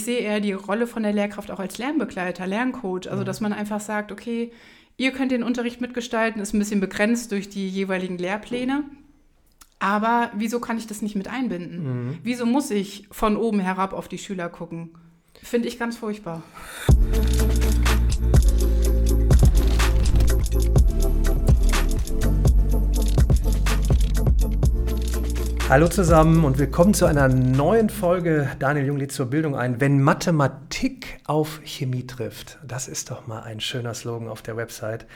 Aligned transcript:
ich 0.00 0.06
sehe 0.06 0.20
eher 0.20 0.40
die 0.40 0.52
Rolle 0.52 0.86
von 0.86 1.02
der 1.02 1.12
Lehrkraft 1.12 1.50
auch 1.50 1.58
als 1.58 1.76
Lernbegleiter, 1.76 2.46
Lerncoach. 2.46 3.06
Also, 3.06 3.18
mhm. 3.18 3.26
dass 3.26 3.42
man 3.42 3.52
einfach 3.52 3.80
sagt, 3.80 4.12
okay, 4.12 4.50
ihr 4.96 5.12
könnt 5.12 5.30
den 5.30 5.42
Unterricht 5.42 5.82
mitgestalten, 5.82 6.40
ist 6.40 6.54
ein 6.54 6.58
bisschen 6.58 6.80
begrenzt 6.80 7.32
durch 7.32 7.50
die 7.50 7.68
jeweiligen 7.68 8.16
Lehrpläne. 8.16 8.84
Aber 9.78 10.30
wieso 10.34 10.58
kann 10.58 10.78
ich 10.78 10.86
das 10.86 11.02
nicht 11.02 11.16
mit 11.16 11.28
einbinden? 11.28 11.82
Mhm. 11.82 12.18
Wieso 12.22 12.46
muss 12.46 12.70
ich 12.70 13.08
von 13.10 13.36
oben 13.36 13.60
herab 13.60 13.92
auf 13.92 14.08
die 14.08 14.18
Schüler 14.18 14.48
gucken? 14.48 14.90
Finde 15.42 15.68
ich 15.68 15.78
ganz 15.78 15.98
furchtbar. 15.98 16.42
Hallo 25.70 25.86
zusammen 25.86 26.44
und 26.44 26.58
willkommen 26.58 26.94
zu 26.94 27.06
einer 27.06 27.28
neuen 27.28 27.90
Folge 27.90 28.50
Daniel 28.58 28.86
Jung 28.86 28.96
lädt 28.96 29.12
zur 29.12 29.26
Bildung 29.26 29.54
ein. 29.54 29.80
Wenn 29.80 30.02
Mathematik 30.02 31.20
auf 31.28 31.60
Chemie 31.62 32.08
trifft, 32.08 32.58
das 32.66 32.88
ist 32.88 33.12
doch 33.12 33.28
mal 33.28 33.42
ein 33.42 33.60
schöner 33.60 33.94
Slogan 33.94 34.26
auf 34.26 34.42
der 34.42 34.56
Website. 34.56 35.06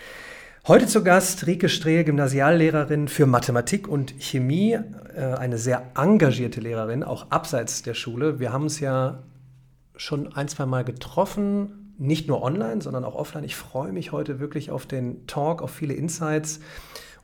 Heute 0.69 0.87
zu 0.87 1.03
Gast 1.03 1.49
Rike 1.49 1.69
Strehl, 1.69 2.05
Gymnasiallehrerin 2.05 3.09
für 3.09 3.27
Mathematik 3.27 3.89
und 3.89 4.15
Chemie, 4.21 4.79
äh, 5.17 5.25
eine 5.37 5.59
sehr 5.59 5.91
engagierte 5.97 6.61
Lehrerin, 6.61 7.03
auch 7.03 7.33
abseits 7.33 7.83
der 7.83 7.95
Schule. 7.95 8.39
Wir 8.39 8.53
haben 8.53 8.63
uns 8.63 8.79
ja 8.79 9.25
schon 9.97 10.37
ein, 10.37 10.47
zwei 10.47 10.67
Mal 10.67 10.85
getroffen, 10.85 11.97
nicht 11.99 12.29
nur 12.29 12.45
online, 12.45 12.81
sondern 12.81 13.03
auch 13.03 13.17
offline. 13.17 13.43
Ich 13.43 13.57
freue 13.57 13.91
mich 13.91 14.13
heute 14.13 14.39
wirklich 14.39 14.71
auf 14.71 14.87
den 14.87 15.27
Talk, 15.27 15.63
auf 15.63 15.73
viele 15.73 15.95
Insights 15.95 16.61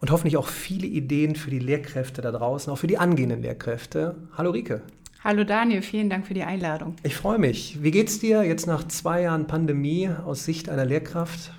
und 0.00 0.10
hoffentlich 0.10 0.36
auch 0.36 0.48
viele 0.48 0.86
Ideen 0.86 1.36
für 1.36 1.50
die 1.50 1.59
Lehrkräfte 1.59 2.22
da 2.22 2.32
draußen, 2.32 2.72
auch 2.72 2.77
für 2.77 2.86
die 2.86 2.98
angehenden 2.98 3.42
Lehrkräfte. 3.42 4.16
Hallo 4.36 4.50
Rike. 4.50 4.82
Hallo 5.23 5.45
Daniel, 5.45 5.82
vielen 5.82 6.09
Dank 6.09 6.26
für 6.26 6.32
die 6.32 6.45
Einladung. 6.45 6.95
Ich 7.02 7.14
freue 7.14 7.38
mich. 7.38 7.82
Wie 7.82 7.90
geht's 7.90 8.18
dir 8.20 8.42
jetzt 8.42 8.66
nach 8.66 8.88
zwei 8.88 9.23
Jahren 9.23 9.46
Pandemie 9.46 10.09
aus 10.09 10.45
Sicht 10.45 10.70
einer 10.70 10.86
Lehrkraft? 10.86 11.52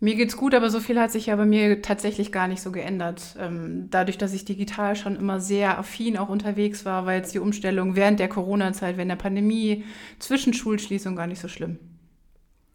Mir 0.00 0.14
geht's 0.14 0.36
gut, 0.36 0.54
aber 0.54 0.70
so 0.70 0.80
viel 0.80 0.98
hat 0.98 1.10
sich 1.10 1.26
ja 1.26 1.36
bei 1.36 1.44
mir 1.44 1.82
tatsächlich 1.82 2.30
gar 2.30 2.46
nicht 2.48 2.62
so 2.62 2.70
geändert. 2.70 3.36
Ähm, 3.38 3.88
dadurch, 3.90 4.16
dass 4.16 4.32
ich 4.32 4.44
digital 4.44 4.94
schon 4.94 5.16
immer 5.16 5.40
sehr 5.40 5.76
affin 5.76 6.16
auch 6.16 6.28
unterwegs 6.28 6.84
war, 6.84 7.04
war 7.04 7.14
jetzt 7.14 7.34
die 7.34 7.40
Umstellung 7.40 7.96
während 7.96 8.20
der 8.20 8.28
Corona-Zeit, 8.28 8.96
während 8.96 9.10
der 9.10 9.16
Pandemie, 9.16 9.84
zwischen 10.20 10.54
Schulschließung 10.54 11.16
gar 11.16 11.26
nicht 11.26 11.40
so 11.40 11.48
schlimm. 11.48 11.78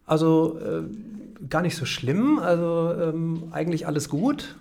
Also 0.05 0.59
äh, 0.59 0.83
gar 1.49 1.61
nicht 1.61 1.77
so 1.77 1.85
schlimm, 1.85 2.39
also 2.39 2.93
ähm, 3.01 3.45
eigentlich 3.51 3.87
alles 3.87 4.09
gut. 4.09 4.57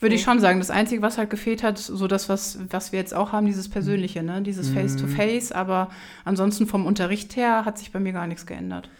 Würde 0.00 0.14
ich 0.14 0.22
schon 0.22 0.40
sagen. 0.40 0.60
Das 0.60 0.70
Einzige, 0.70 1.02
was 1.02 1.18
halt 1.18 1.30
gefehlt 1.30 1.62
hat, 1.62 1.76
so 1.78 2.06
das, 2.06 2.28
was, 2.28 2.58
was 2.70 2.92
wir 2.92 3.00
jetzt 3.00 3.14
auch 3.14 3.32
haben, 3.32 3.46
dieses 3.46 3.68
Persönliche, 3.68 4.22
ne? 4.22 4.42
dieses 4.42 4.70
Face-to-Face. 4.70 5.50
-face. 5.50 5.54
Aber 5.54 5.90
ansonsten 6.24 6.66
vom 6.66 6.86
Unterricht 6.86 7.34
her 7.36 7.64
hat 7.64 7.78
sich 7.78 7.90
bei 7.90 7.98
mir 7.98 8.12
gar 8.12 8.26
nichts 8.26 8.46
geändert. 8.46 8.90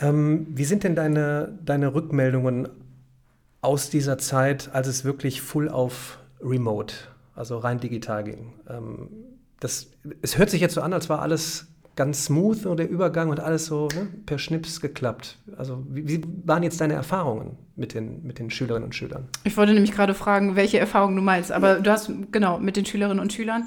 Ähm, 0.00 0.46
wie 0.50 0.64
sind 0.64 0.84
denn 0.84 0.94
deine, 0.94 1.58
deine 1.64 1.94
Rückmeldungen 1.94 2.68
aus 3.60 3.90
dieser 3.90 4.18
Zeit, 4.18 4.70
als 4.72 4.86
es 4.86 5.04
wirklich 5.04 5.42
full 5.42 5.68
auf 5.68 6.18
Remote, 6.40 6.94
also 7.34 7.58
rein 7.58 7.80
digital 7.80 8.24
ging? 8.24 8.54
Ähm, 8.68 9.08
das, 9.60 9.88
es 10.22 10.38
hört 10.38 10.50
sich 10.50 10.60
jetzt 10.60 10.74
so 10.74 10.80
an, 10.80 10.92
als 10.92 11.08
war 11.08 11.20
alles 11.20 11.66
ganz 11.98 12.26
smooth 12.26 12.64
und 12.64 12.76
der 12.78 12.88
Übergang 12.88 13.28
und 13.28 13.40
alles 13.40 13.66
so 13.66 13.88
ne, 13.88 14.06
per 14.24 14.38
Schnips 14.38 14.80
geklappt. 14.80 15.36
Also 15.56 15.84
wie, 15.90 16.08
wie, 16.08 16.22
waren 16.44 16.62
jetzt 16.62 16.80
deine 16.80 16.94
Erfahrungen 16.94 17.58
mit 17.74 17.92
den, 17.92 18.22
mit 18.22 18.38
den 18.38 18.50
Schülerinnen 18.50 18.84
und 18.84 18.94
Schülern? 18.94 19.26
Ich 19.42 19.56
wollte 19.56 19.74
nämlich 19.74 19.90
gerade 19.90 20.14
fragen, 20.14 20.54
welche 20.54 20.78
Erfahrungen 20.78 21.16
du 21.16 21.22
meinst, 21.22 21.50
aber 21.50 21.80
du 21.80 21.90
hast 21.90 22.12
genau 22.30 22.60
mit 22.60 22.76
den 22.76 22.86
Schülerinnen 22.86 23.18
und 23.18 23.32
Schülern 23.32 23.66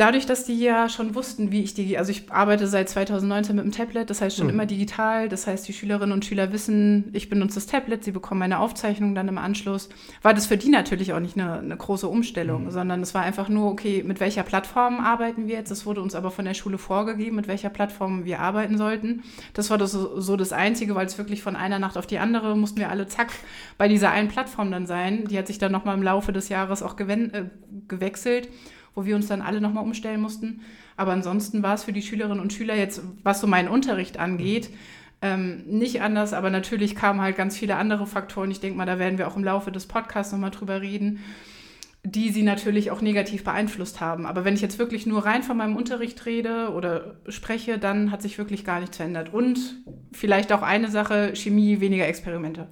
dadurch, 0.00 0.24
dass 0.24 0.44
die 0.44 0.58
ja 0.58 0.88
schon 0.88 1.14
wussten, 1.14 1.52
wie 1.52 1.62
ich 1.62 1.74
die, 1.74 1.98
also 1.98 2.10
ich 2.10 2.32
arbeite 2.32 2.66
seit 2.66 2.88
2019 2.88 3.54
mit 3.54 3.64
dem 3.66 3.72
Tablet, 3.72 4.08
das 4.08 4.22
heißt 4.22 4.36
schon 4.36 4.46
mhm. 4.46 4.54
immer 4.54 4.66
digital, 4.66 5.28
das 5.28 5.46
heißt, 5.46 5.68
die 5.68 5.74
Schülerinnen 5.74 6.12
und 6.12 6.24
Schüler 6.24 6.52
wissen, 6.52 7.10
ich 7.12 7.28
benutze 7.28 7.56
das 7.56 7.66
Tablet, 7.66 8.02
sie 8.02 8.12
bekommen 8.12 8.40
meine 8.40 8.60
Aufzeichnung 8.60 9.14
dann 9.14 9.28
im 9.28 9.36
Anschluss, 9.36 9.90
war 10.22 10.32
das 10.32 10.46
für 10.46 10.56
die 10.56 10.70
natürlich 10.70 11.12
auch 11.12 11.20
nicht 11.20 11.36
eine, 11.36 11.58
eine 11.58 11.76
große 11.76 12.08
Umstellung, 12.08 12.64
mhm. 12.64 12.70
sondern 12.70 13.02
es 13.02 13.12
war 13.14 13.22
einfach 13.22 13.50
nur, 13.50 13.70
okay, 13.70 14.02
mit 14.02 14.20
welcher 14.20 14.42
Plattform 14.42 15.00
arbeiten 15.00 15.46
wir 15.46 15.56
jetzt? 15.56 15.70
Das 15.70 15.84
wurde 15.84 16.00
uns 16.00 16.14
aber 16.14 16.30
von 16.30 16.46
der 16.46 16.54
Schule 16.54 16.78
vorgegeben, 16.78 17.36
mit 17.36 17.46
welcher 17.46 17.68
Plattform 17.68 18.24
wir 18.24 18.40
arbeiten 18.40 18.78
sollten. 18.78 19.22
Das 19.52 19.68
war 19.68 19.76
das, 19.76 19.92
so 19.92 20.36
das 20.36 20.52
Einzige, 20.52 20.94
weil 20.94 21.06
es 21.06 21.18
wirklich 21.18 21.42
von 21.42 21.56
einer 21.56 21.78
Nacht 21.78 21.98
auf 21.98 22.06
die 22.06 22.18
andere 22.18 22.56
mussten 22.56 22.80
wir 22.80 22.88
alle 22.88 23.06
zack 23.06 23.28
bei 23.76 23.86
dieser 23.86 24.10
einen 24.10 24.28
Plattform 24.28 24.70
dann 24.70 24.86
sein. 24.86 25.26
Die 25.28 25.36
hat 25.36 25.46
sich 25.46 25.58
dann 25.58 25.72
nochmal 25.72 25.96
im 25.96 26.02
Laufe 26.02 26.32
des 26.32 26.48
Jahres 26.48 26.82
auch 26.82 26.98
äh, 26.98 27.44
gewechselt 27.86 28.48
wo 28.94 29.04
wir 29.04 29.16
uns 29.16 29.28
dann 29.28 29.42
alle 29.42 29.60
nochmal 29.60 29.84
umstellen 29.84 30.20
mussten. 30.20 30.62
Aber 30.96 31.12
ansonsten 31.12 31.62
war 31.62 31.74
es 31.74 31.84
für 31.84 31.92
die 31.92 32.02
Schülerinnen 32.02 32.40
und 32.40 32.52
Schüler 32.52 32.76
jetzt, 32.76 33.02
was 33.22 33.40
so 33.40 33.46
meinen 33.46 33.68
Unterricht 33.68 34.18
angeht, 34.18 34.70
ähm, 35.22 35.64
nicht 35.66 36.02
anders. 36.02 36.32
Aber 36.32 36.50
natürlich 36.50 36.94
kamen 36.94 37.20
halt 37.20 37.36
ganz 37.36 37.56
viele 37.56 37.76
andere 37.76 38.06
Faktoren. 38.06 38.50
Ich 38.50 38.60
denke 38.60 38.76
mal, 38.76 38.86
da 38.86 38.98
werden 38.98 39.18
wir 39.18 39.28
auch 39.28 39.36
im 39.36 39.44
Laufe 39.44 39.72
des 39.72 39.86
Podcasts 39.86 40.32
nochmal 40.32 40.50
drüber 40.50 40.80
reden 40.80 41.20
die 42.02 42.30
sie 42.30 42.42
natürlich 42.42 42.90
auch 42.90 43.02
negativ 43.02 43.44
beeinflusst 43.44 44.00
haben. 44.00 44.24
Aber 44.24 44.44
wenn 44.44 44.54
ich 44.54 44.62
jetzt 44.62 44.78
wirklich 44.78 45.06
nur 45.06 45.26
rein 45.26 45.42
von 45.42 45.56
meinem 45.56 45.76
Unterricht 45.76 46.24
rede 46.24 46.70
oder 46.70 47.16
spreche, 47.28 47.78
dann 47.78 48.10
hat 48.10 48.22
sich 48.22 48.38
wirklich 48.38 48.64
gar 48.64 48.80
nichts 48.80 48.96
verändert. 48.96 49.34
Und 49.34 49.58
vielleicht 50.12 50.52
auch 50.52 50.62
eine 50.62 50.90
Sache, 50.90 51.36
Chemie, 51.36 51.80
weniger 51.80 52.08
Experimente. 52.08 52.68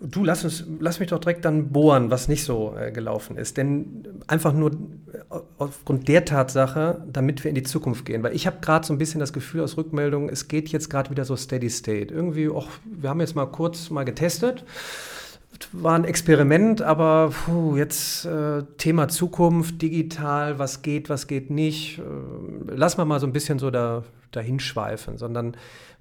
Du, 0.00 0.24
lass, 0.24 0.42
uns, 0.42 0.64
lass 0.80 0.98
mich 0.98 1.10
doch 1.10 1.20
direkt 1.20 1.44
dann 1.44 1.70
bohren, 1.70 2.10
was 2.10 2.26
nicht 2.26 2.44
so 2.44 2.74
äh, 2.76 2.90
gelaufen 2.90 3.36
ist. 3.36 3.56
Denn 3.56 4.04
einfach 4.26 4.52
nur 4.52 4.72
äh, 4.72 4.76
aufgrund 5.58 6.08
der 6.08 6.24
Tatsache, 6.24 7.04
damit 7.10 7.44
wir 7.44 7.48
in 7.48 7.54
die 7.54 7.62
Zukunft 7.62 8.04
gehen. 8.04 8.22
Weil 8.24 8.34
ich 8.34 8.46
habe 8.46 8.56
gerade 8.60 8.84
so 8.84 8.92
ein 8.92 8.98
bisschen 8.98 9.20
das 9.20 9.32
Gefühl 9.32 9.62
aus 9.62 9.76
Rückmeldungen, 9.76 10.28
es 10.28 10.48
geht 10.48 10.68
jetzt 10.70 10.90
gerade 10.90 11.10
wieder 11.10 11.24
so 11.24 11.36
steady 11.36 11.70
state. 11.70 12.12
Irgendwie, 12.12 12.48
och, 12.48 12.68
wir 12.84 13.08
haben 13.08 13.20
jetzt 13.20 13.36
mal 13.36 13.46
kurz 13.46 13.88
mal 13.90 14.04
getestet. 14.04 14.64
War 15.70 15.94
ein 15.94 16.04
Experiment, 16.04 16.82
aber 16.82 17.32
puh, 17.44 17.76
jetzt 17.76 18.24
äh, 18.24 18.64
Thema 18.76 19.06
Zukunft, 19.06 19.80
digital, 19.80 20.58
was 20.58 20.82
geht, 20.82 21.08
was 21.08 21.28
geht 21.28 21.50
nicht. 21.50 22.00
Äh, 22.00 22.02
lass 22.74 22.96
mal 22.96 23.04
mal 23.04 23.20
so 23.20 23.26
ein 23.26 23.32
bisschen 23.32 23.60
so 23.60 23.70
da, 23.70 24.02
dahin 24.32 24.58
schweifen, 24.58 25.18
sondern 25.18 25.56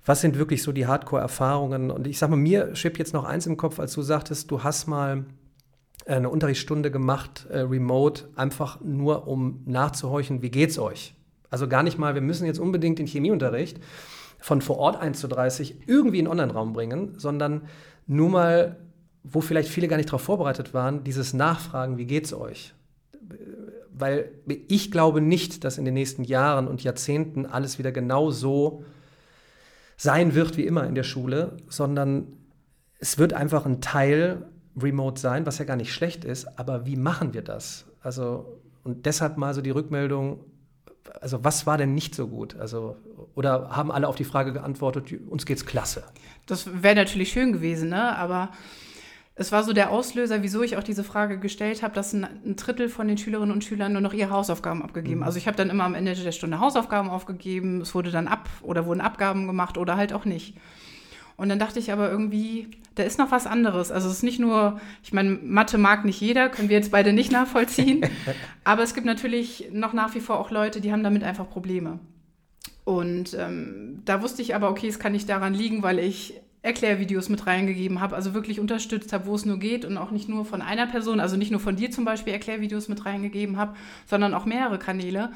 was 0.05 0.21
sind 0.21 0.37
wirklich 0.37 0.63
so 0.63 0.71
die 0.71 0.85
Hardcore-Erfahrungen? 0.85 1.91
Und 1.91 2.07
ich 2.07 2.17
sag 2.17 2.29
mal, 2.29 2.35
mir 2.35 2.75
schwebt 2.75 2.97
jetzt 2.97 3.13
noch 3.13 3.23
eins 3.23 3.47
im 3.47 3.57
Kopf, 3.57 3.79
als 3.79 3.93
du 3.93 4.01
sagtest, 4.01 4.51
du 4.51 4.63
hast 4.63 4.87
mal 4.87 5.25
eine 6.05 6.29
Unterrichtsstunde 6.29 6.91
gemacht, 6.91 7.47
äh, 7.49 7.59
remote, 7.59 8.25
einfach 8.35 8.81
nur 8.81 9.27
um 9.27 9.61
nachzuhorchen, 9.65 10.41
wie 10.41 10.51
geht's 10.51 10.77
euch? 10.77 11.15
Also 11.49 11.67
gar 11.67 11.83
nicht 11.83 11.97
mal, 11.97 12.15
wir 12.15 12.21
müssen 12.21 12.45
jetzt 12.45 12.59
unbedingt 12.59 12.99
den 12.99 13.07
Chemieunterricht 13.07 13.79
von 14.39 14.61
vor 14.61 14.77
Ort 14.77 14.97
1 14.97 15.19
zu 15.19 15.27
30 15.27 15.87
irgendwie 15.87 16.19
in 16.19 16.25
den 16.25 16.31
Online-Raum 16.31 16.73
bringen, 16.73 17.13
sondern 17.17 17.61
nur 18.07 18.29
mal, 18.29 18.77
wo 19.23 19.39
vielleicht 19.39 19.69
viele 19.69 19.87
gar 19.87 19.95
nicht 19.95 20.09
darauf 20.09 20.23
vorbereitet 20.23 20.73
waren, 20.73 21.05
dieses 21.05 21.33
Nachfragen, 21.33 21.97
wie 21.97 22.05
geht's 22.05 22.33
euch? 22.33 22.73
Weil 23.93 24.31
ich 24.67 24.91
glaube 24.91 25.21
nicht, 25.21 25.63
dass 25.63 25.77
in 25.77 25.85
den 25.85 25.93
nächsten 25.93 26.25
Jahren 26.25 26.67
und 26.67 26.83
Jahrzehnten 26.83 27.45
alles 27.45 27.79
wieder 27.79 27.93
genau 27.93 28.31
so 28.31 28.83
sein 29.97 30.35
wird 30.35 30.57
wie 30.57 30.65
immer 30.65 30.85
in 30.85 30.95
der 30.95 31.03
Schule, 31.03 31.57
sondern 31.67 32.27
es 32.99 33.17
wird 33.17 33.33
einfach 33.33 33.65
ein 33.65 33.81
Teil 33.81 34.45
remote 34.81 35.19
sein, 35.19 35.45
was 35.45 35.57
ja 35.57 35.65
gar 35.65 35.75
nicht 35.75 35.93
schlecht 35.93 36.25
ist, 36.25 36.57
aber 36.59 36.85
wie 36.85 36.95
machen 36.95 37.33
wir 37.33 37.41
das? 37.41 37.85
Also, 38.01 38.61
und 38.83 39.05
deshalb 39.05 39.37
mal 39.37 39.53
so 39.53 39.61
die 39.61 39.69
Rückmeldung, 39.69 40.39
also 41.21 41.43
was 41.43 41.65
war 41.67 41.77
denn 41.77 41.93
nicht 41.93 42.15
so 42.15 42.27
gut? 42.27 42.55
Also, 42.55 42.97
oder 43.35 43.69
haben 43.69 43.91
alle 43.91 44.07
auf 44.07 44.15
die 44.15 44.23
Frage 44.23 44.53
geantwortet, 44.53 45.13
uns 45.29 45.45
geht's 45.45 45.65
klasse? 45.65 46.03
Das 46.45 46.83
wäre 46.83 46.95
natürlich 46.95 47.31
schön 47.31 47.53
gewesen, 47.53 47.89
ne? 47.89 48.17
Aber 48.17 48.51
es 49.35 49.51
war 49.51 49.63
so 49.63 49.73
der 49.73 49.89
Auslöser, 49.89 50.43
wieso 50.43 50.61
ich 50.61 50.77
auch 50.77 50.83
diese 50.83 51.03
Frage 51.03 51.39
gestellt 51.39 51.81
habe, 51.81 51.95
dass 51.95 52.13
ein, 52.13 52.27
ein 52.45 52.55
Drittel 52.55 52.87
von 52.87 53.07
den 53.07 53.17
Schülerinnen 53.17 53.51
und 53.51 53.63
Schülern 53.63 53.93
nur 53.93 54.01
noch 54.01 54.13
ihre 54.13 54.29
Hausaufgaben 54.29 54.83
abgegeben. 54.83 55.21
Mhm. 55.21 55.23
Also 55.23 55.37
ich 55.39 55.47
habe 55.47 55.57
dann 55.57 55.71
immer 55.71 55.85
am 55.85 55.95
Ende 55.95 56.13
der 56.13 56.31
Stunde 56.31 56.59
Hausaufgaben 56.59 57.09
aufgegeben, 57.09 57.81
es 57.81 57.95
wurde 57.95 58.11
dann 58.11 58.27
ab 58.27 58.47
oder 58.61 58.85
wurden 58.85 59.01
Abgaben 59.01 59.47
gemacht 59.47 59.77
oder 59.77 59.97
halt 59.97 60.13
auch 60.13 60.25
nicht. 60.25 60.55
Und 61.35 61.49
dann 61.49 61.57
dachte 61.57 61.79
ich 61.79 61.91
aber 61.91 62.11
irgendwie, 62.11 62.69
da 62.93 63.01
ist 63.01 63.17
noch 63.17 63.31
was 63.31 63.47
anderes. 63.47 63.91
Also 63.91 64.07
es 64.07 64.17
ist 64.17 64.23
nicht 64.23 64.39
nur, 64.39 64.79
ich 65.01 65.13
meine, 65.13 65.31
Mathe 65.31 65.79
mag 65.79 66.05
nicht 66.05 66.21
jeder, 66.21 66.49
können 66.49 66.69
wir 66.69 66.77
jetzt 66.77 66.91
beide 66.91 67.11
nicht 67.11 67.31
nachvollziehen. 67.31 68.05
aber 68.63 68.83
es 68.83 68.93
gibt 68.93 69.07
natürlich 69.07 69.69
noch 69.71 69.93
nach 69.93 70.13
wie 70.13 70.19
vor 70.19 70.39
auch 70.39 70.51
Leute, 70.51 70.79
die 70.79 70.91
haben 70.91 71.03
damit 71.03 71.23
einfach 71.23 71.49
Probleme. 71.49 71.99
Und 72.83 73.35
ähm, 73.39 74.01
da 74.05 74.21
wusste 74.21 74.43
ich 74.43 74.53
aber, 74.53 74.69
okay, 74.69 74.87
es 74.87 74.99
kann 74.99 75.13
nicht 75.13 75.27
daran 75.27 75.55
liegen, 75.55 75.81
weil 75.81 75.97
ich 75.97 76.39
Erklärvideos 76.63 77.27
mit 77.27 77.45
reingegeben 77.45 77.99
habe, 77.99 78.15
also 78.15 78.33
wirklich 78.33 78.59
unterstützt 78.61 79.11
habe, 79.11 79.25
wo 79.27 79.35
es 79.35 79.45
nur 79.45 79.59
geht 79.59 79.83
und 79.83 79.97
auch 79.97 80.11
nicht 80.11 80.29
nur 80.29 80.45
von 80.45 80.61
einer 80.61 80.87
Person, 80.87 81.19
also 81.19 81.35
nicht 81.35 81.51
nur 81.51 81.59
von 81.59 81.75
dir 81.75 81.91
zum 81.91 82.05
Beispiel 82.05 82.33
Erklärvideos 82.33 82.87
mit 82.87 83.05
reingegeben 83.05 83.57
habe, 83.57 83.75
sondern 84.07 84.33
auch 84.33 84.45
mehrere 84.45 84.79
Kanäle. 84.79 85.31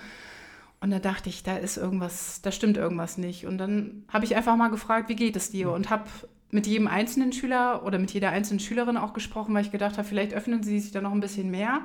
Und 0.79 0.91
da 0.91 0.99
dachte 0.99 1.27
ich, 1.27 1.43
da 1.43 1.57
ist 1.57 1.75
irgendwas, 1.75 2.41
da 2.41 2.51
stimmt 2.51 2.77
irgendwas 2.77 3.17
nicht. 3.17 3.45
Und 3.45 3.57
dann 3.57 4.05
habe 4.07 4.23
ich 4.23 4.37
einfach 4.37 4.55
mal 4.55 4.69
gefragt, 4.69 5.09
wie 5.09 5.15
geht 5.15 5.35
es 5.35 5.51
dir? 5.51 5.71
Und 5.71 5.89
habe 5.89 6.05
mit 6.49 6.65
jedem 6.65 6.87
einzelnen 6.87 7.33
Schüler 7.33 7.83
oder 7.83 7.99
mit 7.99 8.11
jeder 8.11 8.29
einzelnen 8.29 8.61
Schülerin 8.61 8.95
auch 8.95 9.11
gesprochen, 9.11 9.53
weil 9.53 9.65
ich 9.65 9.71
gedacht 9.71 9.97
habe, 9.97 10.07
vielleicht 10.07 10.33
öffnen 10.33 10.63
sie 10.63 10.79
sich 10.79 10.91
da 10.91 11.01
noch 11.01 11.11
ein 11.11 11.19
bisschen 11.19 11.51
mehr. 11.51 11.81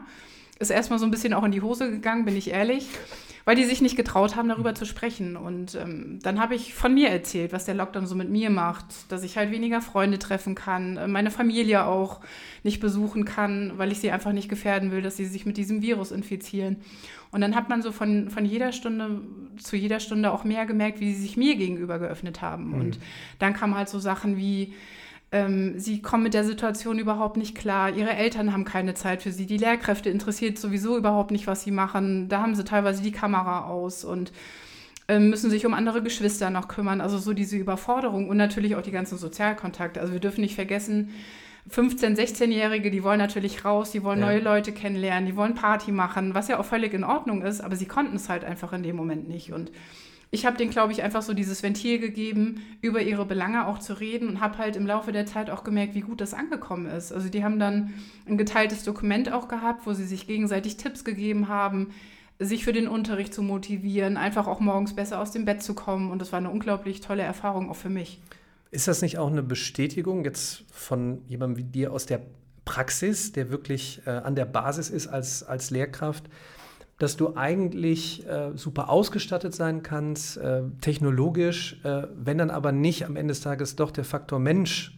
Ist 0.61 0.71
erstmal 0.71 1.01
so 1.01 1.05
ein 1.05 1.11
bisschen 1.11 1.35
auch 1.35 1.43
in 1.43 1.51
die 1.51 1.63
Hose 1.63 1.91
gegangen, 1.91 2.25
bin 2.25 2.37
ich 2.37 2.51
ehrlich. 2.51 2.87
Weil 3.45 3.57
die 3.57 3.65
sich 3.65 3.81
nicht 3.81 3.97
getraut 3.97 4.37
haben, 4.37 4.49
darüber 4.49 4.75
zu 4.75 4.87
sprechen. 4.87 5.37
Und 5.37 5.75
ähm, 5.75 6.19
dann 6.23 6.41
habe 6.41 6.55
ich 6.55 6.75
von 6.75 6.95
mir 6.95 7.09
erzählt, 7.09 7.53
was 7.53 7.65
der 7.65 7.75
Lockdown 7.75 8.07
so 8.07 8.15
mit 8.15 8.31
mir 8.31 8.51
macht, 8.51 8.87
dass 9.09 9.25
ich 9.25 9.37
halt 9.37 9.51
weniger 9.51 9.81
Freunde 9.81 10.19
treffen 10.19 10.55
kann, 10.55 10.97
äh, 10.97 11.09
meine 11.09 11.31
Familie 11.31 11.87
auch 11.87 12.21
nicht 12.63 12.81
besuchen 12.81 13.25
kann, 13.25 13.73
weil 13.77 13.93
ich 13.93 13.99
sie 13.99 14.11
einfach 14.11 14.33
nicht 14.33 14.49
gefährden 14.49 14.93
will, 14.93 15.03
dass 15.03 15.17
sie 15.17 15.27
sich 15.27 15.47
mit 15.47 15.57
diesem 15.57 15.83
Virus 15.83 16.13
infizieren. 16.13 16.77
Und 17.31 17.41
dann 17.41 17.55
hat 17.55 17.69
man 17.69 17.83
so 17.83 17.93
von, 17.93 18.31
von 18.31 18.45
jeder 18.45 18.73
Stunde 18.73 19.23
zu 19.59 19.77
jeder 19.77 20.01
Stunde 20.01 20.33
auch 20.33 20.45
mehr 20.45 20.67
gemerkt, 20.67 21.01
wie 21.01 21.13
sie 21.15 21.23
sich 21.23 21.37
mir 21.37 21.57
gegenüber 21.57 21.99
geöffnet 21.99 22.43
haben. 22.43 22.69
Mhm. 22.69 22.75
Und 22.75 22.99
dann 23.39 23.55
kamen 23.55 23.75
halt 23.75 23.89
so 23.89 23.99
Sachen 23.99 24.37
wie, 24.37 24.75
ähm, 25.33 25.79
sie 25.79 26.03
kommen 26.03 26.23
mit 26.23 26.35
der 26.35 26.45
Situation 26.45 26.99
überhaupt 26.99 27.39
nicht 27.39 27.57
klar. 27.57 27.91
Ihre 27.91 28.15
Eltern 28.15 28.53
haben 28.53 28.67
keine 28.67 28.93
Zeit 28.93 29.23
für 29.23 29.33
sie. 29.33 29.47
Die 29.47 29.57
Lehrkräfte 29.57 30.11
interessiert 30.11 30.59
sowieso 30.59 30.99
überhaupt 30.99 31.31
nicht, 31.31 31.47
was 31.47 31.65
sie 31.65 31.71
machen. 31.71 32.29
Da 32.29 32.43
haben 32.43 32.55
sie 32.55 32.65
teilweise 32.65 33.03
die 33.03 33.13
Kamera 33.13 33.65
aus 33.65 34.05
und 34.05 34.31
ähm, 35.09 35.31
müssen 35.31 35.51
sich 35.51 35.65
um 35.65 35.73
andere 35.73 36.03
Geschwister 36.03 36.51
noch 36.51 36.69
kümmern. 36.69 37.01
Also 37.01 37.17
so 37.17 37.33
diese 37.33 37.57
Überforderung 37.57 38.29
und 38.29 38.37
natürlich 38.37 38.77
auch 38.77 38.83
die 38.83 38.91
ganzen 38.91 39.17
Sozialkontakte. 39.17 40.01
Also 40.01 40.13
wir 40.13 40.21
dürfen 40.21 40.43
nicht 40.43 40.55
vergessen, 40.55 41.11
15-, 41.71 42.17
16-Jährige, 42.17 42.91
die 42.91 43.03
wollen 43.03 43.19
natürlich 43.19 43.65
raus, 43.65 43.93
die 43.93 44.03
wollen 44.03 44.21
ja. 44.21 44.27
neue 44.27 44.41
Leute 44.41 44.73
kennenlernen, 44.73 45.27
die 45.27 45.37
wollen 45.37 45.55
Party 45.55 45.93
machen, 45.93 46.35
was 46.35 46.49
ja 46.49 46.59
auch 46.59 46.65
völlig 46.65 46.93
in 46.93 47.05
Ordnung 47.05 47.43
ist, 47.43 47.61
aber 47.61 47.77
sie 47.77 47.87
konnten 47.87 48.17
es 48.17 48.29
halt 48.29 48.45
einfach 48.45 48.73
in 48.73 48.83
dem 48.83 48.97
Moment 48.97 49.29
nicht. 49.29 49.53
Und 49.53 49.71
ich 50.35 50.47
habe 50.47 50.57
denen, 50.57 50.71
glaube 50.71 50.93
ich, 50.93 51.03
einfach 51.03 51.21
so 51.21 51.35
dieses 51.35 51.63
Ventil 51.63 51.99
gegeben, 51.99 52.63
über 52.81 53.03
ihre 53.03 53.27
Belange 53.27 53.67
auch 53.67 53.79
zu 53.79 53.93
reden 53.93 54.29
und 54.29 54.41
habe 54.41 54.57
halt 54.57 54.77
im 54.77 54.87
Laufe 54.87 55.13
der 55.13 55.27
Zeit 55.27 55.51
auch 55.51 55.63
gemerkt, 55.63 55.95
wie 55.95 56.01
gut 56.01 56.23
das 56.23 56.33
angekommen 56.33 56.87
ist. 56.87 57.13
Also 57.13 57.29
die 57.29 57.45
haben 57.45 57.59
dann 57.59 57.93
ein 58.27 58.39
geteiltes 58.39 58.83
Dokument 58.83 59.31
auch 59.31 59.47
gehabt, 59.47 59.87
wo 59.87 59.93
sie 59.93 60.07
sich 60.07 60.27
gegenseitig 60.27 60.79
Tipps 60.79 61.05
gegeben 61.05 61.49
haben, 61.49 61.91
sich 62.39 62.65
für 62.65 62.73
den 62.73 62.89
Unterricht 62.89 63.35
zu 63.35 63.43
motivieren, 63.43 64.17
einfach 64.17 64.47
auch 64.47 64.59
morgens 64.59 64.97
besser 64.97 65.21
aus 65.21 65.33
dem 65.33 65.45
Bett 65.45 65.63
zu 65.63 65.75
kommen. 65.75 66.11
Und 66.11 66.19
das 66.19 66.33
war 66.33 66.39
eine 66.39 66.49
unglaublich 66.49 67.03
tolle 67.03 67.23
Erfahrung 67.23 67.69
auch 67.69 67.77
für 67.77 67.91
mich. 67.91 68.23
Ist 68.71 68.89
das 68.89 69.03
nicht 69.03 69.19
auch 69.19 69.31
eine 69.31 69.43
Bestätigung 69.43 70.25
jetzt 70.25 70.65
von 70.73 71.21
jemandem 71.29 71.59
wie 71.59 71.71
dir 71.71 71.93
aus 71.93 72.07
der 72.07 72.23
Praxis, 72.65 73.33
der 73.33 73.51
wirklich 73.51 74.01
äh, 74.07 74.11
an 74.11 74.35
der 74.35 74.47
Basis 74.47 74.89
ist 74.89 75.09
als, 75.09 75.43
als 75.43 75.71
Lehrkraft, 75.71 76.25
dass 77.03 77.17
du 77.17 77.35
eigentlich 77.35 78.25
äh, 78.29 78.53
super 78.55 78.89
ausgestattet 78.89 79.57
sein 79.57 79.83
kannst, 79.83 80.37
äh, 80.37 80.63
technologisch, 80.81 81.81
äh, 81.83 82.05
wenn 82.15 82.39
dann 82.39 82.51
aber 82.51 82.71
nicht 82.71 83.05
am 83.07 83.17
Ende 83.17 83.33
des 83.33 83.41
Tages 83.41 83.75
doch 83.75 83.91
der 83.91 84.05
Faktor 84.05 84.39
Mensch, 84.39 84.97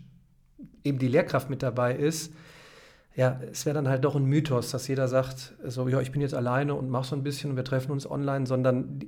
eben 0.84 0.98
die 0.98 1.08
Lehrkraft 1.08 1.48
mit 1.48 1.62
dabei 1.62 1.96
ist, 1.96 2.34
ja, 3.16 3.40
es 3.50 3.64
wäre 3.64 3.72
dann 3.72 3.88
halt 3.88 4.04
doch 4.04 4.16
ein 4.16 4.26
Mythos, 4.26 4.70
dass 4.70 4.86
jeder 4.86 5.08
sagt, 5.08 5.54
so, 5.64 5.88
ja, 5.88 5.98
ich 6.02 6.12
bin 6.12 6.20
jetzt 6.20 6.34
alleine 6.34 6.74
und 6.74 6.90
mach 6.90 7.04
so 7.04 7.16
ein 7.16 7.22
bisschen 7.22 7.50
und 7.52 7.56
wir 7.56 7.64
treffen 7.64 7.90
uns 7.90 8.10
online, 8.10 8.44
sondern 8.46 9.00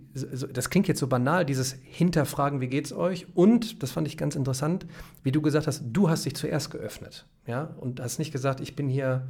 das 0.54 0.70
klingt 0.70 0.88
jetzt 0.88 1.00
so 1.00 1.06
banal, 1.06 1.44
dieses 1.44 1.76
Hinterfragen, 1.82 2.62
wie 2.62 2.68
geht's 2.68 2.94
euch? 2.94 3.26
Und, 3.34 3.82
das 3.82 3.90
fand 3.90 4.08
ich 4.08 4.16
ganz 4.16 4.36
interessant, 4.36 4.86
wie 5.22 5.32
du 5.32 5.42
gesagt 5.42 5.66
hast, 5.66 5.82
du 5.92 6.08
hast 6.08 6.24
dich 6.24 6.34
zuerst 6.34 6.70
geöffnet, 6.70 7.26
ja, 7.46 7.74
und 7.78 8.00
hast 8.00 8.18
nicht 8.18 8.32
gesagt, 8.32 8.60
ich 8.60 8.74
bin 8.74 8.88
hier 8.88 9.26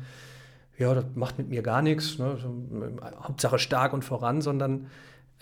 ja, 0.78 0.94
das 0.94 1.04
macht 1.14 1.38
mit 1.38 1.48
mir 1.48 1.62
gar 1.62 1.82
nichts, 1.82 2.18
ne? 2.18 2.36
Hauptsache 3.22 3.58
stark 3.58 3.92
und 3.92 4.04
voran, 4.04 4.40
sondern 4.40 4.88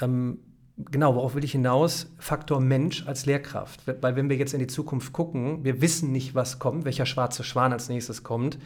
ähm, 0.00 0.38
genau, 0.76 1.14
worauf 1.14 1.34
will 1.34 1.44
ich 1.44 1.52
hinaus? 1.52 2.12
Faktor 2.18 2.60
Mensch 2.60 3.06
als 3.06 3.26
Lehrkraft. 3.26 3.80
Weil 3.86 4.16
wenn 4.16 4.28
wir 4.28 4.36
jetzt 4.36 4.54
in 4.54 4.60
die 4.60 4.66
Zukunft 4.66 5.12
gucken, 5.12 5.64
wir 5.64 5.80
wissen 5.80 6.12
nicht, 6.12 6.34
was 6.34 6.58
kommt, 6.58 6.84
welcher 6.84 7.06
schwarze 7.06 7.44
Schwan 7.44 7.72
als 7.72 7.88
nächstes 7.88 8.22
kommt. 8.22 8.58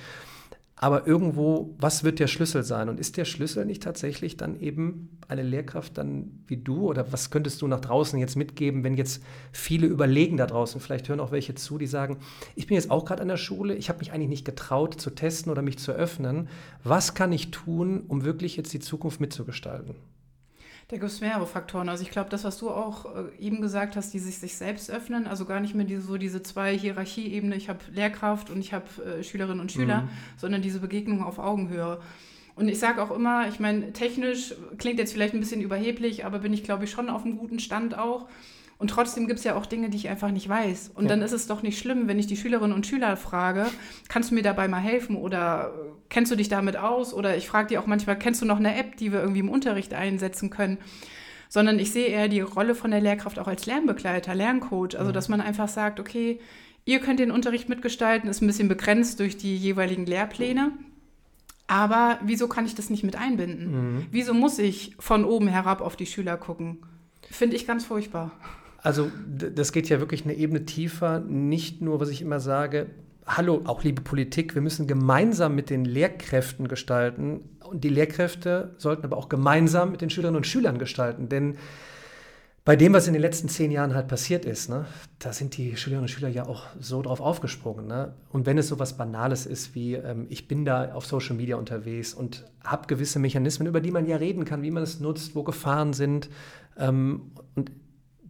Aber 0.81 1.09
irgendwo, 1.09 1.75
was 1.79 2.05
wird 2.05 2.21
der 2.21 2.29
Schlüssel 2.29 2.63
sein? 2.63 2.89
Und 2.89 3.01
ist 3.01 3.17
der 3.17 3.25
Schlüssel 3.25 3.65
nicht 3.65 3.83
tatsächlich 3.83 4.37
dann 4.37 4.61
eben 4.61 5.19
eine 5.27 5.43
Lehrkraft 5.43 5.99
dann 5.99 6.45
wie 6.47 6.57
du? 6.57 6.89
Oder 6.89 7.13
was 7.13 7.31
könntest 7.31 7.61
du 7.63 7.67
nach 7.67 7.81
draußen 7.81 8.19
jetzt 8.19 8.37
mitgeben, 8.37 8.85
wenn 8.85 8.97
jetzt 8.97 9.23
viele 9.51 9.89
überlegen 9.89 10.37
da 10.37 10.47
draußen? 10.47 10.81
Vielleicht 10.81 11.09
hören 11.09 11.19
auch 11.19 11.33
welche 11.33 11.57
zu, 11.57 11.79
die 11.79 11.89
sagen, 11.89 12.19
ich 12.55 12.69
bin 12.69 12.77
jetzt 12.77 12.93
auch 12.93 13.05
gerade 13.05 13.23
an 13.23 13.29
der 13.29 13.37
Schule, 13.37 13.75
ich 13.75 13.89
habe 13.89 13.99
mich 13.99 14.13
eigentlich 14.13 14.29
nicht 14.29 14.45
getraut 14.45 15.01
zu 15.01 15.11
testen 15.11 15.51
oder 15.51 15.63
mich 15.63 15.79
zu 15.79 15.91
öffnen. 15.91 16.49
Was 16.85 17.15
kann 17.15 17.33
ich 17.33 17.51
tun, 17.51 18.05
um 18.07 18.25
wirklich 18.25 18.57
jetzt 18.57 18.73
die 18.73 18.81
Zukunft 18.81 19.21
mitzugestalten? 19.21 19.97
Da 20.89 20.97
gibt 20.97 21.11
es 21.11 21.21
mehrere 21.21 21.47
Faktoren. 21.47 21.91
Also 21.91 22.03
ich 22.03 22.11
glaube, 22.11 22.31
das, 22.31 22.45
was 22.45 22.57
du 22.57 22.71
auch 22.71 23.05
äh, 23.15 23.25
eben 23.39 23.61
gesagt 23.61 23.95
hast, 23.95 24.15
die 24.15 24.19
sich 24.19 24.39
sich 24.39 24.57
selbst 24.57 24.91
öffnen, 24.91 25.27
also 25.27 25.45
gar 25.45 25.61
nicht 25.61 25.75
mehr 25.75 25.85
diese, 25.85 26.01
so 26.01 26.17
diese 26.17 26.43
zwei 26.43 26.77
Hierarchieebene, 26.77 27.57
ich 27.57 27.69
habe 27.69 27.81
Lehrkraft 27.93 28.49
und 28.49 28.59
ich 28.61 28.73
habe 28.73 28.87
äh, 29.03 29.23
Schülerinnen 29.23 29.61
und 29.61 29.71
Schüler, 29.71 30.03
mhm. 30.03 30.09
sondern 30.39 30.63
diese 30.63 30.81
Begegnung 30.81 31.23
auf 31.23 31.39
Augenhöhe. 31.39 32.01
Und 32.57 32.69
ich 32.69 32.79
sage 32.79 33.03
auch 33.03 33.11
immer, 33.11 33.47
ich 33.49 33.61
meine, 33.61 33.93
technisch 33.93 34.55
klingt 34.79 34.99
jetzt 34.99 35.13
vielleicht 35.13 35.35
ein 35.35 35.41
bisschen 35.41 35.61
überheblich, 35.61 36.25
aber 36.25 36.39
bin 36.39 36.55
ich, 36.55 36.65
glaube 36.65 36.85
ich, 36.85 36.91
schon 36.91 37.11
auf 37.11 37.25
einem 37.25 37.37
guten 37.37 37.61
Stand 37.61 37.97
auch. 37.97 38.27
Und 38.79 38.91
trotzdem 38.91 39.27
gibt 39.27 39.41
es 39.41 39.45
ja 39.45 39.57
auch 39.57 39.67
Dinge, 39.67 39.91
die 39.91 39.97
ich 39.97 40.09
einfach 40.09 40.31
nicht 40.31 40.49
weiß. 40.49 40.93
Und 40.95 41.05
ja. 41.05 41.09
dann 41.11 41.23
ist 41.23 41.33
es 41.33 41.49
doch 41.49 41.63
nicht 41.63 41.79
schlimm, 41.79 42.07
wenn 42.07 42.19
ich 42.19 42.29
die 42.29 42.37
Schülerinnen 42.37 42.73
und 42.73 42.87
Schüler 42.87 43.17
frage, 43.17 43.67
kannst 44.09 44.31
du 44.31 44.37
mir 44.37 44.43
dabei 44.43 44.69
mal 44.69 44.79
helfen 44.79 45.17
oder 45.17 45.75
kennst 46.11 46.31
du 46.31 46.37
dich 46.37 46.49
damit 46.49 46.77
aus? 46.77 47.13
Oder 47.13 47.37
ich 47.37 47.49
frage 47.49 47.69
die 47.69 47.79
auch 47.79 47.87
manchmal, 47.87 48.17
kennst 48.17 48.41
du 48.41 48.47
noch 48.47 48.59
eine 48.59 48.77
App, 48.77 48.97
die 48.97 49.13
wir 49.13 49.21
irgendwie 49.21 49.41
im 49.41 49.49
Unterricht 49.49 49.95
einsetzen 49.95 50.51
können? 50.51 50.79
Sondern 51.49 51.81
ich 51.81 51.91
sehe 51.91 52.07
eher 52.07 52.29
die 52.29 52.41
Rolle 52.41 52.77
von 52.77 52.93
der 52.93 53.01
Lehrkraft 53.01 53.41
auch 53.41 53.49
als 53.49 53.67
Lernbegleiter, 53.67 54.35
Lerncoach. 54.35 54.95
Also, 54.97 55.11
mhm. 55.11 55.15
dass 55.15 55.29
man 55.29 55.41
einfach 55.41 55.69
sagt, 55.69 55.99
okay, 55.99 56.39
ihr 56.85 57.01
könnt 57.01 57.19
den 57.19 57.33
Unterricht 57.33 57.69
mitgestalten, 57.69 58.31
ist 58.31 58.43
ein 58.43 58.47
bisschen 58.47 58.69
begrenzt 58.69 59.19
durch 59.19 59.37
die 59.37 59.57
jeweiligen 59.57 60.07
Lehrpläne. 60.07 60.71
Aber 61.67 62.19
wieso 62.23 62.49
kann 62.49 62.65
ich 62.65 62.77
das 62.77 62.91
nicht 62.91 63.03
mit 63.03 63.17
einbinden? 63.17 63.73
Mhm. 63.73 64.07
Wieso 64.13 64.35
muss 64.35 64.59
ich 64.59 64.95
von 65.01 65.25
oben 65.25 65.49
herab 65.49 65.81
auf 65.81 65.97
die 65.97 66.07
Schüler 66.07 66.37
gucken? 66.37 66.79
Finde 67.31 67.57
ich 67.57 67.67
ganz 67.67 67.85
furchtbar. 67.85 68.31
Also 68.83 69.11
das 69.55 69.73
geht 69.73 69.89
ja 69.89 69.99
wirklich 70.01 70.25
eine 70.25 70.35
Ebene 70.35 70.65
tiefer. 70.65 71.21
Nicht 71.21 71.83
nur, 71.83 72.01
was 72.01 72.11
ich 72.11 72.23
immer 72.23 72.41
sage, 72.41 72.87
hallo, 73.27 73.63
auch 73.65 73.85
liebe 73.85 74.03
Politik, 74.03 74.55
wir 74.55 74.63
müssen 74.63 74.87
gemeinsam 74.87 75.55
mit 75.55 75.71
den 75.71 75.85
Lehrkräften 75.85 76.69
gestalten. 76.69 77.41
Und 77.65 77.85
die 77.85 77.89
Lehrkräfte 77.89 78.75
sollten 78.79 79.05
aber 79.05 79.17
auch 79.17 79.29
gemeinsam 79.29 79.91
mit 79.91 80.01
den 80.01 80.11
Schülerinnen 80.11 80.39
und 80.39 80.47
Schülern 80.47 80.79
gestalten. 80.79 81.29
Denn 81.29 81.57
bei 82.65 82.77
dem, 82.77 82.93
was 82.93 83.07
in 83.07 83.15
den 83.15 83.23
letzten 83.23 83.49
zehn 83.49 83.71
Jahren 83.71 83.95
halt 83.95 84.09
passiert 84.09 84.45
ist, 84.45 84.69
ne, 84.69 84.85
da 85.19 85.33
sind 85.33 85.57
die 85.57 85.77
Schülerinnen 85.77 86.05
und 86.05 86.09
Schüler 86.09 86.29
ja 86.29 86.47
auch 86.47 86.67
so 86.79 87.01
drauf 87.01 87.21
aufgesprungen. 87.21 87.87
Ne? 87.87 88.15
Und 88.31 88.47
wenn 88.47 88.59
es 88.59 88.69
so 88.69 88.79
was 88.79 88.97
Banales 88.97 89.47
ist 89.47 89.75
wie, 89.75 89.95
ähm, 89.95 90.27
ich 90.29 90.49
bin 90.49 90.65
da 90.65 90.93
auf 90.93 91.07
Social 91.07 91.35
Media 91.35 91.57
unterwegs 91.57 92.13
und 92.13 92.45
habe 92.63 92.87
gewisse 92.87 93.19
Mechanismen, 93.19 93.69
über 93.69 93.81
die 93.81 93.91
man 93.91 94.07
ja 94.07 94.17
reden 94.17 94.45
kann, 94.45 94.63
wie 94.63 94.71
man 94.71 94.83
es 94.83 95.01
nutzt, 95.01 95.35
wo 95.35 95.45
Gefahren 95.45 95.95
sind. 95.95 96.29
Ähm, 96.79 97.33
und 97.55 97.71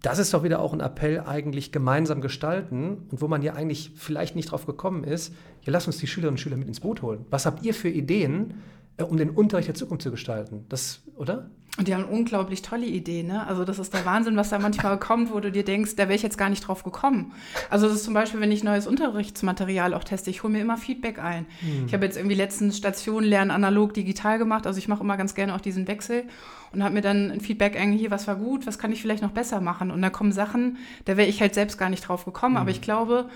das 0.02 0.18
ist 0.18 0.32
doch 0.32 0.42
wieder 0.42 0.60
auch 0.60 0.72
ein 0.72 0.80
Appell, 0.80 1.20
eigentlich 1.20 1.72
gemeinsam 1.72 2.20
gestalten 2.20 3.06
und 3.10 3.20
wo 3.20 3.28
man 3.28 3.42
ja 3.42 3.54
eigentlich 3.54 3.92
vielleicht 3.96 4.36
nicht 4.36 4.52
drauf 4.52 4.66
gekommen 4.66 5.04
ist, 5.04 5.34
ja, 5.62 5.72
lass 5.72 5.86
uns 5.86 5.98
die 5.98 6.06
Schülerinnen 6.06 6.34
und 6.34 6.40
Schüler 6.40 6.56
mit 6.56 6.68
ins 6.68 6.80
Boot 6.80 7.02
holen. 7.02 7.26
Was 7.30 7.46
habt 7.46 7.64
ihr 7.64 7.74
für 7.74 7.88
Ideen, 7.88 8.54
äh, 8.96 9.02
um 9.02 9.16
den 9.16 9.30
Unterricht 9.30 9.68
der 9.68 9.74
Zukunft 9.74 10.02
zu 10.02 10.10
gestalten? 10.10 10.66
Das, 10.68 11.02
oder? 11.16 11.50
Und 11.78 11.86
die 11.86 11.94
haben 11.94 12.04
unglaublich 12.06 12.62
tolle 12.62 12.86
Ideen, 12.86 13.28
ne? 13.28 13.46
Also 13.46 13.64
das 13.64 13.78
ist 13.78 13.94
der 13.94 14.04
Wahnsinn, 14.04 14.36
was 14.36 14.50
da 14.50 14.58
manchmal 14.58 14.98
kommt, 14.98 15.32
wo 15.32 15.38
du 15.38 15.52
dir 15.52 15.64
denkst, 15.64 15.94
da 15.94 16.04
wäre 16.04 16.16
ich 16.16 16.24
jetzt 16.24 16.36
gar 16.36 16.48
nicht 16.48 16.66
drauf 16.66 16.82
gekommen. 16.82 17.32
Also 17.70 17.86
das 17.86 17.98
ist 17.98 18.04
zum 18.04 18.14
Beispiel, 18.14 18.40
wenn 18.40 18.50
ich 18.50 18.64
neues 18.64 18.88
Unterrichtsmaterial 18.88 19.94
auch 19.94 20.02
teste, 20.02 20.28
ich 20.28 20.42
hole 20.42 20.52
mir 20.52 20.60
immer 20.60 20.76
Feedback 20.76 21.20
ein. 21.20 21.46
Hm. 21.60 21.86
Ich 21.86 21.94
habe 21.94 22.04
jetzt 22.04 22.16
irgendwie 22.16 22.34
letzten 22.34 22.72
Stationen 22.72 23.28
Lernen 23.28 23.52
analog 23.52 23.94
digital 23.94 24.38
gemacht, 24.38 24.66
also 24.66 24.76
ich 24.76 24.88
mache 24.88 25.04
immer 25.04 25.16
ganz 25.16 25.36
gerne 25.36 25.54
auch 25.54 25.60
diesen 25.60 25.86
Wechsel 25.86 26.24
und 26.72 26.82
habe 26.82 26.94
mir 26.94 27.00
dann 27.00 27.30
ein 27.30 27.40
Feedback 27.40 27.80
eigentlich 27.80 28.00
hier, 28.00 28.10
was 28.10 28.26
war 28.26 28.34
gut, 28.34 28.66
was 28.66 28.80
kann 28.80 28.90
ich 28.90 29.00
vielleicht 29.00 29.22
noch 29.22 29.30
besser 29.30 29.60
machen. 29.60 29.92
Und 29.92 30.02
da 30.02 30.10
kommen 30.10 30.32
Sachen, 30.32 30.78
da 31.04 31.16
wäre 31.16 31.28
ich 31.28 31.40
halt 31.40 31.54
selbst 31.54 31.78
gar 31.78 31.90
nicht 31.90 32.00
drauf 32.00 32.24
gekommen, 32.24 32.56
hm. 32.56 32.62
aber 32.62 32.72
ich 32.72 32.80
glaube, 32.80 33.30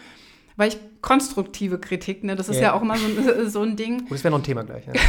weil 0.56 0.68
ich 0.68 0.78
konstruktive 1.00 1.78
Kritik, 1.78 2.24
ne, 2.24 2.34
das 2.34 2.48
ist 2.48 2.56
ja, 2.56 2.62
ja 2.62 2.72
auch 2.72 2.82
immer 2.82 2.96
so, 2.96 3.06
so 3.48 3.62
ein 3.62 3.76
Ding. 3.76 4.00
Und 4.00 4.10
das 4.10 4.24
wäre 4.24 4.32
noch 4.32 4.40
ein 4.40 4.44
Thema 4.44 4.64
gleich. 4.64 4.84
Ja. 4.86 4.94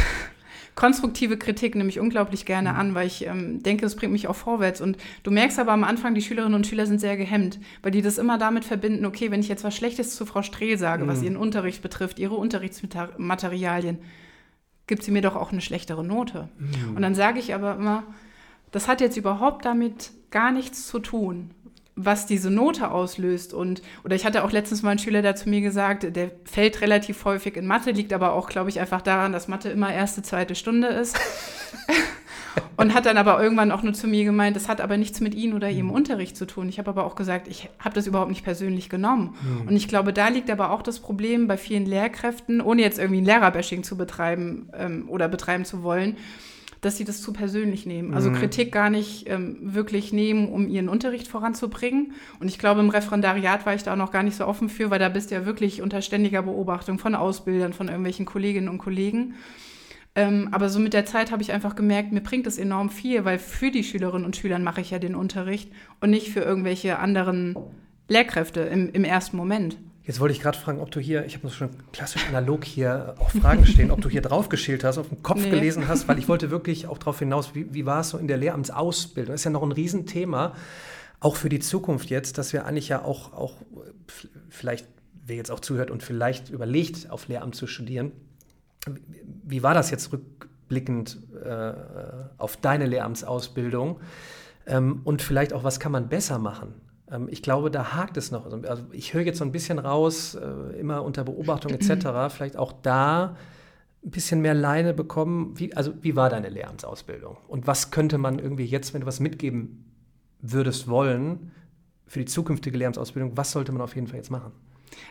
konstruktive 0.74 1.36
Kritik 1.36 1.74
nehme 1.74 1.88
ich 1.88 2.00
unglaublich 2.00 2.46
gerne 2.46 2.72
mhm. 2.72 2.78
an, 2.78 2.94
weil 2.94 3.06
ich 3.06 3.26
ähm, 3.26 3.62
denke, 3.62 3.86
es 3.86 3.96
bringt 3.96 4.12
mich 4.12 4.28
auch 4.28 4.36
vorwärts. 4.36 4.80
Und 4.80 4.96
du 5.22 5.30
merkst 5.30 5.58
aber 5.58 5.72
am 5.72 5.84
Anfang, 5.84 6.14
die 6.14 6.22
Schülerinnen 6.22 6.54
und 6.54 6.66
Schüler 6.66 6.86
sind 6.86 7.00
sehr 7.00 7.16
gehemmt, 7.16 7.60
weil 7.82 7.92
die 7.92 8.02
das 8.02 8.18
immer 8.18 8.38
damit 8.38 8.64
verbinden, 8.64 9.06
okay, 9.06 9.30
wenn 9.30 9.40
ich 9.40 9.48
jetzt 9.48 9.64
was 9.64 9.76
Schlechtes 9.76 10.16
zu 10.16 10.26
Frau 10.26 10.42
Strehl 10.42 10.78
sage, 10.78 11.04
mhm. 11.04 11.08
was 11.08 11.22
ihren 11.22 11.36
Unterricht 11.36 11.82
betrifft, 11.82 12.18
ihre 12.18 12.34
Unterrichtsmaterialien, 12.34 13.98
gibt 14.86 15.02
sie 15.02 15.12
mir 15.12 15.22
doch 15.22 15.36
auch 15.36 15.52
eine 15.52 15.60
schlechtere 15.60 16.04
Note. 16.04 16.48
Mhm. 16.58 16.96
Und 16.96 17.02
dann 17.02 17.14
sage 17.14 17.38
ich 17.38 17.54
aber 17.54 17.76
immer, 17.76 18.04
das 18.70 18.88
hat 18.88 19.00
jetzt 19.00 19.16
überhaupt 19.16 19.64
damit 19.64 20.10
gar 20.30 20.50
nichts 20.50 20.88
zu 20.88 20.98
tun 20.98 21.50
was 21.96 22.26
diese 22.26 22.50
Note 22.50 22.90
auslöst. 22.90 23.54
Und, 23.54 23.82
oder 24.04 24.16
ich 24.16 24.24
hatte 24.24 24.44
auch 24.44 24.52
letztens 24.52 24.82
mal 24.82 24.90
einen 24.90 24.98
Schüler, 24.98 25.22
der 25.22 25.36
zu 25.36 25.48
mir 25.48 25.60
gesagt, 25.60 26.16
der 26.16 26.30
fällt 26.44 26.80
relativ 26.80 27.24
häufig 27.24 27.56
in 27.56 27.66
Mathe, 27.66 27.92
liegt 27.92 28.12
aber 28.12 28.32
auch, 28.32 28.48
glaube 28.48 28.70
ich, 28.70 28.80
einfach 28.80 29.02
daran, 29.02 29.32
dass 29.32 29.48
Mathe 29.48 29.68
immer 29.68 29.92
erste, 29.92 30.22
zweite 30.22 30.54
Stunde 30.54 30.88
ist. 30.88 31.18
und 32.76 32.94
hat 32.94 33.06
dann 33.06 33.16
aber 33.16 33.40
irgendwann 33.42 33.70
auch 33.70 33.82
nur 33.82 33.92
zu 33.92 34.08
mir 34.08 34.24
gemeint, 34.24 34.56
das 34.56 34.68
hat 34.68 34.80
aber 34.80 34.96
nichts 34.96 35.20
mit 35.20 35.34
Ihnen 35.34 35.54
oder 35.54 35.70
Ihrem 35.70 35.86
mhm. 35.86 35.92
Unterricht 35.92 36.36
zu 36.36 36.46
tun. 36.46 36.68
Ich 36.68 36.78
habe 36.78 36.90
aber 36.90 37.04
auch 37.04 37.14
gesagt, 37.14 37.46
ich 37.48 37.68
habe 37.78 37.94
das 37.94 38.06
überhaupt 38.06 38.30
nicht 38.30 38.44
persönlich 38.44 38.88
genommen. 38.88 39.34
Mhm. 39.42 39.68
Und 39.68 39.76
ich 39.76 39.86
glaube, 39.86 40.12
da 40.12 40.28
liegt 40.28 40.50
aber 40.50 40.70
auch 40.70 40.82
das 40.82 40.98
Problem 40.98 41.46
bei 41.46 41.56
vielen 41.56 41.86
Lehrkräften, 41.86 42.60
ohne 42.60 42.82
jetzt 42.82 42.98
irgendwie 42.98 43.20
ein 43.20 43.26
Lehrerbashing 43.26 43.84
zu 43.84 43.96
betreiben 43.96 44.68
ähm, 44.76 45.08
oder 45.08 45.28
betreiben 45.28 45.64
zu 45.64 45.82
wollen, 45.82 46.16
dass 46.84 46.96
sie 46.96 47.04
das 47.04 47.22
zu 47.22 47.32
persönlich 47.32 47.86
nehmen. 47.86 48.14
Also 48.14 48.30
Mhm. 48.30 48.34
Kritik 48.34 48.72
gar 48.72 48.90
nicht 48.90 49.28
ähm, 49.28 49.56
wirklich 49.60 50.12
nehmen, 50.12 50.48
um 50.48 50.68
ihren 50.68 50.88
Unterricht 50.88 51.28
voranzubringen. 51.28 52.12
Und 52.40 52.48
ich 52.48 52.58
glaube, 52.58 52.80
im 52.80 52.90
Referendariat 52.90 53.64
war 53.66 53.74
ich 53.74 53.82
da 53.82 53.92
auch 53.92 53.98
noch 53.98 54.12
gar 54.12 54.22
nicht 54.22 54.36
so 54.36 54.46
offen 54.46 54.68
für, 54.68 54.90
weil 54.90 54.98
da 54.98 55.08
bist 55.08 55.30
du 55.30 55.34
ja 55.34 55.46
wirklich 55.46 55.82
unter 55.82 56.02
ständiger 56.02 56.42
Beobachtung 56.42 56.98
von 56.98 57.14
Ausbildern, 57.14 57.72
von 57.72 57.88
irgendwelchen 57.88 58.26
Kolleginnen 58.26 58.68
und 58.68 58.78
Kollegen. 58.78 59.34
Ähm, 60.14 60.48
aber 60.52 60.68
so 60.68 60.78
mit 60.78 60.92
der 60.92 61.06
Zeit 61.06 61.32
habe 61.32 61.42
ich 61.42 61.52
einfach 61.52 61.74
gemerkt, 61.74 62.12
mir 62.12 62.20
bringt 62.20 62.46
es 62.46 62.58
enorm 62.58 62.90
viel, 62.90 63.24
weil 63.24 63.38
für 63.38 63.70
die 63.70 63.82
Schülerinnen 63.82 64.24
und 64.24 64.36
Schüler 64.36 64.58
mache 64.58 64.80
ich 64.80 64.90
ja 64.90 64.98
den 64.98 65.16
Unterricht 65.16 65.72
und 66.00 66.10
nicht 66.10 66.30
für 66.30 66.40
irgendwelche 66.40 66.98
anderen 66.98 67.56
Lehrkräfte 68.08 68.60
im, 68.60 68.90
im 68.92 69.04
ersten 69.04 69.36
Moment. 69.36 69.76
Jetzt 70.06 70.20
wollte 70.20 70.34
ich 70.34 70.40
gerade 70.40 70.58
fragen, 70.58 70.80
ob 70.80 70.90
du 70.90 71.00
hier, 71.00 71.24
ich 71.24 71.34
habe 71.36 71.48
schon 71.48 71.70
klassisch 71.92 72.26
analog 72.28 72.64
hier 72.64 73.14
auch 73.18 73.30
Fragen 73.30 73.64
stehen, 73.64 73.90
ob 73.90 74.02
du 74.02 74.10
hier 74.10 74.20
draufgeschält 74.20 74.84
hast, 74.84 74.98
auf 74.98 75.08
den 75.08 75.22
Kopf 75.22 75.40
Nee. 75.40 75.48
gelesen 75.50 75.88
hast, 75.88 76.08
weil 76.08 76.18
ich 76.18 76.28
wollte 76.28 76.50
wirklich 76.50 76.86
auch 76.86 76.98
darauf 76.98 77.18
hinaus, 77.20 77.54
wie, 77.54 77.72
wie 77.72 77.86
war 77.86 78.00
es 78.00 78.10
so 78.10 78.18
in 78.18 78.28
der 78.28 78.36
Lehramtsausbildung? 78.36 79.32
Das 79.32 79.40
ist 79.40 79.44
ja 79.44 79.50
noch 79.50 79.62
ein 79.62 79.72
Riesenthema, 79.72 80.52
auch 81.20 81.36
für 81.36 81.48
die 81.48 81.58
Zukunft 81.60 82.10
jetzt, 82.10 82.36
dass 82.36 82.52
wir 82.52 82.66
eigentlich 82.66 82.88
ja 82.90 83.02
auch, 83.02 83.32
auch 83.32 83.54
vielleicht, 84.50 84.86
wer 85.26 85.36
jetzt 85.36 85.50
auch 85.50 85.60
zuhört 85.60 85.90
und 85.90 86.02
vielleicht 86.02 86.50
überlegt, 86.50 87.10
auf 87.10 87.26
Lehramt 87.28 87.54
zu 87.54 87.66
studieren, 87.66 88.12
wie- 88.86 89.00
wie 89.46 89.62
war 89.62 89.72
das 89.72 89.90
jetzt 89.90 90.12
rückblickend 90.12 91.16
äh, 91.42 91.72
auf 92.36 92.58
deine 92.58 92.84
Lehramtsausbildung? 92.86 94.00
Ähm, 94.66 95.00
und 95.04 95.22
vielleicht 95.22 95.54
auch, 95.54 95.64
was 95.64 95.80
kann 95.80 95.92
man 95.92 96.08
besser 96.10 96.38
machen? 96.38 96.74
Ähm, 97.10 97.28
ich 97.30 97.42
glaube, 97.42 97.70
da 97.70 97.94
hakt 97.94 98.16
es 98.16 98.30
noch. 98.30 98.46
Also 98.46 98.84
ich 98.92 99.14
höre 99.14 99.22
jetzt 99.22 99.38
so 99.38 99.44
ein 99.44 99.52
bisschen 99.52 99.78
raus, 99.78 100.34
äh, 100.34 100.78
immer 100.78 101.02
unter 101.04 101.24
Beobachtung 101.24 101.72
etc., 101.72 102.08
vielleicht 102.34 102.56
auch 102.56 102.72
da 102.72 103.36
ein 104.04 104.10
bisschen 104.10 104.40
mehr 104.42 104.54
Leine 104.54 104.94
bekommen. 104.94 105.58
Wie, 105.58 105.74
also 105.74 105.94
wie 106.02 106.14
war 106.16 106.28
deine 106.30 106.48
Lehramtsausbildung? 106.48 107.38
Und 107.48 107.66
was 107.66 107.90
könnte 107.90 108.18
man 108.18 108.38
irgendwie 108.38 108.64
jetzt, 108.64 108.92
wenn 108.94 109.00
du 109.00 109.06
was 109.06 109.20
mitgeben 109.20 109.84
würdest 110.40 110.88
wollen 110.88 111.52
für 112.06 112.18
die 112.18 112.26
zukünftige 112.26 112.76
Lehramtsausbildung, 112.76 113.36
was 113.36 113.52
sollte 113.52 113.72
man 113.72 113.80
auf 113.80 113.94
jeden 113.94 114.06
Fall 114.06 114.16
jetzt 114.16 114.30
machen? 114.30 114.52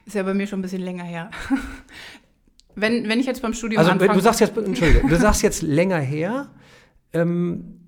Ist 0.06 0.16
ja 0.16 0.24
bei 0.24 0.34
mir 0.34 0.46
schon 0.48 0.60
ein 0.60 0.62
bisschen 0.62 0.82
länger 0.82 1.04
her. 1.04 1.32
wenn, 2.76 3.10
wenn 3.10 3.20
ich 3.20 3.26
jetzt 3.26 3.42
beim 3.42 3.54
Studium 3.54 3.80
Also 3.80 3.92
anfange. 3.92 4.14
du 4.14 4.20
sagst 4.20 4.40
jetzt, 4.40 4.56
Entschuldige, 4.56 5.08
du 5.08 5.16
sagst 5.18 5.42
jetzt 5.42 5.64
länger 5.64 6.00
her, 6.00 6.50
ähm, 7.14 7.80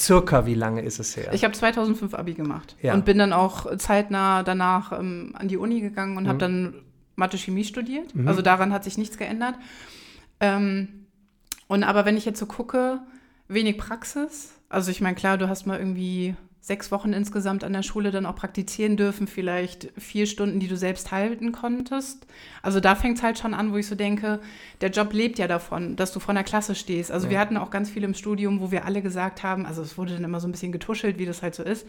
circa 0.00 0.46
wie 0.46 0.54
lange 0.54 0.82
ist 0.82 0.98
es 0.98 1.16
her? 1.16 1.32
Ich 1.32 1.44
habe 1.44 1.54
2005 1.54 2.14
Abi 2.14 2.34
gemacht 2.34 2.74
Ja. 2.82 2.94
und 2.94 3.04
bin 3.04 3.18
dann 3.18 3.32
auch 3.32 3.76
zeitnah 3.76 4.42
danach 4.42 4.92
ähm, 4.98 5.32
an 5.34 5.48
die 5.48 5.56
Uni 5.56 5.80
gegangen 5.80 6.16
und 6.16 6.24
Mhm. 6.24 6.28
habe 6.28 6.38
dann 6.38 6.74
Mathe-Chemie 7.16 7.64
studiert. 7.64 8.14
Mhm. 8.14 8.26
Also 8.28 8.42
daran 8.42 8.72
hat 8.72 8.84
sich 8.84 8.98
nichts 8.98 9.16
geändert. 9.16 9.54
Ähm, 10.40 11.06
und 11.68 11.82
aber 11.84 12.04
wenn 12.04 12.16
ich 12.16 12.24
jetzt 12.24 12.38
so 12.38 12.46
gucke, 12.46 13.00
wenig 13.48 13.78
Praxis. 13.78 14.52
Also 14.68 14.90
ich 14.90 15.00
meine, 15.00 15.14
klar, 15.14 15.38
du 15.38 15.48
hast 15.48 15.66
mal 15.66 15.78
irgendwie 15.78 16.34
sechs 16.66 16.90
Wochen 16.90 17.12
insgesamt 17.12 17.62
an 17.62 17.72
der 17.72 17.84
Schule 17.84 18.10
dann 18.10 18.26
auch 18.26 18.34
praktizieren 18.34 18.96
dürfen, 18.96 19.28
vielleicht 19.28 19.92
vier 19.96 20.26
Stunden, 20.26 20.58
die 20.58 20.66
du 20.66 20.76
selbst 20.76 21.12
halten 21.12 21.52
konntest. 21.52 22.26
Also 22.60 22.80
da 22.80 22.96
fängt 22.96 23.18
es 23.18 23.22
halt 23.22 23.38
schon 23.38 23.54
an, 23.54 23.72
wo 23.72 23.76
ich 23.76 23.86
so 23.86 23.94
denke, 23.94 24.40
der 24.80 24.90
Job 24.90 25.12
lebt 25.12 25.38
ja 25.38 25.46
davon, 25.46 25.94
dass 25.94 26.12
du 26.12 26.18
vor 26.18 26.30
einer 26.30 26.42
Klasse 26.42 26.74
stehst. 26.74 27.12
Also 27.12 27.28
Ja. 27.28 27.30
wir 27.30 27.38
hatten 27.38 27.56
auch 27.56 27.70
ganz 27.70 27.88
viele 27.88 28.06
im 28.06 28.14
Studium, 28.14 28.60
wo 28.60 28.72
wir 28.72 28.84
alle 28.84 29.00
gesagt 29.00 29.44
haben, 29.44 29.64
also 29.64 29.80
es 29.80 29.96
wurde 29.96 30.14
dann 30.14 30.24
immer 30.24 30.40
so 30.40 30.48
ein 30.48 30.50
bisschen 30.50 30.72
getuschelt, 30.72 31.20
wie 31.20 31.24
das 31.24 31.40
halt 31.40 31.54
so 31.54 31.62
ist. 31.62 31.86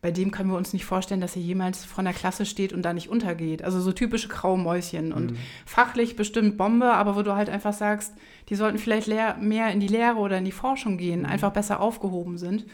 Bei 0.00 0.12
dem 0.12 0.30
können 0.30 0.48
wir 0.48 0.56
uns 0.56 0.72
nicht 0.72 0.84
vorstellen, 0.84 1.20
dass 1.20 1.34
er 1.34 1.42
jemals 1.42 1.84
vor 1.84 1.98
einer 1.98 2.12
Klasse 2.12 2.46
steht 2.46 2.72
und 2.72 2.82
da 2.82 2.92
nicht 2.92 3.08
untergeht. 3.08 3.64
Also 3.64 3.80
so 3.80 3.90
typische 3.90 4.28
Graumäuschen 4.28 5.12
und 5.12 5.34
fachlich 5.66 6.14
bestimmt 6.14 6.56
Bombe, 6.56 6.92
aber 6.92 7.16
wo 7.16 7.22
du 7.22 7.34
halt 7.34 7.48
einfach 7.50 7.72
sagst, 7.72 8.14
die 8.48 8.54
sollten 8.54 8.78
vielleicht 8.78 9.08
mehr 9.08 9.72
in 9.72 9.80
die 9.80 9.88
Lehre 9.88 10.18
oder 10.18 10.38
in 10.38 10.44
die 10.44 10.52
Forschung 10.52 10.98
gehen, 10.98 11.26
einfach 11.26 11.50
besser 11.52 11.80
aufgehoben 11.80 12.38
sind. 12.38 12.64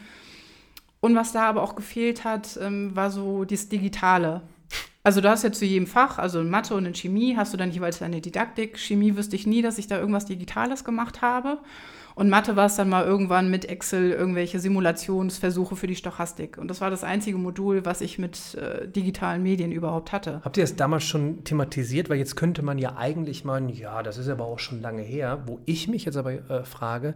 Und 1.05 1.15
was 1.15 1.33
da 1.33 1.47
aber 1.47 1.61
auch 1.61 1.75
gefehlt 1.75 2.23
hat, 2.23 2.57
ähm, 2.59 2.95
war 2.95 3.11
so 3.11 3.45
das 3.45 3.69
Digitale. 3.69 4.41
Also 5.03 5.21
du 5.21 5.29
hast 5.29 5.43
ja 5.43 5.51
zu 5.51 5.63
jedem 5.63 5.85
Fach, 5.85 6.17
also 6.17 6.39
in 6.39 6.49
Mathe 6.49 6.73
und 6.73 6.87
in 6.87 6.95
Chemie, 6.95 7.35
hast 7.37 7.53
du 7.53 7.57
dann 7.57 7.69
jeweils 7.69 7.99
deine 7.99 8.21
Didaktik. 8.21 8.79
Chemie 8.79 9.15
wüsste 9.15 9.35
ich 9.35 9.45
nie, 9.45 9.61
dass 9.61 9.77
ich 9.77 9.85
da 9.85 9.99
irgendwas 9.99 10.25
Digitales 10.25 10.83
gemacht 10.83 11.21
habe. 11.21 11.59
Und 12.15 12.29
Mathe 12.29 12.55
war 12.55 12.65
es 12.65 12.75
dann 12.75 12.89
mal 12.89 13.05
irgendwann 13.05 13.51
mit 13.51 13.65
Excel 13.65 14.09
irgendwelche 14.13 14.59
Simulationsversuche 14.59 15.75
für 15.75 15.85
die 15.85 15.95
Stochastik. 15.95 16.57
Und 16.57 16.69
das 16.69 16.81
war 16.81 16.89
das 16.89 17.03
einzige 17.03 17.37
Modul, 17.37 17.85
was 17.85 18.01
ich 18.01 18.17
mit 18.17 18.55
äh, 18.55 18.87
digitalen 18.87 19.43
Medien 19.43 19.71
überhaupt 19.71 20.11
hatte. 20.11 20.41
Habt 20.43 20.57
ihr 20.57 20.63
das 20.63 20.75
damals 20.75 21.03
schon 21.03 21.43
thematisiert? 21.43 22.09
Weil 22.09 22.17
jetzt 22.17 22.35
könnte 22.35 22.63
man 22.63 22.79
ja 22.79 22.95
eigentlich 22.97 23.45
meinen, 23.45 23.69
ja, 23.69 24.01
das 24.01 24.17
ist 24.17 24.27
aber 24.27 24.45
auch 24.45 24.57
schon 24.57 24.81
lange 24.81 25.03
her. 25.03 25.43
Wo 25.45 25.59
ich 25.65 25.87
mich 25.87 26.05
jetzt 26.05 26.17
aber 26.17 26.31
äh, 26.31 26.63
frage, 26.63 27.13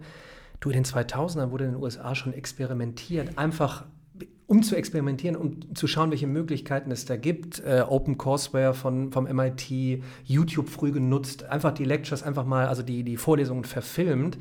du 0.59 0.69
in 0.69 0.75
den 0.75 0.85
2000ern 0.85 1.51
wurde 1.51 1.65
in 1.65 1.71
den 1.71 1.81
USA 1.81 2.15
schon 2.15 2.33
experimentiert, 2.33 3.37
einfach 3.37 3.85
um 4.49 4.63
zu 4.63 4.75
experimentieren, 4.75 5.35
um 5.35 5.75
zu 5.75 5.85
schauen, 5.85 6.09
welche 6.09 6.25
Möglichkeiten 6.25 6.89
es 6.91 7.05
da 7.05 7.17
gibt. 7.17 7.59
Äh, 7.59 7.83
Open 7.87 8.17
Courseware 8.17 8.73
von, 8.73 9.11
vom 9.11 9.25
MIT, 9.25 10.01
YouTube 10.23 10.69
früh 10.69 10.91
genutzt, 10.91 11.43
einfach 11.43 11.71
die 11.71 11.85
Lectures 11.85 12.23
einfach 12.23 12.45
mal, 12.45 12.67
also 12.67 12.81
die, 12.81 13.03
die 13.03 13.15
Vorlesungen 13.15 13.63
verfilmt. 13.63 14.39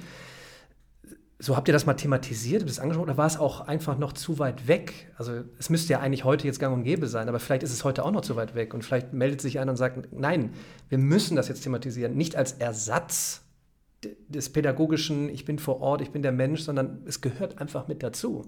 So 1.39 1.57
habt 1.57 1.69
ihr 1.69 1.73
das 1.73 1.85
mal 1.85 1.93
thematisiert, 1.93 2.63
habt 2.63 2.71
ihr 2.71 2.75
das 2.75 2.81
angesprochen, 2.81 3.11
oder 3.11 3.19
war 3.19 3.27
es 3.27 3.37
auch 3.37 3.61
einfach 3.61 3.99
noch 3.99 4.15
zu 4.15 4.39
weit 4.39 4.67
weg? 4.67 5.13
Also 5.19 5.45
es 5.59 5.69
müsste 5.69 5.93
ja 5.93 6.01
eigentlich 6.01 6.25
heute 6.25 6.47
jetzt 6.47 6.59
gang 6.59 6.75
und 6.75 6.85
gäbe 6.85 7.07
sein, 7.07 7.29
aber 7.29 7.39
vielleicht 7.39 7.63
ist 7.63 7.73
es 7.73 7.85
heute 7.85 8.03
auch 8.03 8.11
noch 8.11 8.23
zu 8.23 8.35
weit 8.35 8.55
weg 8.55 8.73
und 8.73 8.85
vielleicht 8.85 9.13
meldet 9.13 9.43
sich 9.43 9.61
einer 9.61 9.73
und 9.73 9.77
sagt, 9.77 10.09
nein, 10.11 10.55
wir 10.89 10.99
müssen 10.99 11.37
das 11.37 11.49
jetzt 11.49 11.61
thematisieren, 11.61 12.17
nicht 12.17 12.35
als 12.35 12.53
Ersatz 12.53 13.43
des 14.29 14.53
pädagogischen, 14.53 15.29
ich 15.29 15.45
bin 15.45 15.59
vor 15.59 15.81
Ort, 15.81 16.01
ich 16.01 16.11
bin 16.11 16.23
der 16.23 16.33
Mensch, 16.33 16.61
sondern 16.63 17.03
es 17.07 17.21
gehört 17.21 17.61
einfach 17.61 17.89
mit 17.89 18.03
dazu. 18.03 18.45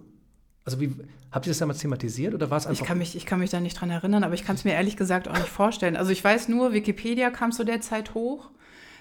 Also 0.64 0.80
wie, 0.80 0.94
habt 1.32 1.46
ihr 1.46 1.50
das 1.50 1.58
damals 1.58 1.78
thematisiert 1.78 2.34
oder 2.34 2.50
war 2.50 2.58
es 2.58 2.64
Ich 2.64 2.70
einfach... 2.70 2.86
kann, 2.86 2.98
mich, 2.98 3.16
ich 3.16 3.26
kann 3.26 3.40
mich 3.40 3.50
da 3.50 3.60
nicht 3.60 3.80
dran 3.80 3.90
erinnern, 3.90 4.24
aber 4.24 4.34
ich 4.34 4.44
kann 4.44 4.56
es 4.56 4.64
mir 4.64 4.74
ehrlich 4.74 4.96
gesagt 4.96 5.26
auch 5.26 5.36
nicht 5.36 5.48
vorstellen. 5.48 5.96
Also 5.96 6.12
ich 6.12 6.22
weiß 6.22 6.48
nur, 6.48 6.72
Wikipedia 6.72 7.30
kam 7.30 7.50
zu 7.50 7.64
der 7.64 7.80
Zeit 7.80 8.14
hoch. 8.14 8.50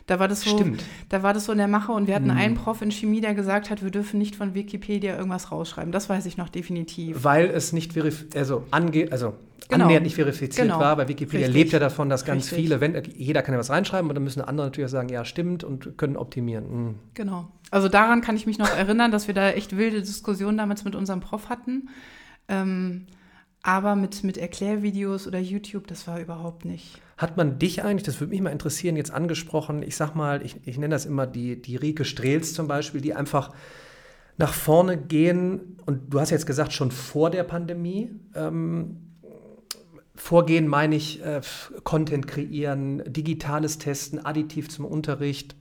Da 0.09 0.19
war 0.19 0.27
das 0.27 0.41
so, 0.41 0.49
Stimmt. 0.57 0.83
da 1.09 1.21
war 1.21 1.33
das 1.33 1.45
so 1.45 1.51
in 1.51 1.59
der 1.59 1.67
Mache 1.67 1.91
und 1.91 2.07
wir 2.07 2.15
hatten 2.15 2.25
Mhm. 2.31 2.37
einen 2.37 2.55
Prof 2.55 2.81
in 2.81 2.89
Chemie, 2.91 3.21
der 3.21 3.35
gesagt 3.35 3.69
hat, 3.69 3.83
wir 3.83 3.91
dürfen 3.91 4.17
nicht 4.17 4.35
von 4.35 4.55
Wikipedia 4.55 5.15
irgendwas 5.15 5.51
rausschreiben. 5.51 5.91
Das 5.91 6.09
weiß 6.09 6.25
ich 6.25 6.35
noch 6.35 6.49
definitiv. 6.49 7.23
Weil 7.23 7.45
es 7.45 7.73
nicht 7.73 7.93
verifiziert, 7.93 8.35
also, 8.35 8.63
ange 8.71 9.07
also 9.11 9.35
Genau. 9.67 9.85
annähernd 9.85 10.05
nicht 10.05 10.15
verifiziert 10.15 10.65
Genau. 10.67 10.79
war, 10.79 10.97
weil 10.97 11.07
Wikipedia 11.09 11.45
Richtig. 11.45 11.61
lebt 11.63 11.73
ja 11.73 11.77
davon, 11.79 12.09
dass 12.09 12.25
ganz 12.25 12.45
Richtig. 12.45 12.59
viele, 12.59 12.81
wenn, 12.81 12.99
jeder 13.15 13.43
kann 13.43 13.53
ja 13.53 13.59
was 13.59 13.69
reinschreiben 13.69 14.09
und 14.09 14.15
dann 14.15 14.23
müssen 14.23 14.41
andere 14.41 14.65
natürlich 14.65 14.89
sagen, 14.89 15.09
ja, 15.09 15.23
stimmt 15.25 15.63
und 15.63 15.95
können 15.95 16.17
optimieren. 16.17 16.65
Mhm. 16.87 16.95
Genau. 17.13 17.47
Also 17.69 17.87
daran 17.87 18.21
kann 18.21 18.35
ich 18.35 18.47
mich 18.47 18.57
noch 18.57 18.75
erinnern, 18.75 19.11
dass 19.11 19.27
wir 19.27 19.35
da 19.35 19.51
echt 19.51 19.77
wilde 19.77 19.99
Diskussionen 19.99 20.57
damals 20.57 20.85
mit 20.85 20.95
unserem 20.95 21.19
Prof 21.19 21.49
hatten. 21.49 21.89
Ähm, 22.47 23.05
aber 23.69 23.95
mit, 23.95 24.23
mit 24.23 24.39
Erklärvideos 24.39 25.27
oder 25.27 25.37
YouTube, 25.37 25.85
das 25.85 26.07
war 26.07 26.19
überhaupt 26.19 26.65
nicht. 26.65 26.99
Hat 27.17 27.37
man 27.37 27.59
dich 27.59 27.83
eigentlich, 27.83 28.01
das 28.01 28.19
würde 28.19 28.31
mich 28.31 28.41
mal 28.41 28.49
interessieren, 28.49 28.95
jetzt 28.95 29.11
angesprochen, 29.11 29.83
ich 29.83 29.95
sag 29.95 30.15
mal, 30.15 30.43
ich, 30.43 30.55
ich 30.65 30.79
nenne 30.79 30.95
das 30.95 31.05
immer 31.05 31.27
die, 31.27 31.61
die 31.61 31.75
Rike 31.75 32.03
Strehls 32.03 32.55
zum 32.55 32.67
Beispiel, 32.67 32.99
die 32.99 33.13
einfach 33.13 33.53
nach 34.37 34.53
vorne 34.53 34.97
gehen 34.97 35.77
und 35.85 36.11
du 36.11 36.19
hast 36.19 36.31
jetzt 36.31 36.47
gesagt, 36.47 36.73
schon 36.73 36.89
vor 36.89 37.29
der 37.29 37.43
Pandemie, 37.43 38.09
ähm, 38.33 39.13
vorgehen 40.15 40.67
meine 40.67 40.95
ich, 40.95 41.23
äh, 41.23 41.41
Content 41.83 42.27
kreieren, 42.27 43.03
digitales 43.05 43.77
Testen, 43.77 44.25
additiv 44.25 44.69
zum 44.69 44.85
Unterricht, 44.85 45.55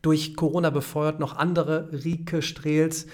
durch 0.00 0.36
Corona 0.36 0.70
befeuert 0.70 1.18
noch 1.18 1.36
andere 1.36 1.90
Rike 2.04 2.40
Strehls. 2.40 3.08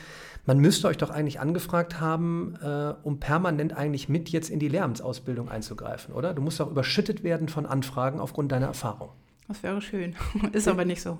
Man 0.48 0.60
müsste 0.60 0.88
euch 0.88 0.96
doch 0.96 1.10
eigentlich 1.10 1.40
angefragt 1.40 2.00
haben, 2.00 2.54
äh, 2.62 2.94
um 3.02 3.20
permanent 3.20 3.76
eigentlich 3.76 4.08
mit 4.08 4.30
jetzt 4.30 4.48
in 4.48 4.58
die 4.58 4.68
Lehramtsausbildung 4.68 5.50
einzugreifen, 5.50 6.14
oder? 6.14 6.32
Du 6.32 6.40
musst 6.40 6.58
doch 6.58 6.70
überschüttet 6.70 7.22
werden 7.22 7.50
von 7.50 7.66
Anfragen 7.66 8.18
aufgrund 8.18 8.50
deiner 8.50 8.68
Erfahrung. 8.68 9.10
Das 9.46 9.62
wäre 9.62 9.82
schön. 9.82 10.16
Ist 10.52 10.66
aber 10.66 10.86
nicht 10.86 11.02
so. 11.02 11.18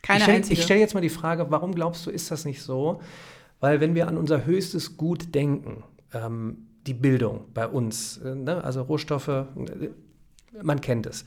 Keine 0.00 0.18
ich 0.18 0.22
stell- 0.22 0.36
einzige. 0.36 0.54
Ich 0.54 0.62
stelle 0.62 0.78
jetzt 0.78 0.94
mal 0.94 1.00
die 1.00 1.08
Frage, 1.08 1.50
warum 1.50 1.74
glaubst 1.74 2.06
du, 2.06 2.10
ist 2.12 2.30
das 2.30 2.44
nicht 2.44 2.62
so? 2.62 3.00
Weil 3.58 3.80
wenn 3.80 3.96
wir 3.96 4.06
an 4.06 4.16
unser 4.16 4.46
höchstes 4.46 4.96
Gut 4.96 5.34
denken, 5.34 5.82
ähm, 6.14 6.68
die 6.86 6.94
Bildung 6.94 7.46
bei 7.52 7.66
uns, 7.66 8.18
äh, 8.18 8.36
ne? 8.36 8.62
also 8.62 8.82
Rohstoffe, 8.82 9.26
äh, 9.26 9.46
man 10.62 10.80
kennt 10.80 11.06
es. 11.06 11.24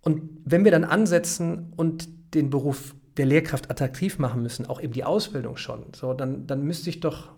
Und 0.00 0.22
wenn 0.46 0.64
wir 0.64 0.70
dann 0.70 0.84
ansetzen 0.84 1.74
und 1.76 2.08
den 2.34 2.48
Beruf 2.48 2.94
der 3.20 3.26
Lehrkraft 3.26 3.70
attraktiv 3.70 4.18
machen 4.18 4.42
müssen, 4.42 4.64
auch 4.66 4.80
eben 4.80 4.94
die 4.94 5.04
Ausbildung 5.04 5.58
schon, 5.58 5.84
so, 5.94 6.14
dann, 6.14 6.46
dann 6.46 6.62
müsste 6.64 6.88
ich 6.88 7.00
doch 7.00 7.28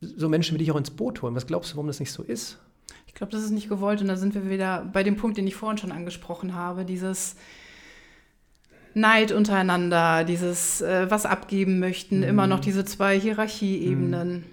so 0.00 0.28
Menschen 0.28 0.54
wie 0.54 0.58
dich 0.58 0.72
auch 0.72 0.76
ins 0.76 0.90
Boot 0.90 1.22
holen. 1.22 1.36
Was 1.36 1.46
glaubst 1.46 1.70
du, 1.70 1.76
warum 1.76 1.86
das 1.86 2.00
nicht 2.00 2.10
so 2.10 2.24
ist? 2.24 2.58
Ich 3.06 3.14
glaube, 3.14 3.30
das 3.30 3.44
ist 3.44 3.52
nicht 3.52 3.68
gewollt 3.68 4.00
und 4.00 4.08
da 4.08 4.16
sind 4.16 4.34
wir 4.34 4.50
wieder 4.50 4.84
bei 4.92 5.04
dem 5.04 5.16
Punkt, 5.16 5.36
den 5.38 5.46
ich 5.46 5.54
vorhin 5.54 5.78
schon 5.78 5.92
angesprochen 5.92 6.54
habe, 6.56 6.84
dieses 6.84 7.36
Neid 8.94 9.30
untereinander, 9.30 10.24
dieses 10.24 10.80
äh, 10.82 11.08
was 11.10 11.24
abgeben 11.24 11.78
möchten, 11.78 12.18
Mhm. 12.18 12.24
immer 12.24 12.46
noch 12.48 12.60
diese 12.60 12.84
zwei 12.84 13.18
Hierarchieebenen. 13.18 14.44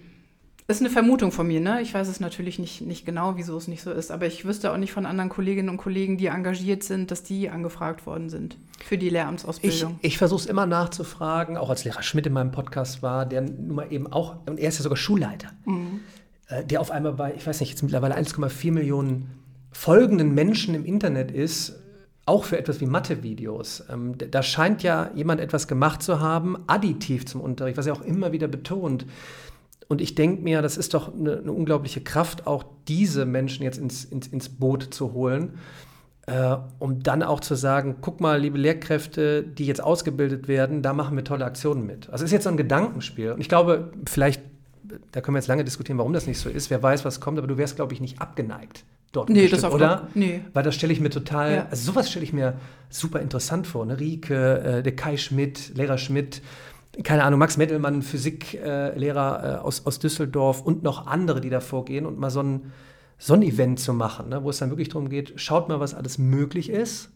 Ist 0.70 0.82
eine 0.82 0.90
Vermutung 0.90 1.32
von 1.32 1.48
mir, 1.48 1.60
ne? 1.60 1.82
Ich 1.82 1.94
weiß 1.94 2.08
es 2.08 2.20
natürlich 2.20 2.60
nicht, 2.60 2.82
nicht 2.82 3.06
genau, 3.06 3.38
wieso 3.38 3.58
es 3.58 3.68
nicht 3.68 3.82
so 3.82 3.92
ist, 3.92 4.12
aber 4.12 4.28
ich 4.28 4.46
wüsste 4.46 4.72
auch 4.72 4.78
nicht 4.78 4.92
von 4.92 5.06
anderen 5.06 5.30
Kolleginnen 5.30 5.70
und 5.70 5.78
Kollegen, 5.78 6.18
die 6.18 6.28
engagiert 6.28 6.84
sind, 6.84 7.10
dass 7.10 7.24
die 7.24 7.50
angefragt 7.50 8.06
worden 8.06 8.30
sind 8.30 8.58
für 8.86 8.98
die 8.98 9.10
Lehramtsausbildung. 9.10 9.98
Ich, 10.02 10.14
ich 10.14 10.18
versuche 10.20 10.42
es 10.42 10.46
immer 10.46 10.68
nachzufragen, 10.68 11.58
auch 11.58 11.70
als 11.72 11.86
Lehrer 11.86 12.04
Schmidt 12.04 12.28
in 12.28 12.34
meinem 12.34 12.52
Podcast 12.52 13.02
war, 13.02 13.26
der 13.26 13.42
nun 13.42 13.76
mal 13.76 13.92
eben 13.92 14.12
auch, 14.12 14.36
und 14.46 14.60
er 14.60 14.70
ist 14.70 14.78
ja 14.78 14.84
sogar 14.84 14.98
Schulleiter, 14.98 15.50
mhm. 15.66 16.02
äh, 16.48 16.64
der 16.64 16.82
auf 16.82 16.92
einmal 16.92 17.14
bei, 17.14 17.34
ich 17.36 17.48
weiß 17.48 17.60
nicht, 17.62 17.72
jetzt 17.72 17.82
mittlerweile 17.82 18.16
1,4 18.16 18.72
Millionen 18.72 19.32
folgenden 19.72 20.36
Menschen 20.36 20.76
im 20.76 20.86
Internet 20.86 21.32
ist, 21.32 21.80
auch 22.28 22.46
für 22.46 22.60
etwas 22.60 22.80
wie 22.80 22.86
Mathe-Videos. 22.86 23.86
Ähm, 23.92 24.16
da 24.18 24.44
scheint 24.44 24.84
ja 24.84 25.10
jemand 25.16 25.42
etwas 25.42 25.68
gemacht 25.68 26.04
zu 26.04 26.20
haben, 26.20 26.58
additiv 26.68 27.26
zum 27.26 27.42
Unterricht, 27.42 27.78
was 27.78 27.88
er 27.88 27.94
auch 27.94 28.02
immer 28.02 28.32
wieder 28.32 28.48
betont. 28.48 29.08
Und 29.90 30.02
ich 30.02 30.14
denke 30.14 30.44
mir, 30.44 30.62
das 30.62 30.78
ist 30.78 30.94
doch 30.94 31.14
eine, 31.14 31.40
eine, 31.40 31.52
unglaubliche 31.52 32.00
Kraft, 32.00 32.46
auch 32.46 32.64
diese 32.88 33.26
Menschen 33.26 33.64
jetzt 33.64 33.80
ins, 33.80 34.06
ins, 34.06 34.28
ins 34.28 34.48
Boot 34.48 34.94
zu 34.94 35.14
holen, 35.14 35.56
äh, 36.28 36.58
um 36.78 37.02
dann 37.02 37.24
auch 37.24 37.40
zu 37.40 37.56
sagen, 37.56 37.98
guck 38.00 38.22
mal, 38.22 38.40
liebe 38.40 38.60
Lehrkräfte, 38.60 39.42
die 39.42 39.66
jetzt 39.66 39.82
ausgebildet 39.82 40.48
werden, 40.48 40.84
da 40.84 40.94
machen 40.94 41.18
wir 41.18 41.24
tolle 41.24 41.44
Aktionen 41.44 41.88
mit. 41.88 42.08
Also 42.12 42.24
es 42.24 42.30
ist 42.30 42.34
jetzt 42.34 42.44
so 42.44 42.52
ein 42.52 42.58
Gedankenspiel. 42.58 43.32
Und 43.32 43.42
ich 43.42 43.50
glaube, 43.50 43.92
vielleicht, 44.06 44.44
da 45.12 45.22
können 45.22 45.34
wir 45.34 45.40
jetzt 45.40 45.48
lange 45.48 45.64
diskutieren, 45.64 45.98
warum 45.98 46.14
das 46.14 46.28
nicht 46.28 46.38
so 46.38 46.50
ist. 46.50 46.70
Wer 46.70 46.84
weiß, 46.84 47.04
was 47.04 47.20
kommt, 47.20 47.40
aber 47.40 47.48
du 47.48 47.58
wärst, 47.58 47.76
glaube 47.76 47.94
ich, 47.96 48.00
nicht 48.00 48.22
abgeneigt 48.22 48.86
dort. 49.12 49.30
Nee, 49.30 49.48
das 49.48 49.64
auf 49.64 49.74
oder? 49.74 50.08
Nee. 50.14 50.42
Weil 50.54 50.62
das 50.62 50.76
stelle 50.76 50.94
ich 50.94 51.00
mir 51.00 51.10
total, 51.10 51.56
ja. 51.56 51.68
also 51.72 51.92
sowas 51.92 52.12
stelle 52.12 52.24
ich 52.24 52.34
mir 52.34 52.60
super 52.90 53.22
interessant 53.22 53.66
vor. 53.66 53.88
Ne? 53.88 54.00
Rieke, 54.00 54.60
äh, 54.60 54.84
der 54.84 54.96
Kai 54.96 55.18
Schmidt, 55.18 55.76
Lehrer 55.76 55.98
Schmidt, 55.98 56.44
keine 57.04 57.24
Ahnung, 57.24 57.40
Max 57.40 57.58
Mettelmann, 57.58 58.02
Physiklehrer 58.02 59.60
äh, 59.60 59.62
aus, 59.62 59.86
aus 59.86 60.00
Düsseldorf 60.00 60.62
und 60.62 60.84
noch 60.84 61.08
andere, 61.08 61.42
die 61.42 61.50
da 61.50 61.60
vorgehen 61.60 62.06
und 62.06 62.20
mal 62.20 62.30
so 62.30 62.42
ein, 62.42 62.72
so 63.18 63.34
ein 63.34 63.42
Event 63.42 63.80
zu 63.80 63.94
machen, 63.94 64.30
ne, 64.30 64.44
wo 64.44 64.50
es 64.50 64.58
dann 64.58 64.70
wirklich 64.70 64.90
darum 64.90 65.10
geht, 65.10 65.34
schaut 65.36 65.70
mal, 65.70 65.80
was 65.80 65.94
alles 65.94 66.18
möglich 66.18 66.70
ist. 66.70 67.12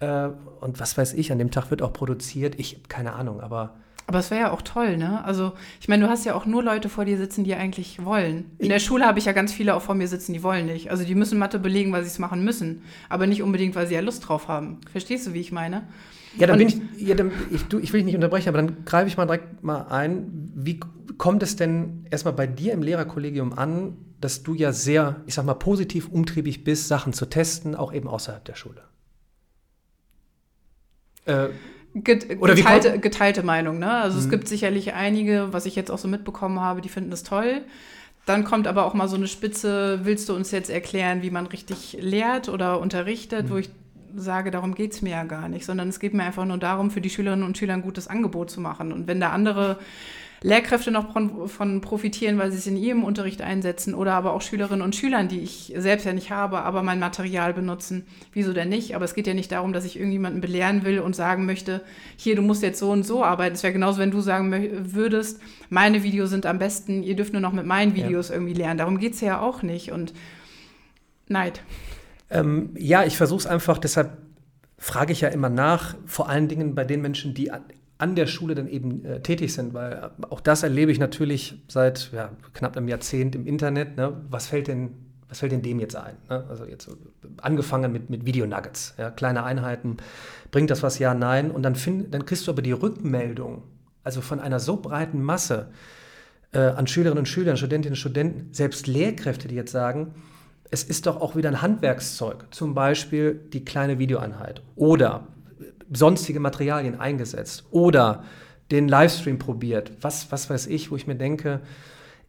Äh, 0.00 0.30
und 0.60 0.80
was 0.80 0.98
weiß 0.98 1.14
ich, 1.14 1.30
an 1.30 1.38
dem 1.38 1.50
Tag 1.50 1.70
wird 1.70 1.82
auch 1.82 1.92
produziert. 1.92 2.58
Ich, 2.58 2.88
keine 2.88 3.12
Ahnung, 3.12 3.40
aber. 3.40 3.76
Aber 4.06 4.18
es 4.18 4.30
wäre 4.30 4.40
ja 4.42 4.50
auch 4.50 4.60
toll, 4.60 4.98
ne? 4.98 5.24
Also, 5.24 5.52
ich 5.80 5.88
meine, 5.88 6.04
du 6.04 6.10
hast 6.10 6.26
ja 6.26 6.34
auch 6.34 6.44
nur 6.44 6.62
Leute 6.62 6.90
vor 6.90 7.06
dir 7.06 7.16
sitzen, 7.16 7.44
die 7.44 7.54
eigentlich 7.54 8.04
wollen. 8.04 8.50
In 8.58 8.68
der 8.68 8.78
Schule 8.78 9.06
habe 9.06 9.18
ich 9.18 9.24
ja 9.24 9.32
ganz 9.32 9.50
viele 9.52 9.74
auch 9.74 9.80
vor 9.80 9.94
mir 9.94 10.08
sitzen, 10.08 10.34
die 10.34 10.42
wollen 10.42 10.66
nicht. 10.66 10.90
Also, 10.90 11.04
die 11.04 11.14
müssen 11.14 11.38
Mathe 11.38 11.58
belegen, 11.58 11.90
weil 11.92 12.02
sie 12.02 12.08
es 12.08 12.18
machen 12.18 12.44
müssen. 12.44 12.82
Aber 13.08 13.26
nicht 13.26 13.42
unbedingt, 13.42 13.74
weil 13.76 13.86
sie 13.86 13.94
ja 13.94 14.00
Lust 14.00 14.28
drauf 14.28 14.48
haben. 14.48 14.80
Verstehst 14.92 15.26
du, 15.26 15.32
wie 15.32 15.40
ich 15.40 15.52
meine? 15.52 15.84
Ja, 16.36 16.46
dann 16.46 16.58
bin 16.58 16.68
ich, 16.68 16.76
ja, 16.98 17.14
dann, 17.14 17.30
ich, 17.50 17.64
du, 17.64 17.78
ich 17.78 17.92
will 17.92 18.00
dich 18.00 18.06
nicht 18.06 18.14
unterbrechen, 18.14 18.48
aber 18.48 18.58
dann 18.58 18.84
greife 18.84 19.08
ich 19.08 19.16
mal 19.16 19.26
direkt 19.26 19.62
mal 19.62 19.86
ein. 19.88 20.52
Wie 20.54 20.80
kommt 21.18 21.42
es 21.42 21.56
denn 21.56 22.06
erstmal 22.10 22.34
bei 22.34 22.46
dir 22.46 22.72
im 22.72 22.82
Lehrerkollegium 22.82 23.52
an, 23.52 23.96
dass 24.20 24.42
du 24.42 24.54
ja 24.54 24.72
sehr, 24.72 25.22
ich 25.26 25.34
sag 25.34 25.44
mal, 25.44 25.54
positiv 25.54 26.08
umtriebig 26.08 26.64
bist, 26.64 26.88
Sachen 26.88 27.12
zu 27.12 27.26
testen, 27.26 27.74
auch 27.74 27.92
eben 27.92 28.08
außerhalb 28.08 28.44
der 28.44 28.54
Schule? 28.54 28.82
Äh, 31.26 31.48
Get 31.94 32.40
oder 32.40 32.56
geteilte, 32.56 32.98
geteilte 32.98 33.44
Meinung, 33.44 33.78
ne? 33.78 33.92
Also 33.92 34.16
mhm. 34.18 34.24
es 34.24 34.30
gibt 34.30 34.48
sicherlich 34.48 34.94
einige, 34.94 35.52
was 35.52 35.64
ich 35.64 35.76
jetzt 35.76 35.90
auch 35.90 35.98
so 35.98 36.08
mitbekommen 36.08 36.60
habe, 36.60 36.80
die 36.80 36.88
finden 36.88 37.10
das 37.10 37.22
toll. 37.22 37.62
Dann 38.26 38.44
kommt 38.44 38.66
aber 38.66 38.86
auch 38.86 38.94
mal 38.94 39.06
so 39.06 39.16
eine 39.16 39.28
Spitze, 39.28 40.00
willst 40.02 40.28
du 40.28 40.34
uns 40.34 40.50
jetzt 40.50 40.70
erklären, 40.70 41.22
wie 41.22 41.30
man 41.30 41.46
richtig 41.46 41.98
lehrt 42.00 42.48
oder 42.48 42.80
unterrichtet, 42.80 43.46
mhm. 43.46 43.50
wo 43.50 43.56
ich 43.58 43.70
sage, 44.16 44.50
darum 44.50 44.74
geht 44.74 44.92
es 44.92 45.02
mir 45.02 45.10
ja 45.10 45.24
gar 45.24 45.48
nicht, 45.48 45.64
sondern 45.64 45.88
es 45.88 46.00
geht 46.00 46.14
mir 46.14 46.24
einfach 46.24 46.44
nur 46.44 46.58
darum, 46.58 46.90
für 46.90 47.00
die 47.00 47.10
Schülerinnen 47.10 47.44
und 47.44 47.58
Schüler 47.58 47.74
ein 47.74 47.82
gutes 47.82 48.08
Angebot 48.08 48.50
zu 48.50 48.60
machen. 48.60 48.92
Und 48.92 49.06
wenn 49.06 49.20
da 49.20 49.30
andere 49.30 49.78
Lehrkräfte 50.44 50.90
noch 50.90 51.10
von, 51.12 51.48
von 51.48 51.80
profitieren, 51.80 52.36
weil 52.36 52.52
sie 52.52 52.58
es 52.58 52.66
in 52.66 52.76
ihrem 52.76 53.02
Unterricht 53.02 53.40
einsetzen 53.40 53.94
oder 53.94 54.12
aber 54.12 54.34
auch 54.34 54.42
Schülerinnen 54.42 54.82
und 54.82 54.94
Schülern, 54.94 55.26
die 55.26 55.40
ich 55.40 55.72
selbst 55.74 56.04
ja 56.04 56.12
nicht 56.12 56.30
habe, 56.30 56.62
aber 56.62 56.82
mein 56.82 56.98
Material 56.98 57.54
benutzen. 57.54 58.06
Wieso 58.34 58.52
denn 58.52 58.68
nicht? 58.68 58.94
Aber 58.94 59.06
es 59.06 59.14
geht 59.14 59.26
ja 59.26 59.32
nicht 59.32 59.52
darum, 59.52 59.72
dass 59.72 59.86
ich 59.86 59.96
irgendjemanden 59.96 60.42
belehren 60.42 60.84
will 60.84 61.00
und 61.00 61.16
sagen 61.16 61.46
möchte, 61.46 61.80
hier, 62.16 62.36
du 62.36 62.42
musst 62.42 62.62
jetzt 62.62 62.78
so 62.78 62.90
und 62.90 63.06
so 63.06 63.24
arbeiten. 63.24 63.54
Es 63.54 63.62
wäre 63.62 63.72
genauso, 63.72 63.98
wenn 63.98 64.10
du 64.10 64.20
sagen 64.20 64.52
würdest, 64.92 65.40
meine 65.70 66.02
Videos 66.02 66.28
sind 66.28 66.44
am 66.44 66.58
besten, 66.58 67.02
ihr 67.02 67.16
dürft 67.16 67.32
nur 67.32 67.40
noch 67.40 67.52
mit 67.52 67.64
meinen 67.64 67.94
Videos 67.94 68.28
ja. 68.28 68.34
irgendwie 68.34 68.54
lernen. 68.54 68.76
Darum 68.76 68.98
geht 68.98 69.14
es 69.14 69.22
ja 69.22 69.40
auch 69.40 69.62
nicht. 69.62 69.92
Und 69.92 70.12
Neid. 71.26 71.62
Ähm, 72.30 72.70
ja, 72.76 73.04
ich 73.04 73.16
versuche 73.16 73.40
es 73.40 73.46
einfach, 73.46 73.78
deshalb 73.78 74.16
frage 74.78 75.12
ich 75.12 75.20
ja 75.20 75.28
immer 75.28 75.48
nach, 75.48 75.94
vor 76.06 76.28
allen 76.28 76.48
Dingen 76.48 76.74
bei 76.74 76.84
den 76.84 77.00
Menschen, 77.00 77.34
die 77.34 77.50
an, 77.50 78.16
der 78.16 78.26
Schule 78.26 78.54
dann 78.54 78.68
eben 78.68 79.04
äh, 79.04 79.20
tätig 79.20 79.54
sind, 79.54 79.72
weil 79.72 79.92
äh, 79.92 80.26
auch 80.28 80.40
das 80.40 80.62
erlebe 80.62 80.92
ich 80.92 80.98
natürlich 80.98 81.62
seit 81.68 82.10
ja, 82.12 82.30
knapp 82.52 82.76
einem 82.76 82.88
Jahrzehnt 82.88 83.34
im 83.34 83.46
Internet. 83.46 83.96
Ne? 83.96 84.20
Was 84.28 84.48
fällt 84.48 84.68
denn 84.68 84.90
was 85.34 85.40
fällt 85.40 85.50
denn 85.50 85.62
dem 85.62 85.80
jetzt 85.80 85.96
ein? 85.96 86.16
Ne? 86.30 86.44
Also 86.48 86.64
jetzt 86.64 86.88
angefangen 87.38 87.90
mit, 87.90 88.08
mit 88.08 88.24
Videonuggets, 88.24 88.94
ja, 88.98 89.10
kleine 89.10 89.42
Einheiten, 89.42 89.96
bringt 90.52 90.70
das 90.70 90.84
was 90.84 91.00
ja, 91.00 91.12
nein, 91.12 91.50
und 91.50 91.64
dann, 91.64 91.74
find, 91.74 92.14
dann 92.14 92.24
kriegst 92.24 92.46
du 92.46 92.52
aber 92.52 92.62
die 92.62 92.70
Rückmeldung, 92.70 93.64
also 94.04 94.20
von 94.20 94.38
einer 94.38 94.60
so 94.60 94.76
breiten 94.76 95.22
Masse 95.22 95.70
äh, 96.52 96.60
an 96.60 96.86
Schülerinnen 96.86 97.18
und 97.18 97.26
Schülern, 97.26 97.56
Studentinnen 97.56 97.94
und 97.94 97.98
Studenten, 97.98 98.54
selbst 98.54 98.86
Lehrkräfte, 98.86 99.48
die 99.48 99.56
jetzt 99.56 99.72
sagen, 99.72 100.14
es 100.74 100.82
ist 100.82 101.06
doch 101.06 101.20
auch 101.20 101.36
wieder 101.36 101.48
ein 101.48 101.62
Handwerkszeug, 101.62 102.48
zum 102.50 102.74
Beispiel 102.74 103.40
die 103.52 103.64
kleine 103.64 104.00
Videoeinheit 104.00 104.60
oder 104.74 105.28
sonstige 105.92 106.40
Materialien 106.40 106.98
eingesetzt 106.98 107.64
oder 107.70 108.24
den 108.72 108.88
Livestream 108.88 109.38
probiert, 109.38 109.92
was, 110.00 110.32
was 110.32 110.50
weiß 110.50 110.66
ich, 110.66 110.90
wo 110.90 110.96
ich 110.96 111.06
mir 111.06 111.14
denke, 111.14 111.60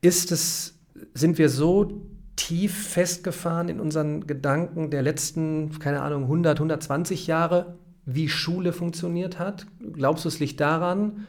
ist 0.01 0.31
es, 0.31 0.77
sind 1.15 1.39
wir 1.39 1.49
so 1.49 2.03
tief 2.35 2.89
festgefahren 2.89 3.67
in 3.67 3.79
unseren 3.79 4.27
Gedanken 4.27 4.91
der 4.91 5.01
letzten, 5.01 5.79
keine 5.79 6.03
Ahnung, 6.03 6.23
100, 6.23 6.59
120 6.59 7.25
Jahre, 7.25 7.77
wie 8.05 8.29
Schule 8.29 8.73
funktioniert 8.73 9.39
hat? 9.39 9.65
Glaubst 9.93 10.25
du, 10.25 10.29
es 10.29 10.39
liegt 10.39 10.59
daran? 10.59 11.25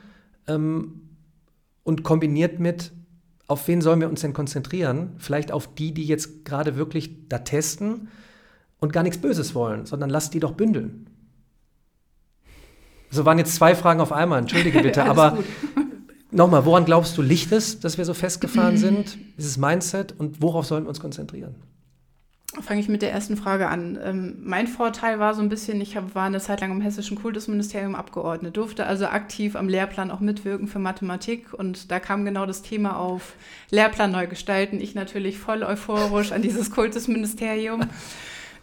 Ähm, 0.46 1.00
und 1.82 2.02
kombiniert 2.02 2.58
mit, 2.58 2.92
auf 3.48 3.68
wen 3.68 3.80
sollen 3.80 4.00
wir 4.00 4.08
uns 4.08 4.20
denn 4.22 4.32
konzentrieren? 4.32 5.14
Vielleicht 5.18 5.52
auf 5.52 5.74
die, 5.74 5.92
die 5.92 6.04
jetzt 6.04 6.44
gerade 6.44 6.76
wirklich 6.76 7.28
da 7.28 7.38
testen 7.38 8.08
und 8.78 8.92
gar 8.92 9.02
nichts 9.02 9.18
Böses 9.18 9.54
wollen, 9.54 9.86
sondern 9.86 10.10
lass 10.10 10.30
die 10.30 10.40
doch 10.40 10.52
bündeln. 10.52 11.06
So 13.10 13.24
waren 13.24 13.38
jetzt 13.38 13.54
zwei 13.54 13.74
Fragen 13.74 14.00
auf 14.00 14.12
einmal, 14.12 14.40
entschuldige 14.40 14.82
bitte, 14.82 15.04
aber 15.06 15.38
nochmal, 16.30 16.64
woran 16.64 16.84
glaubst 16.84 17.16
du, 17.16 17.22
liegt 17.22 17.52
es, 17.52 17.78
dass 17.80 17.98
wir 17.98 18.04
so 18.04 18.14
festgefahren 18.14 18.76
sind, 18.78 19.16
dieses 19.36 19.56
Mindset 19.56 20.14
und 20.18 20.42
worauf 20.42 20.66
sollen 20.66 20.84
wir 20.84 20.88
uns 20.88 21.00
konzentrieren? 21.00 21.54
Fange 22.62 22.80
ich 22.80 22.88
mit 22.88 23.02
der 23.02 23.12
ersten 23.12 23.36
Frage 23.36 23.68
an. 23.68 23.98
Ähm, 24.02 24.36
mein 24.42 24.66
Vorteil 24.66 25.18
war 25.18 25.34
so 25.34 25.42
ein 25.42 25.48
bisschen, 25.48 25.80
ich 25.80 25.96
hab, 25.96 26.14
war 26.14 26.24
eine 26.24 26.40
Zeit 26.40 26.62
lang 26.62 26.70
im 26.70 26.80
Hessischen 26.80 27.20
Kultusministerium 27.20 27.94
abgeordnet, 27.94 28.56
durfte 28.56 28.86
also 28.86 29.06
aktiv 29.06 29.56
am 29.56 29.68
Lehrplan 29.68 30.10
auch 30.10 30.20
mitwirken 30.20 30.66
für 30.66 30.78
Mathematik 30.78 31.52
und 31.52 31.90
da 31.90 32.00
kam 32.00 32.24
genau 32.24 32.46
das 32.46 32.62
Thema 32.62 32.98
auf 32.98 33.34
Lehrplan 33.70 34.10
neu 34.10 34.26
gestalten. 34.26 34.80
Ich 34.80 34.94
natürlich 34.94 35.38
voll 35.38 35.62
euphorisch 35.62 36.32
an 36.32 36.40
dieses 36.42 36.70
Kultusministerium. 36.70 37.82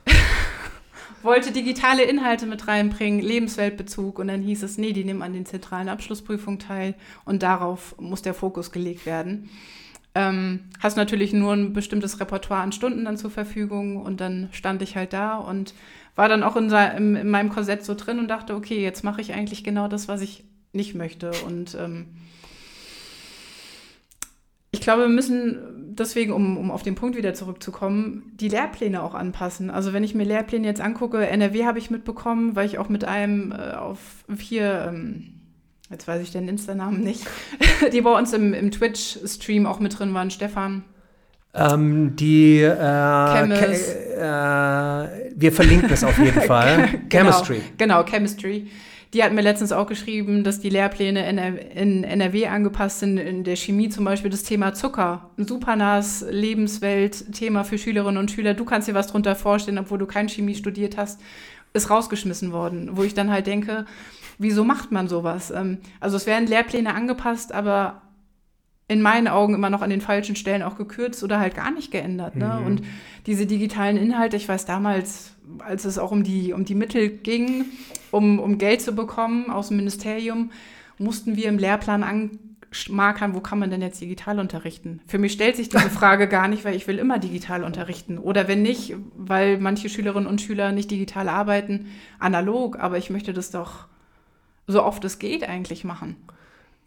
wollte 1.24 1.52
digitale 1.52 2.04
Inhalte 2.04 2.46
mit 2.46 2.68
reinbringen, 2.68 3.22
Lebensweltbezug 3.22 4.20
und 4.20 4.28
dann 4.28 4.42
hieß 4.42 4.64
es, 4.64 4.78
nee, 4.78 4.94
die 4.94 5.06
nehmen 5.06 5.22
an 5.22 5.34
den 5.34 5.46
zentralen 5.46 5.90
Abschlussprüfungen 5.90 6.60
teil 6.60 6.96
und 7.26 7.44
darauf 7.44 7.96
muss 8.00 8.22
der 8.22 8.34
Fokus 8.34 8.72
gelegt 8.72 9.06
werden. 9.06 9.50
Ähm, 10.16 10.70
hast 10.80 10.96
natürlich 10.96 11.34
nur 11.34 11.54
ein 11.54 11.74
bestimmtes 11.74 12.20
Repertoire 12.20 12.62
an 12.62 12.72
Stunden 12.72 13.06
dann 13.06 13.18
zur 13.18 13.32
Verfügung 13.32 13.98
und 13.98 14.22
dann 14.22 14.50
stand 14.52 14.82
ich 14.84 14.96
halt 14.96 15.12
da 15.12 15.38
und 15.38 15.74
war 16.16 16.30
dann 16.30 16.44
auch 16.44 16.56
in, 16.56 16.70
in, 16.72 17.16
in 17.16 17.30
meinem 17.30 17.50
Korsett 17.50 17.84
so 17.84 17.96
drin 17.96 18.20
und 18.20 18.28
dachte, 18.28 18.56
okay, 18.56 18.82
jetzt 18.82 19.04
mache 19.04 19.22
ich 19.22 19.34
eigentlich 19.34 19.64
genau 19.64 19.88
das, 19.88 20.08
was 20.08 20.22
ich 20.22 20.44
nicht 20.72 20.94
möchte. 20.94 21.32
Und 21.48 21.76
ähm, 21.80 22.08
ich 24.72 24.82
glaube, 24.82 25.04
wir 25.04 25.10
müssen 25.10 25.58
deswegen, 25.96 26.32
um, 26.32 26.58
um 26.58 26.72
auf 26.72 26.84
den 26.84 26.96
Punkt 26.96 27.16
wieder 27.16 27.34
zurückzukommen, 27.34 28.32
die 28.36 28.50
Lehrpläne 28.50 29.02
auch 29.02 29.16
anpassen. 29.16 29.70
Also 29.70 29.94
wenn 29.94 30.04
ich 30.04 30.16
mir 30.16 30.24
Lehrpläne 30.26 30.68
jetzt 30.68 30.82
angucke, 30.82 31.26
NRW 31.28 31.66
habe 31.66 31.80
ich 31.80 31.92
mitbekommen, 31.92 32.56
weil 32.56 32.66
ich 32.66 32.78
auch 32.78 32.90
mit 32.90 33.06
einem 33.06 33.52
äh, 33.52 33.74
auf 33.74 34.26
vier 34.36 34.86
ähm, 34.90 35.33
jetzt 35.94 36.08
weiß 36.08 36.22
ich 36.22 36.32
den 36.32 36.48
Insta-Namen 36.50 37.02
nicht, 37.02 37.26
die 37.94 38.02
bei 38.02 38.12
uns 38.12 38.34
im, 38.34 38.54
im 38.54 38.72
Twitch-Stream 38.72 39.66
auch 39.66 39.80
mit 39.80 39.98
drin 39.98 40.14
waren, 40.14 40.32
Stefan. 40.32 40.84
Ähm, 41.54 42.16
die 42.16 42.62
äh, 42.62 42.68
äh, 42.68 42.74
wir 45.36 45.52
verlinken 45.52 45.92
es 45.92 46.04
auf 46.04 46.18
jeden 46.18 46.42
Fall. 46.48 47.02
genau, 47.10 47.30
Chemistry. 47.30 47.62
Genau, 47.78 48.04
Chemistry. 48.04 48.68
Die 49.14 49.24
hat 49.24 49.32
mir 49.32 49.42
letztens 49.42 49.72
auch 49.72 49.86
geschrieben, 49.86 50.44
dass 50.44 50.60
die 50.60 50.70
Lehrpläne 50.70 51.30
in, 51.30 51.38
in 51.38 52.04
NRW 52.04 52.48
angepasst 52.48 53.02
sind. 53.02 53.20
In 53.20 53.44
der 53.44 53.56
Chemie 53.56 53.90
zum 53.90 54.06
Beispiel 54.06 54.32
das 54.32 54.42
Thema 54.42 54.74
Zucker. 54.74 55.30
Ein 55.38 55.46
super 55.46 55.76
nahes 55.76 56.26
Lebenswelt-Thema 56.28 57.64
für 57.64 57.78
Schülerinnen 57.78 58.18
und 58.18 58.32
Schüler. 58.32 58.56
Du 58.56 58.66
kannst 58.66 58.88
dir 58.88 58.96
was 58.96 59.06
drunter 59.06 59.36
vorstellen, 59.36 59.78
obwohl 59.78 60.00
du 60.00 60.08
kein 60.08 60.30
Chemie 60.30 60.56
studiert 60.56 60.98
hast, 60.98 61.22
ist 61.74 61.92
rausgeschmissen 61.92 62.52
worden. 62.52 62.90
Wo 62.94 63.04
ich 63.04 63.14
dann 63.14 63.30
halt 63.30 63.46
denke, 63.46 63.86
wieso 64.38 64.64
macht 64.64 64.92
man 64.92 65.08
sowas? 65.08 65.52
Ähm, 65.52 65.80
also 66.00 66.18
es 66.18 66.26
werden 66.26 66.48
Lehrpläne 66.48 66.94
angepasst, 66.94 67.52
aber 67.52 68.02
in 68.88 69.02
meinen 69.02 69.28
Augen 69.28 69.54
immer 69.54 69.70
noch 69.70 69.82
an 69.82 69.90
den 69.90 70.02
falschen 70.02 70.36
Stellen 70.36 70.62
auch 70.62 70.76
gekürzt 70.76 71.24
oder 71.24 71.40
halt 71.40 71.56
gar 71.56 71.72
nicht 71.72 71.92
geändert. 71.92 72.36
Ne? 72.36 72.58
Mhm. 72.60 72.66
Und 72.66 72.82
diese 73.26 73.46
digitalen 73.46 73.98
Inhalte, 73.98 74.36
ich 74.36 74.48
weiß 74.48 74.66
damals, 74.66 75.34
als 75.60 75.86
es 75.86 75.98
auch 75.98 76.12
um 76.12 76.24
die, 76.24 76.54
um 76.54 76.66
die 76.66 76.76
Mittel 76.76 77.10
ging, 77.10 77.66
um, 78.12 78.40
um 78.40 78.58
Geld 78.58 78.82
zu 78.82 78.94
bekommen 78.94 79.50
aus 79.50 79.70
dem 79.70 79.78
Ministerium, 79.78 80.52
mussten 80.98 81.36
wir 81.36 81.46
im 81.46 81.58
Lehrplan 81.58 82.04
anmarkern, 82.04 83.34
wo 83.34 83.40
kann 83.40 83.58
man 83.58 83.72
denn 83.72 83.82
jetzt 83.82 84.02
digital 84.02 84.40
unterrichten? 84.40 85.00
Für 85.08 85.18
mich 85.18 85.32
stellt 85.32 85.56
sich 85.56 85.70
diese 85.70 85.90
Frage 85.90 86.28
gar 86.28 86.48
nicht, 86.50 86.66
weil 86.66 86.76
ich 86.76 86.86
will 86.86 87.00
immer 87.00 87.20
digital 87.20 87.64
unterrichten. 87.64 88.18
Oder 88.18 88.50
wenn 88.50 88.62
nicht, 88.62 88.96
weil 89.16 89.58
manche 89.60 89.90
Schülerinnen 89.90 90.28
und 90.28 90.42
Schüler 90.42 90.74
nicht 90.74 90.92
digital 90.92 91.30
arbeiten, 91.30 91.88
analog, 92.20 92.78
aber 92.80 92.98
ich 92.98 93.10
möchte 93.10 93.34
das 93.34 93.50
doch 93.50 93.88
so 94.68 94.84
oft 94.84 95.04
es 95.06 95.20
geht 95.20 95.48
eigentlich 95.48 95.84
machen. 95.84 96.16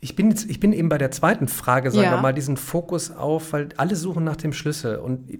Ich 0.00 0.14
bin, 0.14 0.30
jetzt, 0.30 0.48
ich 0.48 0.60
bin 0.60 0.72
eben 0.72 0.88
bei 0.88 0.98
der 0.98 1.10
zweiten 1.10 1.48
Frage, 1.48 1.90
sagen 1.90 2.04
ja. 2.04 2.12
wir 2.12 2.20
mal, 2.20 2.34
diesen 2.34 2.56
Fokus 2.56 3.10
auf, 3.10 3.52
weil 3.52 3.70
alle 3.76 3.96
suchen 3.96 4.24
nach 4.24 4.36
dem 4.36 4.52
Schlüssel 4.52 4.96
und 4.96 5.30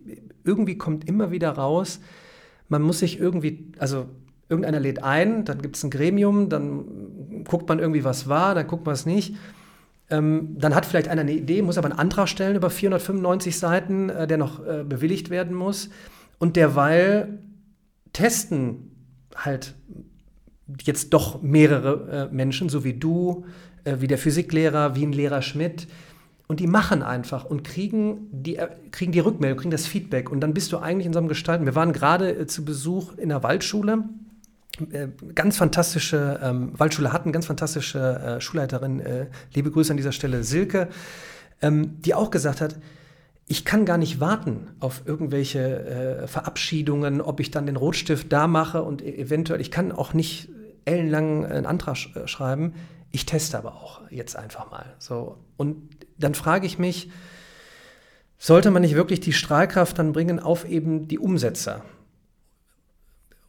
irgendwie 0.45 0.79
kommt 0.79 1.09
immer 1.09 1.31
wieder 1.31 1.51
raus, 1.51 2.01
man 2.69 2.83
muss 2.83 3.01
sich 3.01 3.21
irgendwie, 3.21 3.73
also 3.79 4.07
irgendeiner 4.49 4.81
lädt 4.81 5.03
ein, 5.03 5.45
dann 5.45 5.61
gibt 5.61 5.77
es 5.77 5.85
ein 5.85 5.91
Gremium, 5.91 6.49
dann 6.49 7.45
guckt 7.45 7.69
man 7.69 7.79
irgendwie, 7.79 8.05
was 8.05 8.29
war, 8.29 8.55
dann 8.55 8.67
guckt 8.67 8.87
man 8.87 8.95
es 8.95 9.07
nicht. 9.07 9.37
Ähm, 10.09 10.57
dann 10.59 10.75
hat 10.75 10.87
vielleicht 10.87 11.09
einer 11.09 11.23
eine 11.23 11.33
Idee, 11.33 11.63
muss 11.63 11.79
aber 11.79 11.91
einen 11.91 11.99
Antrag 11.99 12.29
stellen 12.29 12.57
über 12.57 12.71
495 12.71 13.59
Seiten, 13.59 14.09
äh, 14.09 14.27
der 14.27 14.39
noch 14.39 14.65
äh, 14.65 14.85
bewilligt 14.85 15.31
werden 15.31 15.55
muss. 15.55 15.91
Und 16.39 16.57
derweil 16.57 17.41
testen 18.13 18.93
halt 19.35 19.75
jetzt 20.83 21.13
doch 21.13 21.43
mehrere 21.43 22.29
äh, 22.31 22.35
Menschen, 22.35 22.69
so 22.69 22.85
wie 22.85 22.95
du, 22.95 23.45
äh, 23.85 23.97
wie 24.01 24.07
der 24.07 24.19
Physiklehrer, 24.19 24.97
wie 24.97 25.05
ein 25.05 25.13
Lehrer 25.13 25.43
Schmidt. 25.43 25.87
Und 26.49 26.61
die 26.61 26.67
machen 26.67 27.03
einfach 27.03 27.45
und 27.45 27.65
kriegen 27.65 28.29
die, 28.31 28.57
äh, 28.57 28.69
kriegen 28.91 29.13
die 29.13 29.21
Rückmeldung, 29.21 29.59
kriegen 29.59 29.71
das 29.71 29.87
Feedback. 29.87 30.31
Und 30.31 30.41
dann 30.41 30.55
bist 30.55 30.73
du 30.73 30.79
eigentlich 30.79 31.07
in 31.07 31.13
so 31.13 31.19
einem 31.19 31.29
Gestalten. 31.29 31.67
Wir 31.67 31.75
waren 31.75 31.93
gerade 31.93 32.31
äh, 32.31 32.47
zu 32.47 32.65
Besuch 32.65 33.17
in 33.17 33.29
der 33.29 33.43
Waldschule. 33.43 34.05
Äh, 34.91 35.09
ganz 35.35 35.57
fantastische 35.57 36.41
ähm, 36.43 36.73
Waldschule 36.77 37.13
hatten, 37.13 37.33
ganz 37.33 37.47
fantastische 37.47 38.37
Schulleiterin, 38.41 39.03
liebe 39.55 39.71
Grüße 39.71 39.93
an 39.93 39.97
dieser 39.97 40.13
Stelle, 40.13 40.45
Silke, 40.45 40.89
ähm, 41.63 42.01
die 42.03 42.15
auch 42.15 42.31
gesagt 42.31 42.61
hat, 42.61 42.77
ich 43.49 43.65
kann 43.65 43.85
gar 43.85 43.99
nicht 43.99 44.19
warten 44.19 44.69
auf 44.81 45.03
irgendwelche 45.05 45.61
äh, 45.61 46.27
Verabschiedungen, 46.27 47.21
ob 47.21 47.39
ich 47.41 47.51
dann 47.51 47.67
den 47.67 47.77
Rotstift 47.77 48.33
da 48.33 48.47
mache 48.49 48.83
und 48.83 49.03
e-, 49.03 49.17
eventuell, 49.17 49.61
ich 49.61 49.71
kann 49.71 49.93
auch 49.93 50.15
nicht 50.15 50.49
ellenlang 50.85 51.47
einen 51.47 51.67
Antrag 51.67 51.97
sch 51.97 52.15
äh, 52.17 52.27
schreiben. 52.27 52.75
Ich 53.13 53.25
teste 53.25 53.57
aber 53.57 53.77
auch 53.77 54.03
jetzt 54.11 54.37
einfach 54.37 54.71
mal. 54.71 54.95
So. 54.99 55.39
Und 55.57 55.89
dann 56.19 56.35
frage 56.35 56.67
ich 56.67 56.79
mich, 56.79 57.11
sollte 58.37 58.71
man 58.71 58.83
nicht 58.83 58.95
wirklich 58.95 59.21
die 59.21 59.33
Strahlkraft 59.33 59.99
dann 59.99 60.13
bringen 60.13 60.41
auf 60.41 60.69
eben 60.69 61.09
die 61.09 61.19
Umsetzer? 61.19 61.83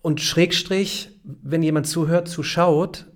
Und 0.01 0.21
Schrägstrich, 0.21 1.09
wenn 1.23 1.63
jemand 1.63 1.87
zuhört, 1.87 2.27
zuschaut, 2.27 3.07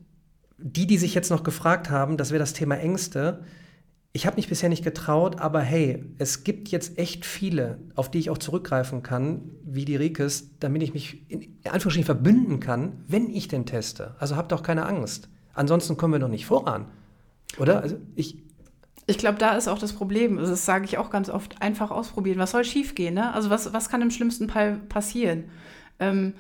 die, 0.58 0.88
die 0.88 0.98
sich 0.98 1.14
jetzt 1.14 1.30
noch 1.30 1.44
gefragt 1.44 1.90
haben, 1.90 2.18
das 2.18 2.32
wäre 2.32 2.40
das 2.40 2.54
Thema 2.54 2.76
Ängste, 2.78 3.44
ich 4.14 4.26
habe 4.26 4.36
mich 4.36 4.50
bisher 4.50 4.68
nicht 4.68 4.84
getraut, 4.84 5.40
aber 5.40 5.62
hey, 5.62 6.04
es 6.18 6.44
gibt 6.44 6.68
jetzt 6.70 6.98
echt 6.98 7.26
viele, 7.26 7.80
auf 7.96 8.12
die 8.12 8.20
ich 8.20 8.30
auch 8.30 8.38
zurückgreifen 8.38 9.04
kann, 9.04 9.52
wie 9.64 9.86
die 9.86 9.96
Rikes, 9.96 10.50
damit 10.60 10.84
ich 10.84 10.94
mich 10.94 11.30
in 11.30 11.56
Anführungsstrichen 11.64 12.04
verbünden 12.04 12.60
kann, 12.60 13.04
wenn 13.08 13.30
ich 13.30 13.48
den 13.48 13.66
teste. 13.66 14.16
Also 14.20 14.36
habt 14.36 14.52
auch 14.52 14.64
keine 14.64 14.86
Angst. 14.86 15.30
Ansonsten 15.54 15.96
kommen 15.96 16.14
wir 16.14 16.20
doch 16.20 16.28
nicht 16.28 16.46
voran. 16.46 16.88
Oder? 17.58 17.82
Also 17.82 17.98
ich. 18.16 18.38
Ich 19.08 19.18
glaube, 19.18 19.38
da 19.40 19.56
ist 19.56 19.68
auch 19.68 19.80
das 19.80 19.94
Problem. 19.94 20.38
Also 20.38 20.52
das 20.52 20.66
sage 20.66 20.86
ich 20.86 20.98
auch 20.98 21.10
ganz 21.10 21.30
oft. 21.30 21.62
Einfach 21.62 21.90
ausprobieren. 21.90 22.38
Was 22.38 22.52
soll 22.52 22.66
schiefgehen? 22.66 23.14
Ne? 23.14 23.34
Also 23.34 23.50
was, 23.50 23.74
was 23.74 23.90
kann 23.90 24.02
im 24.02 24.12
schlimmsten 24.12 24.50
Fall 24.50 24.78
passieren? 24.90 25.46
Ähm, 26.00 26.34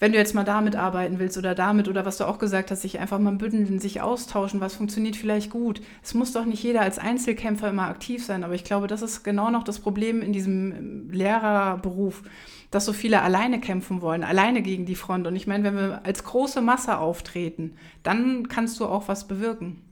wenn 0.00 0.12
du 0.12 0.18
jetzt 0.18 0.34
mal 0.34 0.44
damit 0.44 0.76
arbeiten 0.76 1.18
willst 1.18 1.36
oder 1.36 1.54
damit 1.54 1.86
oder 1.86 2.06
was 2.06 2.16
du 2.16 2.24
auch 2.24 2.38
gesagt 2.38 2.70
hast, 2.70 2.80
sich 2.80 2.98
einfach 2.98 3.18
mal 3.18 3.34
bündeln, 3.34 3.78
sich 3.78 4.00
austauschen, 4.00 4.60
was 4.60 4.74
funktioniert 4.74 5.14
vielleicht 5.14 5.50
gut. 5.50 5.82
Es 6.02 6.14
muss 6.14 6.32
doch 6.32 6.46
nicht 6.46 6.62
jeder 6.62 6.80
als 6.80 6.98
Einzelkämpfer 6.98 7.68
immer 7.68 7.84
aktiv 7.84 8.24
sein, 8.24 8.42
aber 8.42 8.54
ich 8.54 8.64
glaube, 8.64 8.86
das 8.86 9.02
ist 9.02 9.22
genau 9.22 9.50
noch 9.50 9.62
das 9.62 9.78
Problem 9.78 10.22
in 10.22 10.32
diesem 10.32 10.72
ähm, 10.72 11.10
Lehrerberuf, 11.10 12.22
dass 12.70 12.86
so 12.86 12.94
viele 12.94 13.20
alleine 13.20 13.60
kämpfen 13.60 14.00
wollen, 14.00 14.24
alleine 14.24 14.62
gegen 14.62 14.86
die 14.86 14.94
Front. 14.94 15.26
Und 15.26 15.36
ich 15.36 15.46
meine, 15.46 15.64
wenn 15.64 15.76
wir 15.76 16.00
als 16.04 16.24
große 16.24 16.62
Masse 16.62 16.96
auftreten, 16.96 17.74
dann 18.02 18.48
kannst 18.48 18.80
du 18.80 18.86
auch 18.86 19.06
was 19.06 19.28
bewirken. 19.28 19.82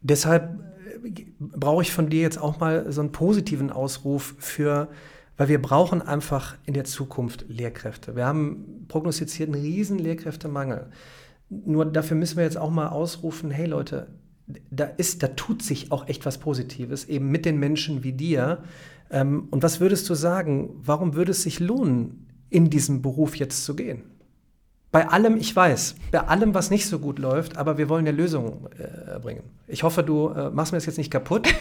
Deshalb 0.00 0.58
äh, 1.04 1.24
brauche 1.38 1.82
ich 1.82 1.92
von 1.92 2.08
dir 2.08 2.22
jetzt 2.22 2.38
auch 2.38 2.58
mal 2.58 2.90
so 2.90 3.00
einen 3.00 3.12
positiven 3.12 3.70
Ausruf 3.70 4.34
für 4.38 4.88
weil 5.42 5.48
wir 5.48 5.60
brauchen 5.60 6.02
einfach 6.02 6.54
in 6.66 6.74
der 6.74 6.84
Zukunft 6.84 7.46
Lehrkräfte. 7.48 8.14
Wir 8.14 8.26
haben 8.26 8.84
prognostiziert 8.86 9.52
einen 9.52 9.60
riesen 9.60 9.98
Lehrkräftemangel. 9.98 10.86
Nur 11.48 11.84
dafür 11.84 12.16
müssen 12.16 12.36
wir 12.36 12.44
jetzt 12.44 12.56
auch 12.56 12.70
mal 12.70 12.90
ausrufen, 12.90 13.50
hey 13.50 13.66
Leute, 13.66 14.06
da, 14.70 14.84
ist, 14.84 15.24
da 15.24 15.26
tut 15.26 15.60
sich 15.60 15.90
auch 15.90 16.06
echt 16.06 16.26
was 16.26 16.38
Positives, 16.38 17.06
eben 17.06 17.32
mit 17.32 17.44
den 17.44 17.58
Menschen 17.58 18.04
wie 18.04 18.12
dir. 18.12 18.62
Ähm, 19.10 19.48
und 19.50 19.64
was 19.64 19.80
würdest 19.80 20.08
du 20.08 20.14
sagen, 20.14 20.76
warum 20.76 21.16
würde 21.16 21.32
es 21.32 21.42
sich 21.42 21.58
lohnen, 21.58 22.28
in 22.48 22.70
diesen 22.70 23.02
Beruf 23.02 23.34
jetzt 23.34 23.64
zu 23.64 23.74
gehen? 23.74 24.04
Bei 24.92 25.08
allem, 25.08 25.36
ich 25.36 25.56
weiß, 25.56 25.96
bei 26.12 26.20
allem, 26.20 26.54
was 26.54 26.70
nicht 26.70 26.86
so 26.86 27.00
gut 27.00 27.18
läuft, 27.18 27.56
aber 27.56 27.78
wir 27.78 27.88
wollen 27.88 28.06
eine 28.06 28.16
Lösung 28.16 28.68
äh, 28.78 29.18
bringen. 29.18 29.42
Ich 29.66 29.82
hoffe, 29.82 30.04
du 30.04 30.28
äh, 30.28 30.50
machst 30.50 30.70
mir 30.70 30.76
das 30.76 30.86
jetzt 30.86 30.98
nicht 30.98 31.10
kaputt. 31.10 31.52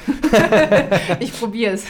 ich 1.19 1.33
probiere 1.33 1.73
es. 1.73 1.85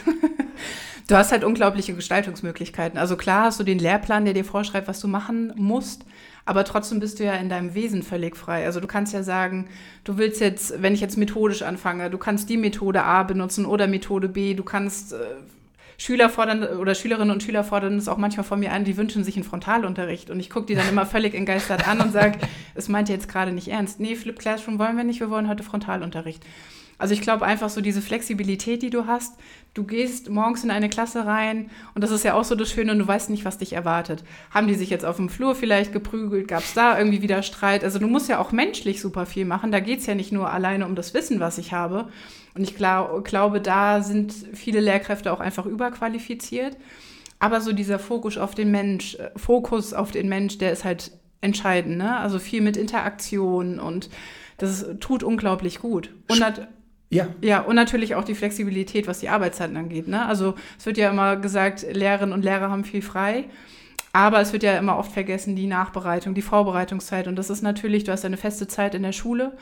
Du 1.11 1.17
hast 1.17 1.33
halt 1.33 1.43
unglaubliche 1.43 1.93
Gestaltungsmöglichkeiten. 1.93 2.97
Also 2.97 3.17
klar 3.17 3.43
hast 3.43 3.59
du 3.59 3.65
den 3.65 3.79
Lehrplan, 3.79 4.23
der 4.23 4.33
dir 4.33 4.45
vorschreibt, 4.45 4.87
was 4.87 5.01
du 5.01 5.09
machen 5.09 5.51
musst, 5.57 6.05
aber 6.45 6.63
trotzdem 6.63 7.01
bist 7.01 7.19
du 7.19 7.25
ja 7.25 7.33
in 7.33 7.49
deinem 7.49 7.73
Wesen 7.73 8.01
völlig 8.01 8.37
frei. 8.37 8.63
Also 8.63 8.79
du 8.79 8.87
kannst 8.87 9.11
ja 9.11 9.21
sagen, 9.21 9.67
du 10.05 10.17
willst 10.17 10.39
jetzt, 10.39 10.81
wenn 10.81 10.93
ich 10.93 11.01
jetzt 11.01 11.17
methodisch 11.17 11.63
anfange, 11.63 12.09
du 12.09 12.17
kannst 12.17 12.47
die 12.47 12.55
Methode 12.55 13.03
A 13.03 13.23
benutzen 13.23 13.65
oder 13.65 13.87
Methode 13.87 14.29
B, 14.29 14.53
du 14.53 14.63
kannst 14.63 15.11
äh, 15.11 15.17
Schüler 15.97 16.29
fordern 16.29 16.63
oder 16.63 16.95
Schülerinnen 16.95 17.31
und 17.31 17.43
Schüler 17.43 17.65
fordern 17.65 17.97
es 17.97 18.07
auch 18.07 18.15
manchmal 18.15 18.45
von 18.45 18.61
mir 18.61 18.71
an, 18.71 18.85
die 18.85 18.95
wünschen 18.95 19.25
sich 19.25 19.35
einen 19.35 19.43
Frontalunterricht. 19.43 20.29
Und 20.29 20.39
ich 20.39 20.49
gucke 20.49 20.67
die 20.67 20.75
dann 20.75 20.87
immer 20.87 21.05
völlig 21.05 21.33
entgeistert 21.33 21.89
an 21.89 21.99
und 21.99 22.13
sage, 22.13 22.39
es 22.73 22.87
meint 22.87 23.09
ihr 23.09 23.15
jetzt 23.15 23.27
gerade 23.27 23.51
nicht 23.51 23.67
ernst. 23.67 23.99
Nee, 23.99 24.15
Flip 24.15 24.39
Classroom 24.39 24.79
wollen 24.79 24.95
wir 24.95 25.03
nicht, 25.03 25.19
wir 25.19 25.29
wollen 25.29 25.49
heute 25.49 25.63
Frontalunterricht. 25.63 26.45
Also 27.01 27.15
ich 27.15 27.21
glaube 27.21 27.45
einfach 27.45 27.69
so 27.69 27.81
diese 27.81 28.01
Flexibilität, 28.01 28.83
die 28.83 28.91
du 28.91 29.07
hast. 29.07 29.33
Du 29.73 29.83
gehst 29.83 30.29
morgens 30.29 30.63
in 30.63 30.69
eine 30.69 30.87
Klasse 30.87 31.25
rein 31.25 31.71
und 31.95 32.03
das 32.03 32.11
ist 32.11 32.23
ja 32.23 32.35
auch 32.35 32.43
so 32.43 32.53
das 32.53 32.69
Schöne 32.69 32.91
und 32.91 32.99
du 32.99 33.07
weißt 33.07 33.31
nicht, 33.31 33.43
was 33.43 33.57
dich 33.57 33.73
erwartet. 33.73 34.23
Haben 34.51 34.67
die 34.67 34.75
sich 34.75 34.91
jetzt 34.91 35.03
auf 35.03 35.15
dem 35.15 35.27
Flur 35.27 35.55
vielleicht 35.55 35.93
geprügelt? 35.93 36.47
Gab 36.47 36.61
es 36.61 36.75
da 36.75 36.97
irgendwie 36.97 37.23
wieder 37.23 37.41
Streit? 37.41 37.83
Also 37.83 37.97
du 37.97 38.07
musst 38.07 38.29
ja 38.29 38.37
auch 38.37 38.51
menschlich 38.51 39.01
super 39.01 39.25
viel 39.25 39.45
machen. 39.45 39.71
Da 39.71 39.79
geht 39.79 39.99
es 39.99 40.05
ja 40.05 40.13
nicht 40.13 40.31
nur 40.31 40.51
alleine 40.51 40.85
um 40.85 40.95
das 40.95 41.15
Wissen, 41.15 41.39
was 41.39 41.57
ich 41.57 41.73
habe. 41.73 42.09
Und 42.53 42.61
ich 42.61 42.75
glaub, 42.75 43.25
glaube, 43.25 43.61
da 43.61 44.03
sind 44.03 44.33
viele 44.53 44.79
Lehrkräfte 44.79 45.33
auch 45.33 45.39
einfach 45.39 45.65
überqualifiziert. 45.65 46.77
Aber 47.39 47.61
so 47.61 47.73
dieser 47.73 47.97
Fokus 47.97 48.37
auf 48.37 48.53
den 48.53 48.69
Mensch, 48.69 49.15
äh, 49.15 49.31
Fokus 49.35 49.93
auf 49.93 50.11
den 50.11 50.29
Mensch, 50.29 50.59
der 50.59 50.71
ist 50.71 50.85
halt 50.85 51.11
entscheidend. 51.41 51.97
Ne? 51.97 52.17
Also 52.17 52.37
viel 52.37 52.61
mit 52.61 52.77
Interaktion 52.77 53.79
und 53.79 54.11
das 54.59 54.85
tut 54.99 55.23
unglaublich 55.23 55.79
gut. 55.79 56.13
Und 56.29 56.39
ja. 57.11 57.27
Ja, 57.41 57.59
und 57.59 57.75
natürlich 57.75 58.15
auch 58.15 58.23
die 58.23 58.35
Flexibilität, 58.35 59.05
was 59.05 59.19
die 59.19 59.29
Arbeitszeiten 59.29 59.75
angeht. 59.75 60.07
Ne? 60.07 60.25
Also 60.25 60.55
es 60.79 60.85
wird 60.85 60.97
ja 60.97 61.09
immer 61.09 61.35
gesagt, 61.35 61.85
Lehrerinnen 61.91 62.33
und 62.33 62.43
Lehrer 62.43 62.71
haben 62.71 62.85
viel 62.85 63.01
frei. 63.01 63.45
Aber 64.13 64.41
es 64.41 64.53
wird 64.53 64.63
ja 64.63 64.77
immer 64.77 64.97
oft 64.97 65.11
vergessen, 65.11 65.55
die 65.55 65.67
Nachbereitung, 65.67 66.33
die 66.33 66.41
Vorbereitungszeit. 66.41 67.27
Und 67.27 67.35
das 67.35 67.49
ist 67.49 67.61
natürlich, 67.61 68.05
du 68.05 68.13
hast 68.13 68.25
eine 68.25 68.37
feste 68.37 68.67
Zeit 68.67 68.95
in 68.95 69.03
der 69.03 69.11
Schule. 69.11 69.57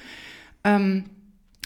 Ähm, 0.64 1.06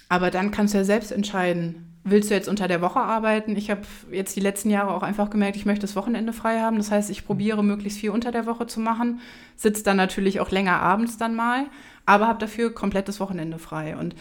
aber 0.08 0.32
dann 0.32 0.52
kannst 0.52 0.74
du 0.74 0.78
ja 0.78 0.84
selbst 0.86 1.12
entscheiden, 1.12 1.93
willst 2.06 2.30
du 2.30 2.34
jetzt 2.34 2.50
unter 2.50 2.67
der 2.67 2.82
Woche 2.82 3.00
arbeiten? 3.00 3.56
Ich 3.56 3.69
habe 3.69 3.82
jetzt 4.12 4.36
die 4.36 4.41
letzten 4.41 4.69
Jahre 4.69 4.91
auch 4.91 5.04
einfach 5.04 5.30
gemerkt, 5.30 5.58
ich 5.58 5.65
möchte 5.65 5.82
das 5.82 5.96
Wochenende 5.96 6.32
frei 6.32 6.60
haben. 6.60 6.78
Das 6.78 6.91
heißt, 6.91 7.10
ich 7.10 7.26
probiere 7.26 7.63
möglichst 7.63 8.00
viel 8.00 8.12
unter 8.12 8.32
der 8.32 8.46
Woche 8.46 8.67
zu 8.67 8.80
machen, 8.80 9.19
sitze 9.58 9.84
dann 9.84 9.98
natürlich 9.98 10.39
auch 10.39 10.52
länger 10.52 10.80
abends 10.80 11.17
dann 11.17 11.36
mal, 11.36 11.65
aber 12.06 12.28
habe 12.28 12.39
dafür 12.39 12.74
komplettes 12.74 13.19
Wochenende 13.19 13.60
frei. 13.60 13.98
Und 13.98 14.15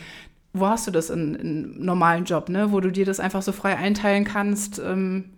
wo 0.52 0.66
hast 0.66 0.86
du 0.86 0.90
das 0.90 1.10
in, 1.10 1.34
in 1.34 1.84
normalen 1.84 2.24
Job, 2.24 2.48
ne? 2.48 2.72
wo 2.72 2.80
du 2.80 2.90
dir 2.90 3.06
das 3.06 3.20
einfach 3.20 3.42
so 3.42 3.52
frei 3.52 3.76
einteilen 3.76 4.24
kannst? 4.24 4.78
Ähm 4.78 5.30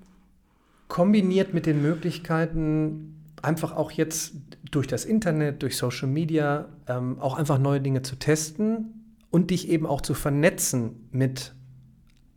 Kombiniert 0.88 1.54
mit 1.54 1.66
den 1.66 1.80
Möglichkeiten, 1.80 3.16
einfach 3.42 3.72
auch 3.72 3.90
jetzt 3.90 4.34
durch 4.70 4.86
das 4.86 5.04
Internet, 5.04 5.62
durch 5.62 5.76
Social 5.76 6.08
Media, 6.08 6.66
ähm, 6.88 7.18
auch 7.20 7.38
einfach 7.38 7.58
neue 7.58 7.80
Dinge 7.80 8.02
zu 8.02 8.16
testen 8.16 9.04
und 9.30 9.50
dich 9.50 9.68
eben 9.68 9.86
auch 9.86 10.00
zu 10.00 10.14
vernetzen 10.14 11.08
mit 11.10 11.54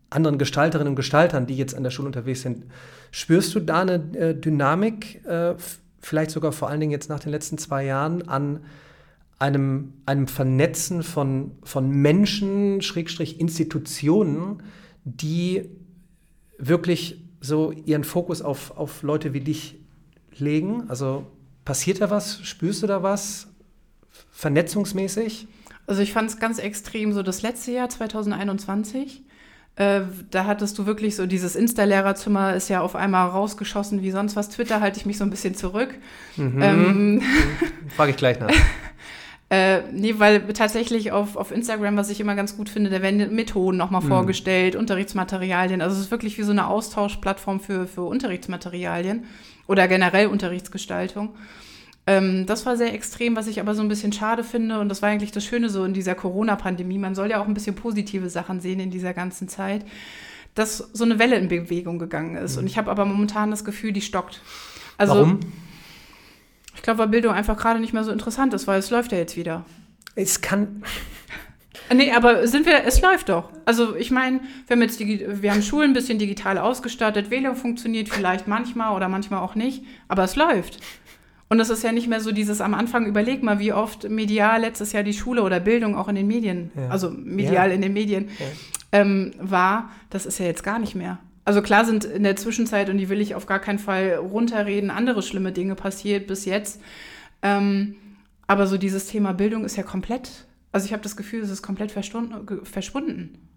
anderen 0.09 0.37
Gestalterinnen 0.37 0.89
und 0.89 0.95
Gestaltern, 0.95 1.47
die 1.47 1.57
jetzt 1.57 1.75
an 1.75 1.83
der 1.83 1.91
Schule 1.91 2.07
unterwegs 2.07 2.41
sind. 2.41 2.65
Spürst 3.11 3.53
du 3.55 3.59
da 3.59 3.81
eine 3.81 3.95
äh, 4.15 4.33
Dynamik, 4.33 5.25
äh, 5.25 5.55
vielleicht 5.99 6.31
sogar 6.31 6.51
vor 6.51 6.69
allen 6.69 6.79
Dingen 6.79 6.91
jetzt 6.91 7.09
nach 7.09 7.19
den 7.19 7.31
letzten 7.31 7.57
zwei 7.57 7.83
Jahren, 7.83 8.27
an 8.27 8.61
einem, 9.39 9.93
einem 10.05 10.27
Vernetzen 10.27 11.03
von, 11.03 11.51
von 11.63 11.89
Menschen, 11.89 12.81
Schrägstrich 12.81 13.39
Institutionen, 13.39 14.63
die 15.03 15.69
wirklich 16.57 17.21
so 17.39 17.71
ihren 17.71 18.03
Fokus 18.03 18.41
auf, 18.41 18.75
auf 18.77 19.03
Leute 19.03 19.33
wie 19.33 19.41
dich 19.41 19.79
legen? 20.37 20.89
Also 20.89 21.27
passiert 21.65 22.01
da 22.01 22.09
was? 22.09 22.41
Spürst 22.43 22.83
du 22.83 22.87
da 22.87 23.03
was? 23.03 23.47
Vernetzungsmäßig? 24.31 25.47
Also 25.85 26.01
ich 26.01 26.13
fand 26.13 26.29
es 26.29 26.39
ganz 26.39 26.59
extrem 26.59 27.13
so 27.13 27.23
das 27.23 27.41
letzte 27.41 27.71
Jahr, 27.71 27.89
2021. 27.89 29.23
Äh, 29.75 30.01
da 30.31 30.45
hattest 30.45 30.77
du 30.79 30.87
wirklich 30.87 31.15
so 31.15 31.27
dieses 31.27 31.55
Insta-Lehrerzimmer 31.55 32.55
ist 32.55 32.67
ja 32.67 32.81
auf 32.81 32.95
einmal 32.95 33.29
rausgeschossen 33.29 34.01
wie 34.01 34.09
sonst 34.09 34.35
was. 34.35 34.49
Twitter 34.49 34.81
halte 34.81 34.99
ich 34.99 35.05
mich 35.05 35.19
so 35.19 35.23
ein 35.23 35.29
bisschen 35.29 35.53
zurück. 35.53 35.93
Mhm. 36.35 36.61
Ähm, 36.61 37.21
Frage 37.95 38.11
ich 38.11 38.17
gleich 38.17 38.39
nach. 38.39 38.49
Äh, 39.49 39.83
nee, 39.93 40.15
weil 40.17 40.41
tatsächlich 40.53 41.13
auf, 41.13 41.37
auf 41.37 41.51
Instagram, 41.51 41.95
was 41.95 42.09
ich 42.09 42.19
immer 42.19 42.35
ganz 42.35 42.57
gut 42.57 42.67
finde, 42.67 42.89
da 42.89 43.01
werden 43.01 43.33
Methoden 43.33 43.77
nochmal 43.77 44.03
mhm. 44.03 44.07
vorgestellt, 44.07 44.75
Unterrichtsmaterialien. 44.75 45.81
Also 45.81 45.95
es 45.95 46.03
ist 46.03 46.11
wirklich 46.11 46.37
wie 46.37 46.43
so 46.43 46.51
eine 46.51 46.67
Austauschplattform 46.67 47.61
für, 47.61 47.87
für 47.87 48.01
Unterrichtsmaterialien 48.01 49.23
oder 49.65 49.87
generell 49.87 50.27
Unterrichtsgestaltung. 50.27 51.29
Ähm, 52.07 52.45
das 52.45 52.65
war 52.65 52.75
sehr 52.75 52.93
extrem, 52.93 53.37
was 53.37 53.47
ich 53.47 53.61
aber 53.61 53.73
so 53.73 53.81
ein 53.81 53.87
bisschen 53.87 54.11
schade 54.11 54.43
finde. 54.43 54.79
Und 54.79 54.89
das 54.89 55.01
war 55.01 55.09
eigentlich 55.09 55.31
das 55.31 55.45
Schöne 55.45 55.69
so 55.69 55.85
in 55.85 55.93
dieser 55.93 56.15
Corona-Pandemie. 56.15 56.97
Man 56.97 57.15
soll 57.15 57.29
ja 57.29 57.41
auch 57.41 57.47
ein 57.47 57.53
bisschen 57.53 57.75
positive 57.75 58.29
Sachen 58.29 58.59
sehen 58.59 58.81
in 58.81 58.91
dieser 58.91 59.13
ganzen 59.13 59.47
Zeit, 59.47 59.85
dass 60.55 60.77
so 60.77 61.05
eine 61.05 61.19
Welle 61.19 61.37
in 61.37 61.47
Bewegung 61.47 61.99
gegangen 61.99 62.35
ist. 62.35 62.55
Mhm. 62.55 62.61
Und 62.61 62.67
ich 62.67 62.77
habe 62.77 62.91
aber 62.91 63.05
momentan 63.05 63.51
das 63.51 63.63
Gefühl, 63.63 63.93
die 63.93 64.01
stockt. 64.01 64.41
Also, 64.97 65.15
Warum? 65.15 65.39
Ich 66.77 66.83
glaube, 66.83 66.99
weil 66.99 67.07
Bildung 67.07 67.33
einfach 67.33 67.57
gerade 67.57 67.79
nicht 67.79 67.91
mehr 67.91 68.03
so 68.03 68.11
interessant 68.11 68.53
ist, 68.53 68.67
weil 68.67 68.79
es 68.79 68.89
läuft 68.89 69.11
ja 69.11 69.17
jetzt 69.17 69.35
wieder. 69.35 69.65
Es 70.15 70.41
kann. 70.41 70.83
Nee, 71.93 72.11
aber 72.11 72.47
sind 72.47 72.65
wir, 72.65 72.85
es 72.85 73.01
läuft 73.01 73.29
doch. 73.29 73.49
Also 73.65 73.95
ich 73.95 74.11
meine, 74.11 74.41
wir 74.67 74.75
haben 74.75 74.81
jetzt 74.81 74.99
die, 74.99 75.25
wir 75.41 75.51
haben 75.51 75.61
Schulen 75.61 75.91
ein 75.91 75.93
bisschen 75.93 76.19
digital 76.19 76.57
ausgestattet, 76.57 77.29
WLAN 77.29 77.55
funktioniert 77.55 78.09
vielleicht 78.09 78.47
manchmal 78.47 78.95
oder 78.95 79.07
manchmal 79.09 79.41
auch 79.41 79.55
nicht, 79.55 79.83
aber 80.07 80.23
es 80.23 80.35
läuft. 80.35 80.79
Und 81.49 81.59
es 81.61 81.69
ist 81.69 81.83
ja 81.83 81.93
nicht 81.93 82.07
mehr 82.07 82.19
so 82.19 82.31
dieses 82.31 82.59
am 82.59 82.73
Anfang, 82.73 83.05
überleg 83.05 83.41
mal, 83.41 83.59
wie 83.59 83.71
oft 83.71 84.09
medial 84.09 84.61
letztes 84.61 84.91
Jahr 84.91 85.03
die 85.03 85.13
Schule 85.13 85.43
oder 85.43 85.61
Bildung 85.61 85.95
auch 85.95 86.09
in 86.09 86.15
den 86.15 86.27
Medien, 86.27 86.71
ja. 86.75 86.89
also 86.89 87.09
medial 87.09 87.69
ja. 87.69 87.75
in 87.75 87.81
den 87.81 87.93
Medien, 87.93 88.29
ja. 88.37 88.45
ähm, 88.91 89.33
war. 89.39 89.89
Das 90.09 90.25
ist 90.25 90.39
ja 90.39 90.45
jetzt 90.45 90.63
gar 90.63 90.79
nicht 90.79 90.93
mehr. 90.93 91.19
Also 91.47 91.61
klar 91.61 91.85
sind 91.85 92.03
in 92.03 92.23
der 92.23 92.35
Zwischenzeit, 92.35 92.89
und 92.89 92.97
die 92.97 93.07
will 93.07 93.21
ich 93.21 93.33
auf 93.33 93.45
gar 93.45 93.59
keinen 93.59 93.79
Fall 93.79 94.15
runterreden, 94.15 94.89
andere 94.89 95.23
schlimme 95.23 95.53
Dinge 95.53 95.75
passiert 95.75 96.27
bis 96.27 96.43
jetzt. 96.43 96.81
Ähm, 97.41 97.95
aber 98.47 98.67
so 98.67 98.77
dieses 98.77 99.07
Thema 99.07 99.31
Bildung 99.31 99.63
ist 99.63 99.77
ja 99.77 99.83
komplett, 99.83 100.45
also 100.73 100.85
ich 100.85 100.91
habe 100.91 101.03
das 101.03 101.15
Gefühl, 101.15 101.41
es 101.41 101.49
ist 101.49 101.61
komplett 101.61 101.93
verschwunden. 101.93 103.47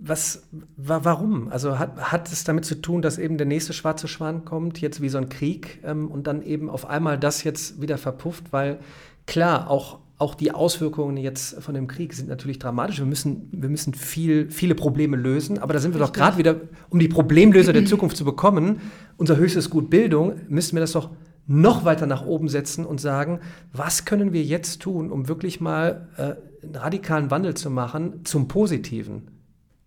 Was, 0.00 0.48
wa 0.78 1.00
warum? 1.02 1.48
Also 1.48 1.78
hat, 1.78 2.10
hat 2.10 2.32
es 2.32 2.44
damit 2.44 2.64
zu 2.64 2.80
tun, 2.80 3.02
dass 3.02 3.18
eben 3.18 3.36
der 3.36 3.46
nächste 3.46 3.74
schwarze 3.74 4.08
Schwan 4.08 4.46
kommt, 4.46 4.80
jetzt 4.80 5.02
wie 5.02 5.10
so 5.10 5.18
ein 5.18 5.28
Krieg 5.28 5.82
ähm, 5.84 6.10
und 6.10 6.26
dann 6.26 6.40
eben 6.40 6.70
auf 6.70 6.86
einmal 6.86 7.18
das 7.18 7.44
jetzt 7.44 7.82
wieder 7.82 7.98
verpufft? 7.98 8.54
Weil 8.54 8.78
klar, 9.26 9.68
auch 9.68 9.98
auch 10.18 10.34
die 10.34 10.52
Auswirkungen 10.52 11.18
jetzt 11.18 11.62
von 11.62 11.74
dem 11.74 11.88
Krieg 11.88 12.14
sind 12.14 12.28
natürlich 12.28 12.58
dramatisch. 12.58 12.98
Wir 12.98 13.06
müssen, 13.06 13.48
wir 13.52 13.68
müssen 13.68 13.92
viel, 13.92 14.50
viele 14.50 14.74
Probleme 14.74 15.16
lösen, 15.16 15.58
aber 15.58 15.74
da 15.74 15.78
sind 15.78 15.92
wir 15.92 16.00
Richtig. 16.00 16.14
doch 16.14 16.18
gerade 16.18 16.38
wieder, 16.38 16.56
um 16.88 16.98
die 16.98 17.08
Problemlöser 17.08 17.74
der 17.74 17.84
Zukunft 17.84 18.16
zu 18.16 18.24
bekommen, 18.24 18.80
unser 19.18 19.36
höchstes 19.36 19.68
Gut 19.68 19.90
Bildung, 19.90 20.40
müssen 20.48 20.74
wir 20.74 20.80
das 20.80 20.92
doch 20.92 21.10
noch 21.46 21.84
weiter 21.84 22.06
nach 22.06 22.24
oben 22.24 22.48
setzen 22.48 22.86
und 22.86 23.00
sagen, 23.00 23.40
was 23.72 24.04
können 24.04 24.32
wir 24.32 24.42
jetzt 24.42 24.80
tun, 24.80 25.12
um 25.12 25.28
wirklich 25.28 25.60
mal 25.60 26.08
äh, 26.16 26.64
einen 26.64 26.74
radikalen 26.74 27.30
Wandel 27.30 27.54
zu 27.54 27.70
machen 27.70 28.24
zum 28.24 28.48
Positiven? 28.48 29.28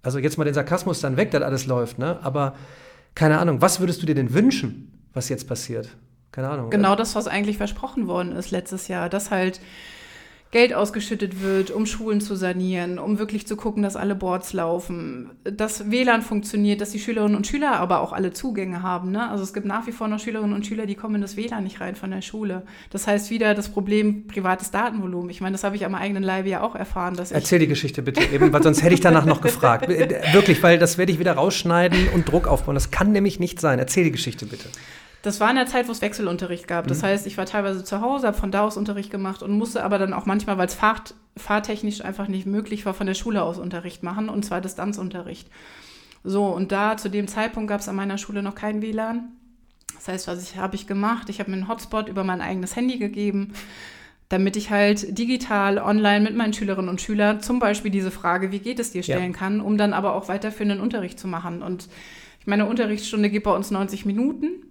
Also 0.01 0.19
jetzt 0.19 0.37
mal 0.37 0.45
den 0.45 0.53
Sarkasmus 0.53 1.01
dann 1.01 1.17
weg, 1.17 1.31
dass 1.31 1.41
alles 1.41 1.65
läuft, 1.65 1.99
ne? 1.99 2.19
Aber 2.23 2.55
keine 3.15 3.39
Ahnung, 3.39 3.61
was 3.61 3.79
würdest 3.79 4.01
du 4.01 4.05
dir 4.05 4.15
denn 4.15 4.33
wünschen, 4.33 5.07
was 5.13 5.27
jetzt 5.27 5.47
passiert? 5.47 5.89
Keine 6.31 6.49
Ahnung. 6.49 6.69
Genau 6.69 6.95
das, 6.95 7.15
was 7.15 7.27
eigentlich 7.27 7.57
versprochen 7.57 8.07
worden 8.07 8.31
ist 8.31 8.51
letztes 8.51 8.87
Jahr, 8.87 9.09
dass 9.09 9.31
halt 9.31 9.59
Geld 10.51 10.73
ausgeschüttet 10.73 11.43
wird, 11.43 11.69
um 11.69 11.85
Schulen 11.85 12.21
zu 12.21 12.35
sanieren, 12.35 12.97
um 12.97 13.19
wirklich 13.19 13.45
zu 13.45 13.55
gucken, 13.55 13.83
dass 13.83 13.95
alle 13.95 14.15
Boards 14.15 14.51
laufen, 14.53 15.29
dass 15.43 15.91
WLAN 15.91 16.23
funktioniert, 16.23 16.81
dass 16.81 16.89
die 16.89 16.99
Schülerinnen 16.99 17.35
und 17.35 17.45
Schüler 17.45 17.73
aber 17.79 18.01
auch 18.01 18.13
alle 18.13 18.33
Zugänge 18.33 18.81
haben. 18.81 19.11
Ne? 19.11 19.29
Also 19.29 19.43
es 19.43 19.53
gibt 19.53 19.67
nach 19.67 19.85
wie 19.85 19.91
vor 19.91 20.07
noch 20.07 20.19
Schülerinnen 20.19 20.55
und 20.55 20.65
Schüler, 20.65 20.87
die 20.87 20.95
kommen 20.95 21.15
in 21.15 21.21
das 21.21 21.37
WLAN 21.37 21.63
nicht 21.63 21.81
rein 21.81 21.95
von 21.95 22.09
der 22.09 22.23
Schule. 22.23 22.63
Das 22.89 23.05
heißt 23.05 23.29
wieder 23.29 23.53
das 23.53 23.69
Problem 23.69 24.25
privates 24.25 24.71
Datenvolumen. 24.71 25.29
Ich 25.29 25.39
meine, 25.39 25.53
das 25.53 25.63
habe 25.63 25.75
ich 25.75 25.85
am 25.85 25.93
eigenen 25.93 26.23
Leibe 26.23 26.49
ja 26.49 26.61
auch 26.61 26.75
erfahren. 26.75 27.15
Dass 27.15 27.31
Erzähl 27.31 27.59
die 27.59 27.67
Geschichte 27.67 28.01
bitte 28.01 28.23
eben, 28.33 28.51
weil 28.51 28.63
sonst 28.63 28.81
hätte 28.81 28.95
ich 28.95 29.01
danach 29.01 29.25
noch 29.25 29.41
gefragt. 29.41 29.87
Wirklich, 30.33 30.63
weil 30.63 30.79
das 30.79 30.97
werde 30.97 31.11
ich 31.11 31.19
wieder 31.19 31.33
rausschneiden 31.33 32.07
und 32.15 32.27
Druck 32.27 32.47
aufbauen. 32.47 32.73
Das 32.73 32.89
kann 32.89 33.11
nämlich 33.11 33.39
nicht 33.39 33.61
sein. 33.61 33.77
Erzähl 33.77 34.03
die 34.03 34.11
Geschichte 34.11 34.47
bitte. 34.47 34.67
Das 35.21 35.41
war 35.41 35.49
in 35.49 35.57
der 35.57 35.65
Zeit, 35.65 35.87
wo 35.87 35.91
es 35.91 36.01
Wechselunterricht 36.01 36.67
gab. 36.67 36.87
Das 36.87 37.01
mhm. 37.01 37.07
heißt, 37.07 37.27
ich 37.27 37.37
war 37.37 37.45
teilweise 37.45 37.83
zu 37.83 38.01
Hause, 38.01 38.27
habe 38.27 38.37
von 38.37 38.51
da 38.51 38.61
aus 38.61 38.77
Unterricht 38.77 39.11
gemacht 39.11 39.43
und 39.43 39.51
musste 39.51 39.83
aber 39.83 39.97
dann 39.97 40.13
auch 40.13 40.25
manchmal, 40.25 40.57
weil 40.57 40.67
es 40.67 40.75
fahrt, 40.75 41.13
fahrtechnisch 41.35 42.01
einfach 42.01 42.27
nicht 42.27 42.45
möglich 42.45 42.85
war, 42.85 42.93
von 42.93 43.07
der 43.07 43.15
Schule 43.15 43.43
aus 43.43 43.57
Unterricht 43.57 44.01
machen 44.01 44.29
und 44.29 44.45
zwar 44.45 44.61
Distanzunterricht. 44.61 45.49
So, 46.23 46.45
und 46.47 46.71
da 46.71 46.97
zu 46.97 47.09
dem 47.09 47.27
Zeitpunkt 47.27 47.69
gab 47.69 47.81
es 47.81 47.89
an 47.89 47.95
meiner 47.95 48.17
Schule 48.17 48.43
noch 48.43 48.55
kein 48.55 48.81
WLAN. 48.81 49.29
Das 49.95 50.07
heißt, 50.07 50.27
was 50.27 50.55
habe 50.55 50.75
ich 50.75 50.87
gemacht? 50.87 51.29
Ich 51.29 51.39
habe 51.39 51.51
mir 51.51 51.57
einen 51.57 51.67
Hotspot 51.67 52.07
über 52.07 52.23
mein 52.23 52.39
eigenes 52.39 52.75
Handy 52.75 52.97
gegeben, 52.97 53.53
damit 54.29 54.55
ich 54.55 54.69
halt 54.69 55.17
digital 55.17 55.79
online 55.79 56.21
mit 56.21 56.35
meinen 56.35 56.53
Schülerinnen 56.53 56.89
und 56.89 57.01
Schülern 57.01 57.41
zum 57.41 57.59
Beispiel 57.59 57.91
diese 57.91 58.11
Frage, 58.11 58.51
wie 58.51 58.59
geht 58.59 58.79
es 58.79 58.91
dir, 58.91 59.03
stellen 59.03 59.33
ja. 59.33 59.37
kann, 59.37 59.59
um 59.59 59.77
dann 59.77 59.91
aber 59.91 60.13
auch 60.13 60.29
weiterführenden 60.29 60.79
Unterricht 60.79 61.19
zu 61.19 61.27
machen. 61.27 61.61
Und 61.61 61.89
ich 62.39 62.47
meine, 62.47 62.67
Unterrichtsstunde 62.67 63.29
geht 63.29 63.43
bei 63.43 63.53
uns 63.53 63.71
90 63.71 64.05
Minuten 64.05 64.63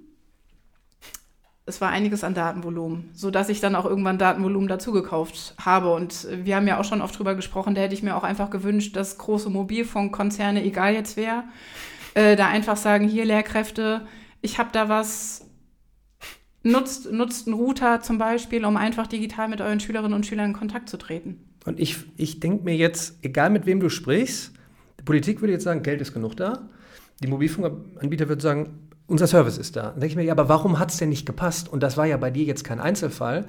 es 1.69 1.81
war 1.81 1.91
einiges 1.91 2.25
an 2.25 2.35
Datenvolumen, 2.35 3.11
sodass 3.13 3.49
ich 3.49 3.61
dann 3.61 3.75
auch 3.75 3.85
irgendwann 3.85 4.19
Datenvolumen 4.19 4.69
dazugekauft 4.69 5.55
habe. 5.59 5.93
Und 5.93 6.27
wir 6.45 6.57
haben 6.57 6.67
ja 6.67 6.81
auch 6.81 6.85
schon 6.85 7.03
oft 7.03 7.19
drüber 7.19 7.35
gesprochen, 7.35 7.75
da 7.75 7.83
hätte 7.83 7.95
ich 7.95 8.03
mir 8.03 8.17
auch 8.17 8.25
einfach 8.25 8.51
gewünscht, 8.51 8.97
dass 8.97 9.19
große 9.19 9.51
Mobilfunkkonzerne, 9.51 10.65
egal 10.65 10.95
jetzt 10.95 11.17
wer, 11.17 11.45
äh, 12.15 12.35
da 12.37 12.49
einfach 12.49 12.77
sagen, 12.77 13.07
hier 13.07 13.25
Lehrkräfte, 13.25 14.07
ich 14.41 14.59
habe 14.59 14.71
da 14.73 14.89
was, 14.89 15.47
nutzt, 16.63 17.13
nutzt 17.13 17.47
einen 17.47 17.57
Router 17.57 18.01
zum 18.01 18.19
Beispiel, 18.19 18.65
um 18.65 18.77
einfach 18.77 19.07
digital 19.07 19.49
mit 19.49 19.61
euren 19.61 19.81
Schülerinnen 19.81 20.15
und 20.15 20.27
Schülern 20.27 20.47
in 20.47 20.53
Kontakt 20.53 20.89
zu 20.89 20.97
treten. 20.97 21.45
Und 21.65 21.79
ich, 21.79 21.99
ich 22.17 22.41
denke 22.41 22.65
mir 22.65 22.77
jetzt, 22.77 23.19
egal 23.23 23.51
mit 23.51 23.67
wem 23.67 23.81
du 23.81 23.91
sprichst, 23.91 24.53
die 24.99 25.05
Politik 25.05 25.41
würde 25.41 25.53
jetzt 25.53 25.65
sagen, 25.65 25.83
Geld 25.83 26.01
ist 26.01 26.15
genug 26.15 26.37
da. 26.37 26.69
Die 27.23 27.27
Mobilfunkanbieter 27.27 28.29
würden 28.29 28.41
sagen, 28.41 28.88
unser 29.09 29.27
Service 29.27 29.59
ist 29.59 29.75
da. 29.75 29.91
Dann 29.91 30.01
denke 30.01 30.09
ich 30.09 30.17
mir, 30.17 30.23
ja, 30.23 30.33
aber 30.33 30.49
warum 30.49 30.79
hat 30.79 30.93
es 30.93 30.99
denn 30.99 31.09
nicht 31.09 31.27
gepasst? 31.27 31.69
Und 31.69 31.83
das 31.83 31.97
war 31.97 32.07
ja 32.07 32.17
bei 32.17 32.31
dir 32.31 32.45
jetzt 32.45 32.63
kein 32.63 32.79
Einzelfall. 32.79 33.47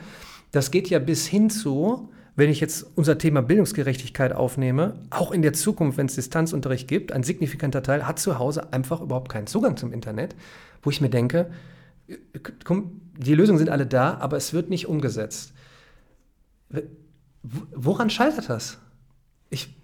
Das 0.51 0.71
geht 0.71 0.89
ja 0.89 0.97
bis 0.97 1.27
hin 1.27 1.49
zu, 1.49 2.09
wenn 2.35 2.49
ich 2.49 2.61
jetzt 2.61 2.85
unser 2.95 3.17
Thema 3.17 3.41
Bildungsgerechtigkeit 3.41 4.33
aufnehme, 4.33 4.95
auch 5.09 5.31
in 5.31 5.41
der 5.41 5.53
Zukunft, 5.53 5.97
wenn 5.97 6.05
es 6.07 6.15
Distanzunterricht 6.15 6.87
gibt, 6.87 7.11
ein 7.11 7.23
signifikanter 7.23 7.83
Teil 7.83 8.07
hat 8.07 8.17
zu 8.17 8.39
Hause 8.39 8.71
einfach 8.71 9.01
überhaupt 9.01 9.29
keinen 9.29 9.45
Zugang 9.47 9.75
zum 9.75 9.91
Internet, 9.91 10.35
wo 10.81 10.89
ich 10.89 11.01
mir 11.01 11.09
denke, 11.09 11.51
komm, 12.63 13.01
die 13.17 13.35
Lösungen 13.35 13.59
sind 13.59 13.69
alle 13.69 13.85
da, 13.85 14.17
aber 14.19 14.37
es 14.37 14.53
wird 14.53 14.69
nicht 14.69 14.87
umgesetzt. 14.87 15.51
Woran 17.43 18.09
scheitert 18.09 18.49
das? 18.49 18.77
Ich, 19.49 19.75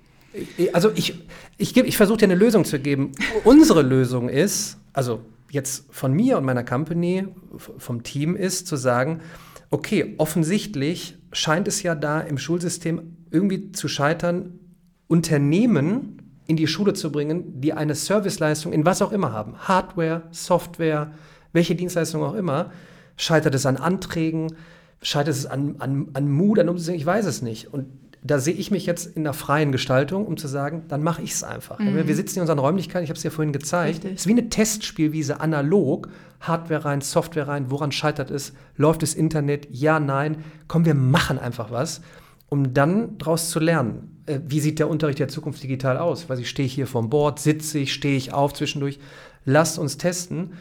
also 0.71 0.91
ich, 0.95 1.21
ich, 1.57 1.75
ich 1.75 1.97
versuche 1.97 2.19
dir 2.19 2.25
eine 2.25 2.35
Lösung 2.35 2.63
zu 2.63 2.79
geben. 2.79 3.11
Unsere 3.43 3.81
Lösung 3.81 4.29
ist, 4.29 4.77
also 4.93 5.21
jetzt 5.49 5.86
von 5.91 6.13
mir 6.13 6.38
und 6.38 6.45
meiner 6.45 6.63
Company, 6.63 7.27
vom 7.58 8.03
Team 8.03 8.36
ist, 8.36 8.67
zu 8.67 8.75
sagen, 8.75 9.21
okay, 9.69 10.15
offensichtlich 10.17 11.17
scheint 11.31 11.67
es 11.67 11.84
ja 11.84 11.95
da 11.95 12.19
im 12.21 12.38
Schulsystem 12.38 13.17
irgendwie 13.31 13.71
zu 13.71 13.88
scheitern, 13.88 14.60
Unternehmen 15.08 16.21
in 16.47 16.55
die 16.55 16.67
Schule 16.67 16.93
zu 16.93 17.12
bringen, 17.12 17.60
die 17.62 17.73
eine 17.73 17.95
Serviceleistung 17.95 18.71
in 18.71 18.86
was 18.86 19.01
auch 19.01 19.12
immer 19.12 19.31
haben, 19.31 19.55
Hardware, 19.58 20.23
Software, 20.31 21.12
welche 21.53 21.75
Dienstleistung 21.75 22.23
auch 22.23 22.36
immer, 22.36 22.71
scheitert 23.17 23.55
es 23.55 23.65
an 23.65 23.77
Anträgen, 23.77 24.55
scheitert 25.01 25.36
es 25.36 25.45
an, 25.45 25.75
an, 25.79 26.10
an 26.13 26.31
Mut, 26.31 26.60
an 26.60 26.69
Umsetzung, 26.69 26.95
ich 26.95 27.05
weiß 27.05 27.25
es 27.25 27.41
nicht. 27.41 27.73
Und 27.73 27.88
da 28.25 28.39
sehe 28.39 28.55
ich 28.55 28.71
mich 28.71 28.88
jetzt 28.88 29.05
in 29.15 29.23
der 29.23 29.33
freien 29.33 29.71
Gestaltung, 29.71 30.25
um 30.25 30.35
zu 30.35 30.47
sagen, 30.47 30.83
dann 30.88 31.03
mache 31.03 31.21
ich 31.21 31.33
es 31.33 31.43
einfach. 31.43 31.77
Mhm. 31.77 32.07
Wir 32.07 32.15
sitzen 32.15 32.39
in 32.39 32.41
unseren 32.41 32.57
Räumlichkeiten, 32.57 33.03
ich 33.03 33.09
habe 33.11 33.17
es 33.17 33.23
ja 33.23 33.29
vorhin 33.29 33.53
gezeigt. 33.53 34.03
Es 34.03 34.21
ist 34.21 34.27
wie 34.27 34.31
eine 34.31 34.49
Testspielwiese, 34.49 35.39
analog, 35.39 36.09
Hardware 36.39 36.85
rein, 36.85 37.01
Software 37.01 37.47
rein, 37.47 37.69
woran 37.69 37.91
scheitert 37.91 38.31
es, 38.31 38.53
läuft 38.77 39.03
das 39.03 39.13
Internet, 39.13 39.67
ja, 39.69 39.99
nein. 39.99 40.38
Komm, 40.67 40.85
wir 40.85 40.95
machen 40.95 41.38
einfach 41.38 41.69
was, 41.69 42.01
um 42.49 42.73
dann 42.73 43.15
daraus 43.19 43.51
zu 43.51 43.59
lernen. 43.59 44.23
Äh, 44.25 44.39
wie 44.47 44.59
sieht 44.59 44.79
der 44.79 44.89
Unterricht 44.89 45.19
der 45.19 45.27
Zukunft 45.27 45.61
digital 45.61 45.99
aus? 45.99 46.27
Weil 46.27 46.39
ich 46.39 46.49
stehe 46.49 46.67
hier 46.67 46.88
vom 46.88 47.11
Board, 47.11 47.39
sitze 47.39 47.77
ich, 47.77 47.93
stehe 47.93 48.17
ich 48.17 48.33
auf 48.33 48.53
zwischendurch. 48.53 48.99
Lasst 49.45 49.77
uns 49.77 49.97
testen. 49.97 50.53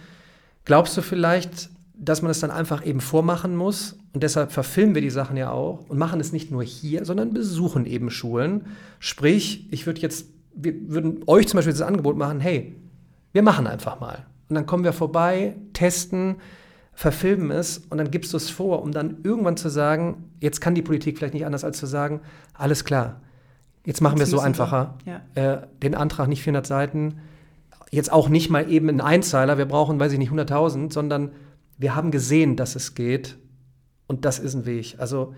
Glaubst 0.67 0.97
du 0.99 1.03
vielleicht, 1.03 1.71
dass 1.97 2.23
man 2.23 2.31
es 2.31 2.41
dann 2.41 2.51
einfach 2.51 2.85
eben 2.85 3.01
vormachen 3.01 3.57
muss. 3.57 3.99
Und 4.13 4.23
deshalb 4.23 4.53
verfilmen 4.53 4.95
wir 4.95 5.03
die 5.03 5.11
Sachen 5.11 5.37
ja 5.37 5.51
auch 5.51 5.89
und 5.89 5.99
machen 5.99 6.21
es 6.21 6.33
nicht 6.33 6.51
nur 6.51 6.63
hier, 6.63 7.05
sondern 7.05 7.33
besuchen 7.33 7.87
eben 7.87 8.11
Schulen. 8.11 8.67
Sprich, 8.99 9.69
ich 9.71 9.87
würde 9.87 10.01
jetzt 10.01 10.27
wir 10.55 10.89
würden 10.89 11.23
euch 11.27 11.49
zum 11.49 11.59
Beispiel 11.59 11.73
das 11.73 11.83
Angebot 11.83 12.17
machen, 12.17 12.41
hey, 12.41 12.75
wir 13.33 13.43
machen 13.43 13.67
einfach 13.67 14.01
mal. 14.01 14.27
Und 14.49 14.55
dann 14.55 14.67
kommen 14.67 14.85
wir 14.85 14.93
vorbei, 14.93 15.57
testen, 15.73 16.37
verfilmen 16.93 17.51
es 17.51 17.79
und 17.91 17.99
dann 17.99 18.11
gibst 18.11 18.33
du 18.33 18.37
es 18.37 18.51
vor, 18.51 18.83
um 18.83 18.93
dann 18.93 19.19
irgendwann 19.25 19.57
zu 19.57 19.69
sagen, 19.69 20.31
jetzt 20.41 20.61
kann 20.61 20.75
die 20.75 20.83
Politik 20.83 21.19
vielleicht 21.19 21.35
nicht 21.35 21.47
anders 21.47 21.65
als 21.65 21.79
zu 21.79 21.87
sagen, 21.87 22.21
alles 22.53 22.85
klar, 22.85 23.21
jetzt 23.85 24.01
machen 24.01 24.19
wir 24.19 24.25
es 24.25 24.31
so 24.31 24.39
einfacher. 24.39 24.97
Ja. 25.05 25.23
Äh, 25.35 25.67
den 25.83 25.97
Antrag 25.97 26.29
nicht 26.29 26.43
400 26.43 26.67
Seiten, 26.67 27.19
jetzt 27.91 28.13
auch 28.13 28.29
nicht 28.29 28.49
mal 28.49 28.71
eben 28.71 28.89
ein 28.89 29.01
Einzeiler, 29.01 29.59
wir 29.59 29.67
brauchen, 29.67 29.99
weiß 29.99 30.13
ich 30.13 30.19
nicht, 30.19 30.31
100.000, 30.31 30.93
sondern 30.93 31.33
wir 31.79 31.95
haben 31.95 32.11
gesehen, 32.11 32.57
dass 32.57 32.77
es 32.77 32.95
geht 32.95 33.37
und 34.07 34.25
das 34.25 34.39
ist 34.39 34.55
ein 34.55 34.67
Weg. 34.67 34.97
Also 34.99 35.35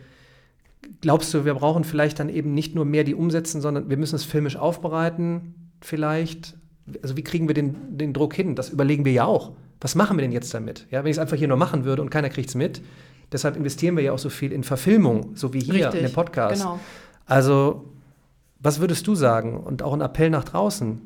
glaubst 1.00 1.32
du, 1.34 1.44
wir 1.44 1.54
brauchen 1.54 1.84
vielleicht 1.84 2.18
dann 2.18 2.28
eben 2.28 2.54
nicht 2.54 2.74
nur 2.74 2.84
mehr 2.84 3.04
die 3.04 3.14
umsetzen, 3.14 3.60
sondern 3.60 3.88
wir 3.88 3.96
müssen 3.96 4.16
es 4.16 4.24
filmisch 4.24 4.56
aufbereiten, 4.56 5.70
vielleicht? 5.80 6.56
Also 7.02 7.16
wie 7.16 7.24
kriegen 7.24 7.48
wir 7.48 7.54
den, 7.54 7.96
den 7.96 8.12
Druck 8.12 8.34
hin? 8.34 8.54
Das 8.54 8.70
überlegen 8.70 9.04
wir 9.04 9.12
ja 9.12 9.24
auch. 9.24 9.52
Was 9.80 9.94
machen 9.94 10.16
wir 10.16 10.22
denn 10.22 10.32
jetzt 10.32 10.52
damit? 10.54 10.86
Ja, 10.90 11.04
wenn 11.04 11.10
ich 11.10 11.16
es 11.16 11.20
einfach 11.20 11.36
hier 11.36 11.48
nur 11.48 11.56
machen 11.56 11.84
würde 11.84 12.02
und 12.02 12.10
keiner 12.10 12.30
kriegt 12.30 12.48
es 12.48 12.54
mit, 12.54 12.82
deshalb 13.32 13.56
investieren 13.56 13.96
wir 13.96 14.04
ja 14.04 14.12
auch 14.12 14.18
so 14.18 14.30
viel 14.30 14.52
in 14.52 14.62
Verfilmung, 14.62 15.36
so 15.36 15.52
wie 15.52 15.60
hier 15.60 15.74
Richtig, 15.74 16.00
in 16.00 16.06
dem 16.06 16.12
Podcast. 16.12 16.62
Genau. 16.62 16.80
Also, 17.26 17.92
was 18.60 18.80
würdest 18.80 19.06
du 19.06 19.14
sagen? 19.14 19.58
Und 19.58 19.82
auch 19.82 19.92
ein 19.92 20.00
Appell 20.00 20.30
nach 20.30 20.44
draußen 20.44 21.00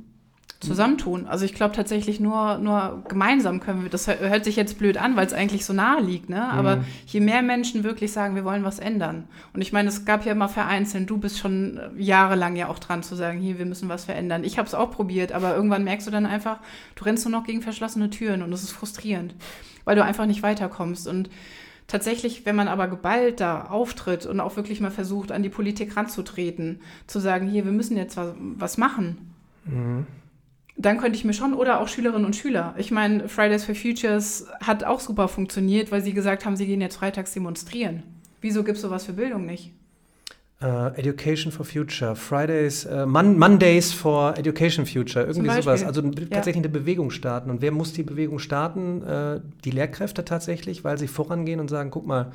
zusammentun. 0.61 1.27
Also 1.27 1.47
ich 1.47 1.55
glaube 1.55 1.75
tatsächlich 1.75 2.21
nur, 2.21 2.59
nur 2.59 3.03
gemeinsam 3.09 3.61
können 3.61 3.83
wir, 3.83 3.89
das 3.89 4.07
hört 4.07 4.45
sich 4.45 4.57
jetzt 4.57 4.79
blöd 4.79 4.99
an, 4.99 5.17
weil 5.17 5.27
es 5.27 5.33
eigentlich 5.33 5.65
so 5.65 5.73
nahe 5.73 6.03
liegt, 6.03 6.29
ne? 6.29 6.51
aber 6.51 6.77
mhm. 6.77 6.85
je 7.07 7.21
mehr 7.21 7.41
Menschen 7.41 7.83
wirklich 7.83 8.13
sagen, 8.13 8.35
wir 8.35 8.45
wollen 8.45 8.63
was 8.63 8.79
ändern. 8.79 9.25
Und 9.55 9.63
ich 9.63 9.73
meine, 9.73 9.89
es 9.89 10.05
gab 10.05 10.27
ja 10.27 10.33
immer 10.33 10.51
vereinzelt, 10.51 11.09
du 11.09 11.17
bist 11.17 11.39
schon 11.39 11.79
äh, 11.79 12.03
jahrelang 12.03 12.57
ja 12.57 12.69
auch 12.69 12.79
dran 12.79 13.03
zu 13.03 13.15
sagen, 13.15 13.41
hier, 13.41 13.59
wir 13.59 13.65
müssen 13.65 13.89
was 13.89 14.05
verändern. 14.05 14.45
Ich 14.45 14.59
habe 14.59 14.69
es 14.69 14.75
auch 14.75 14.91
probiert, 14.91 15.33
aber 15.33 15.55
irgendwann 15.57 15.83
merkst 15.83 16.07
du 16.07 16.11
dann 16.11 16.27
einfach, 16.27 16.59
du 16.95 17.05
rennst 17.05 17.25
nur 17.25 17.33
noch 17.33 17.47
gegen 17.47 17.63
verschlossene 17.63 18.11
Türen 18.11 18.43
und 18.43 18.51
das 18.51 18.63
ist 18.63 18.73
frustrierend, 18.73 19.35
weil 19.87 19.97
du 19.97 20.05
einfach 20.05 20.27
nicht 20.27 20.43
weiterkommst. 20.43 21.09
Und 21.09 21.31
tatsächlich, 21.87 22.45
wenn 22.45 22.57
man 22.57 22.69
aber 22.69 22.87
geballt 22.87 23.41
da 23.41 23.65
auftritt 23.65 24.27
und 24.27 24.41
auch 24.41 24.57
wirklich 24.57 24.83
mal 24.83 24.91
versucht, 24.91 25.33
an 25.33 25.43
die 25.43 25.49
Politik 25.49 25.97
ranzutreten, 25.97 26.81
zu 27.07 27.19
sagen, 27.19 27.49
hier, 27.49 27.65
wir 27.65 27.73
müssen 27.73 27.97
jetzt 27.97 28.19
was, 28.19 28.35
was 28.37 28.77
machen. 28.77 29.33
Mhm 29.65 30.07
dann 30.83 30.99
könnte 30.99 31.19
ich 31.19 31.25
mir 31.25 31.33
schon, 31.33 31.55
oder 31.55 31.81
auch 31.81 31.89
Schülerinnen 31.89 32.25
und 32.25 32.37
Schüler. 32.37 32.75
Ich 32.79 32.91
meine, 32.91 33.29
Fridays 33.29 33.65
for 33.65 33.75
Futures 33.75 34.47
hat 34.61 34.85
auch 34.85 35.01
super 35.01 35.29
funktioniert, 35.29 35.93
weil 35.93 36.03
sie 36.03 36.13
gesagt 36.13 36.45
haben, 36.47 36.57
sie 36.57 36.67
gehen 36.67 36.81
jetzt 36.81 36.97
freitags 36.97 37.33
demonstrieren. 37.33 38.03
Wieso 38.41 38.65
gibt 38.65 38.77
es 38.77 38.83
sowas 38.83 39.05
für 39.05 39.13
Bildung 39.13 39.45
nicht? 39.45 39.73
Uh, 40.63 40.89
Education 40.97 41.51
for 41.53 41.65
Future, 41.65 42.15
Fridays, 42.15 42.87
uh, 42.87 43.07
Mon 43.07 43.39
Mondays 43.39 43.93
for 43.93 44.37
Education 44.37 44.85
Future, 44.85 45.25
irgendwie 45.25 45.51
sowas. 45.51 45.83
Also 45.83 46.03
ja. 46.03 46.11
tatsächlich 46.31 46.65
eine 46.65 46.69
Bewegung 46.69 47.11
starten. 47.11 47.51
Und 47.51 47.63
wer 47.63 47.73
muss 47.73 47.95
die 47.95 48.03
Bewegung 48.03 48.39
starten? 48.39 49.03
Uh, 49.03 49.41
die 49.65 49.71
Lehrkräfte 49.71 50.23
tatsächlich, 50.25 50.85
weil 50.85 50.99
sie 50.99 51.09
vorangehen 51.09 51.61
und 51.61 51.69
sagen, 51.69 51.91
guck 51.91 52.07
mal, 52.07 52.33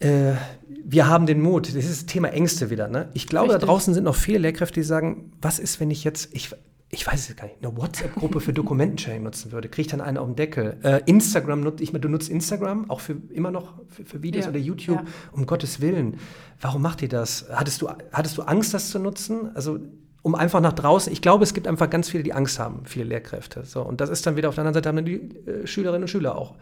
wir 0.00 1.08
haben 1.08 1.26
den 1.26 1.40
Mut. 1.40 1.66
Das 1.66 1.74
ist 1.74 1.90
das 1.90 2.06
Thema 2.06 2.28
Ängste 2.28 2.70
wieder. 2.70 2.86
Ne? 2.86 3.08
Ich 3.14 3.26
glaube, 3.26 3.48
Richtig. 3.48 3.62
da 3.62 3.66
draußen 3.66 3.94
sind 3.94 4.04
noch 4.04 4.14
viele 4.14 4.38
Lehrkräfte, 4.38 4.78
die 4.78 4.84
sagen, 4.84 5.32
was 5.42 5.58
ist, 5.58 5.80
wenn 5.80 5.90
ich 5.90 6.04
jetzt, 6.04 6.28
ich, 6.36 6.54
ich 6.90 7.06
weiß 7.06 7.28
es 7.28 7.36
gar 7.36 7.46
nicht, 7.46 7.62
eine 7.62 7.76
WhatsApp-Gruppe 7.76 8.40
für 8.40 8.52
Dokumentensharing 8.52 9.22
nutzen 9.22 9.52
würde, 9.52 9.68
kriege 9.68 9.82
ich 9.82 9.90
dann 9.90 10.00
einen 10.00 10.16
auf 10.16 10.26
den 10.26 10.36
Deckel. 10.36 10.78
Äh, 10.82 11.02
Instagram, 11.04 11.60
nutze 11.60 11.82
ich, 11.82 11.92
du 11.92 12.08
nutzt 12.08 12.30
Instagram 12.30 12.88
auch 12.88 13.00
für 13.00 13.16
immer 13.30 13.50
noch 13.50 13.74
für, 13.88 14.04
für 14.04 14.22
Videos 14.22 14.46
ja, 14.46 14.50
oder 14.50 14.58
YouTube, 14.58 14.96
ja. 14.96 15.04
um 15.32 15.44
Gottes 15.44 15.80
Willen. 15.80 16.18
Warum 16.60 16.80
macht 16.80 17.02
ihr 17.02 17.08
das? 17.08 17.46
Hattest 17.52 17.82
du, 17.82 17.88
hattest 18.12 18.38
du 18.38 18.42
Angst, 18.42 18.72
das 18.72 18.90
zu 18.90 18.98
nutzen? 18.98 19.54
Also 19.54 19.78
um 20.22 20.34
einfach 20.34 20.60
nach 20.60 20.72
draußen, 20.72 21.12
ich 21.12 21.20
glaube, 21.20 21.44
es 21.44 21.52
gibt 21.52 21.66
einfach 21.66 21.90
ganz 21.90 22.08
viele, 22.08 22.22
die 22.22 22.32
Angst 22.32 22.58
haben, 22.58 22.82
viele 22.84 23.04
Lehrkräfte. 23.04 23.64
So, 23.64 23.82
und 23.82 24.00
das 24.00 24.08
ist 24.08 24.26
dann 24.26 24.36
wieder 24.36 24.48
auf 24.48 24.54
der 24.54 24.62
anderen 24.62 24.74
Seite 24.74 24.88
haben 24.88 25.04
die 25.04 25.46
äh, 25.46 25.66
Schülerinnen 25.66 26.02
und 26.02 26.08
Schüler 26.08 26.36
auch 26.36 26.54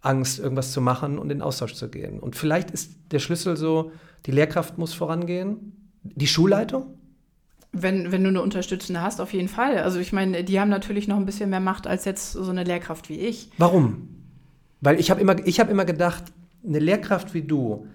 Angst, 0.00 0.38
irgendwas 0.38 0.72
zu 0.72 0.80
machen 0.80 1.18
und 1.18 1.30
in 1.30 1.38
den 1.38 1.42
Austausch 1.42 1.74
zu 1.74 1.88
gehen. 1.88 2.18
Und 2.18 2.34
vielleicht 2.34 2.70
ist 2.70 2.92
der 3.12 3.20
Schlüssel 3.20 3.56
so, 3.56 3.92
die 4.26 4.32
Lehrkraft 4.32 4.78
muss 4.78 4.94
vorangehen, 4.94 5.90
die 6.02 6.26
Schulleitung, 6.26 6.98
wenn, 7.72 8.10
wenn 8.12 8.22
du 8.22 8.30
eine 8.30 8.42
Unterstützende 8.42 9.00
hast, 9.00 9.20
auf 9.20 9.32
jeden 9.32 9.48
Fall. 9.48 9.78
Also 9.78 9.98
ich 9.98 10.12
meine, 10.12 10.42
die 10.44 10.60
haben 10.60 10.70
natürlich 10.70 11.08
noch 11.08 11.16
ein 11.16 11.26
bisschen 11.26 11.50
mehr 11.50 11.60
Macht 11.60 11.86
als 11.86 12.04
jetzt 12.04 12.32
so 12.32 12.50
eine 12.50 12.64
Lehrkraft 12.64 13.08
wie 13.08 13.18
ich. 13.18 13.50
Warum? 13.58 14.08
Weil 14.80 14.98
ich 14.98 15.10
habe 15.10 15.20
immer, 15.20 15.34
hab 15.34 15.70
immer 15.70 15.84
gedacht, 15.84 16.24
eine 16.66 16.78
Lehrkraft 16.78 17.34
wie 17.34 17.42
du 17.42 17.86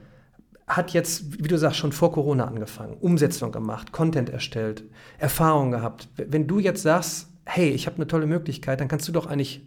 hat 0.67 0.91
jetzt, 0.91 1.43
wie 1.43 1.47
du 1.47 1.57
sagst, 1.57 1.77
schon 1.77 1.91
vor 1.91 2.11
Corona 2.11 2.45
angefangen, 2.45 2.97
Umsetzung 2.99 3.51
gemacht, 3.51 3.91
Content 3.91 4.29
erstellt, 4.29 4.83
Erfahrung 5.19 5.71
gehabt. 5.71 6.09
Wenn 6.15 6.47
du 6.47 6.59
jetzt 6.59 6.81
sagst, 6.81 7.27
hey, 7.45 7.69
ich 7.69 7.85
habe 7.85 7.97
eine 7.97 8.07
tolle 8.07 8.25
Möglichkeit, 8.25 8.79
dann 8.79 8.87
kannst 8.87 9.07
du 9.07 9.11
doch 9.11 9.27
eigentlich 9.27 9.61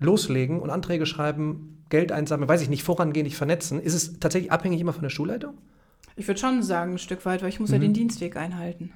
loslegen 0.00 0.60
und 0.60 0.70
Anträge 0.70 1.06
schreiben, 1.06 1.84
Geld 1.90 2.10
einsammeln, 2.10 2.48
weiß 2.48 2.62
ich 2.62 2.70
nicht, 2.70 2.82
vorangehen, 2.82 3.24
nicht 3.24 3.36
vernetzen. 3.36 3.80
Ist 3.80 3.94
es 3.94 4.18
tatsächlich 4.18 4.50
abhängig 4.50 4.80
immer 4.80 4.92
von 4.92 5.02
der 5.02 5.10
Schulleitung? 5.10 5.54
Ich 6.16 6.26
würde 6.26 6.40
schon 6.40 6.62
sagen, 6.62 6.92
ein 6.92 6.98
Stück 6.98 7.24
weit, 7.24 7.42
weil 7.42 7.48
ich 7.48 7.60
muss 7.60 7.70
mhm. 7.70 7.74
ja 7.74 7.80
den 7.80 7.94
Dienstweg 7.94 8.36
einhalten. 8.36 8.92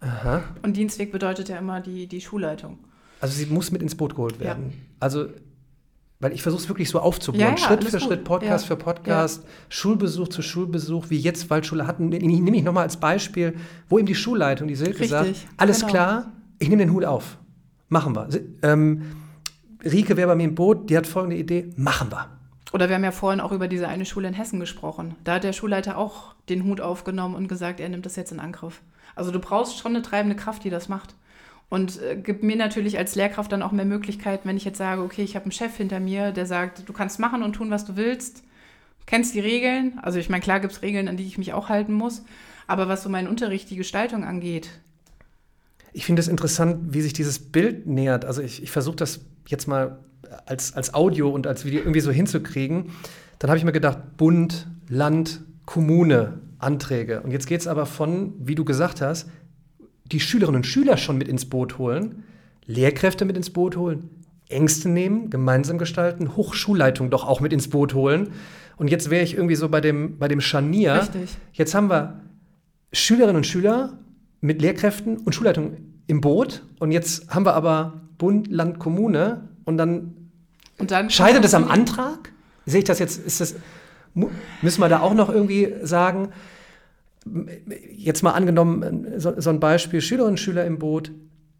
Aha. 0.00 0.42
Und 0.62 0.76
Dienstweg 0.76 1.12
bedeutet 1.12 1.48
ja 1.48 1.58
immer 1.58 1.80
die, 1.80 2.06
die 2.06 2.20
Schulleitung. 2.20 2.78
Also 3.20 3.34
sie 3.34 3.46
muss 3.46 3.70
mit 3.72 3.82
ins 3.82 3.96
Boot 3.96 4.14
geholt 4.14 4.38
werden. 4.38 4.70
Ja. 4.70 4.76
Also, 5.00 5.28
weil 6.20 6.32
ich 6.32 6.42
versuche 6.42 6.62
es 6.62 6.68
wirklich 6.68 6.88
so 6.88 7.00
aufzubauen. 7.00 7.40
Ja, 7.40 7.50
ja, 7.50 7.56
Schritt 7.56 7.84
für 7.84 7.98
gut. 7.98 8.02
Schritt, 8.02 8.24
Podcast 8.24 8.66
für 8.66 8.76
Podcast, 8.76 9.44
Schulbesuch 9.68 10.28
zu 10.28 10.42
Schulbesuch, 10.42 11.10
wie 11.10 11.18
jetzt 11.18 11.50
Waldschule 11.50 11.86
hatten. 11.86 12.12
Ich 12.12 12.22
nehme 12.22 12.56
ich 12.56 12.62
nochmal 12.62 12.84
als 12.84 12.96
Beispiel, 12.96 13.54
wo 13.88 13.98
eben 13.98 14.06
die 14.06 14.14
Schulleitung, 14.14 14.68
die 14.68 14.76
Silke 14.76 15.00
Richtig, 15.00 15.10
sagt, 15.10 15.46
alles 15.56 15.80
genau. 15.80 15.92
klar, 15.92 16.32
ich 16.58 16.68
nehme 16.68 16.84
den 16.84 16.92
Hut 16.92 17.04
auf. 17.04 17.38
Machen 17.88 18.14
wir. 18.14 18.28
Ähm, 18.62 19.02
Rike 19.84 20.16
wäre 20.16 20.28
bei 20.28 20.34
mir 20.34 20.44
im 20.44 20.54
Boot, 20.54 20.90
die 20.90 20.96
hat 20.96 21.06
folgende 21.06 21.36
Idee, 21.36 21.70
machen 21.76 22.10
wir. 22.10 22.28
Oder 22.72 22.88
wir 22.88 22.96
haben 22.96 23.04
ja 23.04 23.12
vorhin 23.12 23.40
auch 23.40 23.52
über 23.52 23.66
diese 23.66 23.88
eine 23.88 24.04
Schule 24.04 24.28
in 24.28 24.34
Hessen 24.34 24.60
gesprochen. 24.60 25.14
Da 25.24 25.34
hat 25.34 25.44
der 25.44 25.52
Schulleiter 25.52 25.96
auch 25.96 26.34
den 26.48 26.64
Hut 26.64 26.80
aufgenommen 26.80 27.34
und 27.34 27.48
gesagt, 27.48 27.80
er 27.80 27.88
nimmt 27.88 28.04
das 28.04 28.16
jetzt 28.16 28.32
in 28.32 28.40
Angriff. 28.40 28.82
Also 29.18 29.30
du 29.30 29.38
brauchst 29.38 29.78
schon 29.78 29.94
eine 29.94 30.02
treibende 30.02 30.36
Kraft, 30.36 30.64
die 30.64 30.70
das 30.70 30.88
macht. 30.88 31.14
Und 31.68 32.00
äh, 32.00 32.16
gibt 32.16 32.42
mir 32.42 32.56
natürlich 32.56 32.98
als 32.98 33.14
Lehrkraft 33.14 33.52
dann 33.52 33.62
auch 33.62 33.72
mehr 33.72 33.84
Möglichkeiten, 33.84 34.48
wenn 34.48 34.56
ich 34.56 34.64
jetzt 34.64 34.78
sage, 34.78 35.02
okay, 35.02 35.22
ich 35.22 35.34
habe 35.34 35.44
einen 35.44 35.52
Chef 35.52 35.76
hinter 35.76 36.00
mir, 36.00 36.32
der 36.32 36.46
sagt, 36.46 36.88
du 36.88 36.92
kannst 36.92 37.18
machen 37.18 37.42
und 37.42 37.52
tun, 37.52 37.70
was 37.70 37.84
du 37.84 37.96
willst, 37.96 38.42
kennst 39.06 39.34
die 39.34 39.40
Regeln. 39.40 39.98
Also 40.00 40.18
ich 40.18 40.30
meine, 40.30 40.42
klar 40.42 40.60
gibt 40.60 40.72
es 40.72 40.82
Regeln, 40.82 41.08
an 41.08 41.16
die 41.16 41.26
ich 41.26 41.36
mich 41.36 41.52
auch 41.52 41.68
halten 41.68 41.92
muss. 41.92 42.22
Aber 42.66 42.88
was 42.88 43.02
so 43.02 43.08
meinen 43.08 43.28
Unterricht, 43.28 43.68
die 43.70 43.76
Gestaltung 43.76 44.24
angeht. 44.24 44.70
Ich 45.92 46.06
finde 46.06 46.20
es 46.20 46.28
interessant, 46.28 46.94
wie 46.94 47.00
sich 47.00 47.12
dieses 47.12 47.38
Bild 47.38 47.86
nähert. 47.86 48.24
Also 48.24 48.40
ich, 48.42 48.62
ich 48.62 48.70
versuche 48.70 48.96
das 48.96 49.20
jetzt 49.46 49.66
mal 49.66 49.98
als, 50.46 50.74
als 50.74 50.94
Audio 50.94 51.30
und 51.30 51.46
als 51.46 51.64
Video 51.64 51.80
irgendwie 51.80 52.00
so 52.00 52.10
hinzukriegen. 52.10 52.92
Dann 53.38 53.50
habe 53.50 53.58
ich 53.58 53.64
mir 53.64 53.72
gedacht, 53.72 54.16
Bund, 54.16 54.66
Land, 54.88 55.40
Kommune, 55.64 56.40
Anträge. 56.58 57.20
Und 57.22 57.30
jetzt 57.30 57.46
geht 57.46 57.60
es 57.60 57.66
aber 57.66 57.86
von, 57.86 58.34
wie 58.38 58.54
du 58.54 58.64
gesagt 58.64 59.00
hast, 59.00 59.28
die 60.06 60.20
Schülerinnen 60.20 60.56
und 60.56 60.66
Schüler 60.66 60.96
schon 60.96 61.18
mit 61.18 61.28
ins 61.28 61.44
Boot 61.44 61.78
holen, 61.78 62.24
Lehrkräfte 62.66 63.24
mit 63.24 63.36
ins 63.36 63.50
Boot 63.50 63.76
holen, 63.76 64.10
Ängste 64.48 64.88
nehmen, 64.88 65.30
gemeinsam 65.30 65.78
gestalten, 65.78 66.36
Hochschulleitung 66.36 67.10
doch 67.10 67.26
auch 67.26 67.40
mit 67.40 67.52
ins 67.52 67.68
Boot 67.68 67.94
holen. 67.94 68.30
Und 68.76 68.88
jetzt 68.88 69.10
wäre 69.10 69.24
ich 69.24 69.34
irgendwie 69.34 69.56
so 69.56 69.68
bei 69.68 69.80
dem, 69.80 70.18
bei 70.18 70.28
dem 70.28 70.40
Scharnier. 70.40 71.02
Richtig. 71.02 71.36
Jetzt 71.52 71.74
haben 71.74 71.90
wir 71.90 72.20
Schülerinnen 72.92 73.36
und 73.36 73.46
Schüler 73.46 73.98
mit 74.40 74.62
Lehrkräften 74.62 75.18
und 75.18 75.34
Schulleitung 75.34 75.76
im 76.06 76.20
Boot. 76.20 76.62
Und 76.78 76.92
jetzt 76.92 77.28
haben 77.28 77.44
wir 77.44 77.54
aber 77.54 78.00
Bund, 78.16 78.48
Land, 78.48 78.78
Kommune. 78.78 79.48
Und 79.64 79.76
dann, 79.76 80.30
und 80.78 80.90
dann 80.90 81.10
scheitert 81.10 81.44
es 81.44 81.54
am 81.54 81.68
Antrag? 81.68 82.32
Sehe 82.66 82.80
ich 82.80 82.84
das 82.84 82.98
jetzt? 82.98 83.24
Ist 83.26 83.40
das, 83.40 83.54
Müssen 84.14 84.80
wir 84.80 84.88
da 84.88 85.00
auch 85.00 85.14
noch 85.14 85.28
irgendwie 85.28 85.74
sagen, 85.82 86.30
jetzt 87.96 88.22
mal 88.22 88.32
angenommen, 88.32 89.06
so, 89.16 89.38
so 89.40 89.50
ein 89.50 89.60
Beispiel, 89.60 90.00
Schülerinnen 90.00 90.34
und 90.34 90.40
Schüler 90.40 90.64
im 90.64 90.78
Boot, 90.78 91.12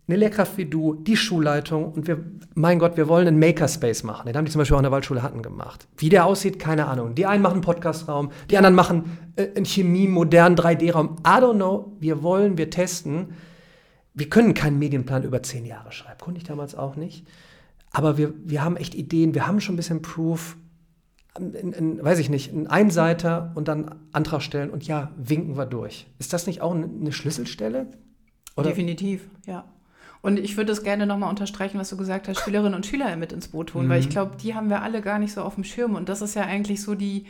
eine 0.09 0.17
Lehrkraft 0.17 0.57
wie 0.57 0.65
du, 0.65 0.95
die 0.95 1.17
Schulleitung 1.17 1.93
und 1.93 2.07
wir, 2.07 2.25
mein 2.55 2.79
Gott, 2.79 2.97
wir 2.97 3.09
wollen 3.09 3.29
einen 3.29 3.39
Makerspace 3.39 4.05
machen. 4.05 4.27
Den 4.27 4.37
haben 4.37 4.47
die 4.47 4.51
zum 4.51 4.61
Beispiel 4.61 4.75
auch 4.75 4.81
in 4.81 4.85
der 4.85 4.93
Waldschule 4.93 5.23
Hatten 5.23 5.43
gemacht. 5.43 5.87
Wie 5.99 6.09
der 6.09 6.25
aussieht, 6.25 6.59
keine 6.59 6.87
Ahnung. 6.87 7.15
Die 7.15 7.27
einen 7.27 7.43
machen 7.43 7.55
einen 7.55 7.61
Podcastraum, 7.61 8.31
die 8.51 8.57
anderen 8.57 8.75
machen 8.75 9.19
äh, 9.37 9.49
einen 9.55 9.67
Chemie, 9.67 10.09
modernen 10.09 10.57
3D-Raum. 10.57 11.17
I 11.27 11.31
don't 11.31 11.57
know. 11.57 11.93
Wir 12.01 12.23
wollen, 12.23 12.57
wir 12.57 12.71
testen. 12.71 13.35
Wir 14.15 14.31
können 14.31 14.55
keinen 14.55 14.79
Medienplan 14.79 15.25
über 15.25 15.43
zehn 15.43 15.67
Jahre 15.67 15.93
schreiben. 15.93 16.19
Konnte 16.19 16.39
ich 16.39 16.45
damals 16.45 16.75
auch 16.75 16.97
nicht. 16.97 17.27
Aber 17.91 18.17
wir, 18.17 18.33
wir 18.45 18.65
haben 18.65 18.77
echt 18.77 18.95
Ideen, 18.95 19.35
wir 19.35 19.47
haben 19.47 19.61
schon 19.61 19.75
ein 19.75 19.77
bisschen 19.77 20.01
Proof 20.01 20.57
in, 21.39 21.73
in, 21.73 22.05
weiß 22.05 22.19
ich 22.19 22.29
nicht, 22.29 22.53
einen 22.53 22.67
Einseiter 22.67 23.53
und 23.55 23.69
dann 23.69 23.95
Antrag 24.13 24.43
stellen 24.43 24.71
und 24.71 24.85
ja, 24.87 25.11
winken 25.17 25.57
wir 25.57 25.67
durch. 25.67 26.07
Ist 26.19 26.33
das 26.33 26.47
nicht 26.47 26.61
auch 26.61 26.75
eine 26.75 27.13
Schlüsselstelle? 27.13 27.87
Oder? 28.57 28.71
Definitiv, 28.71 29.29
ja. 29.47 29.65
Und 30.21 30.39
ich 30.39 30.57
würde 30.57 30.73
es 30.73 30.83
gerne 30.83 31.07
nochmal 31.07 31.31
unterstreichen, 31.31 31.79
was 31.79 31.91
du 31.91 31.97
gesagt 31.97 32.27
hast, 32.29 32.41
Schülerinnen 32.41 32.75
und 32.75 32.87
Schüler 32.87 33.15
mit 33.17 33.33
ins 33.33 33.49
Boot 33.49 33.75
holen, 33.75 33.87
mhm. 33.87 33.91
weil 33.91 34.01
ich 34.01 34.09
glaube, 34.09 34.37
die 34.43 34.55
haben 34.55 34.69
wir 34.69 34.83
alle 34.83 35.01
gar 35.01 35.19
nicht 35.19 35.33
so 35.33 35.43
auf 35.43 35.55
dem 35.55 35.65
Schirm. 35.65 35.95
Und 35.95 36.09
das 36.09 36.23
ist 36.23 36.35
ja 36.35 36.43
eigentlich 36.43 36.83
so 36.83 36.97
die, 36.97 37.27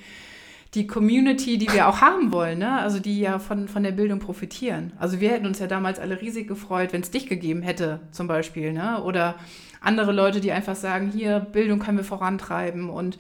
die 0.74 0.86
Community, 0.86 1.58
die 1.58 1.70
wir 1.70 1.88
auch 1.88 2.00
haben 2.00 2.32
wollen, 2.32 2.58
ne? 2.58 2.78
also 2.78 2.98
die 2.98 3.20
ja 3.20 3.38
von, 3.38 3.68
von 3.68 3.82
der 3.82 3.92
Bildung 3.92 4.20
profitieren. 4.20 4.92
Also 4.98 5.20
wir 5.20 5.30
hätten 5.30 5.46
uns 5.46 5.58
ja 5.58 5.66
damals 5.66 5.98
alle 5.98 6.20
riesig 6.20 6.48
gefreut, 6.48 6.92
wenn 6.92 7.02
es 7.02 7.10
dich 7.10 7.26
gegeben 7.26 7.62
hätte, 7.62 8.00
zum 8.10 8.26
Beispiel. 8.26 8.72
Ne? 8.72 9.02
Oder 9.02 9.34
andere 9.80 10.12
Leute, 10.12 10.40
die 10.40 10.52
einfach 10.52 10.76
sagen, 10.76 11.10
hier, 11.10 11.40
Bildung 11.40 11.78
können 11.78 11.98
wir 11.98 12.04
vorantreiben 12.04 12.90
und 12.90 13.18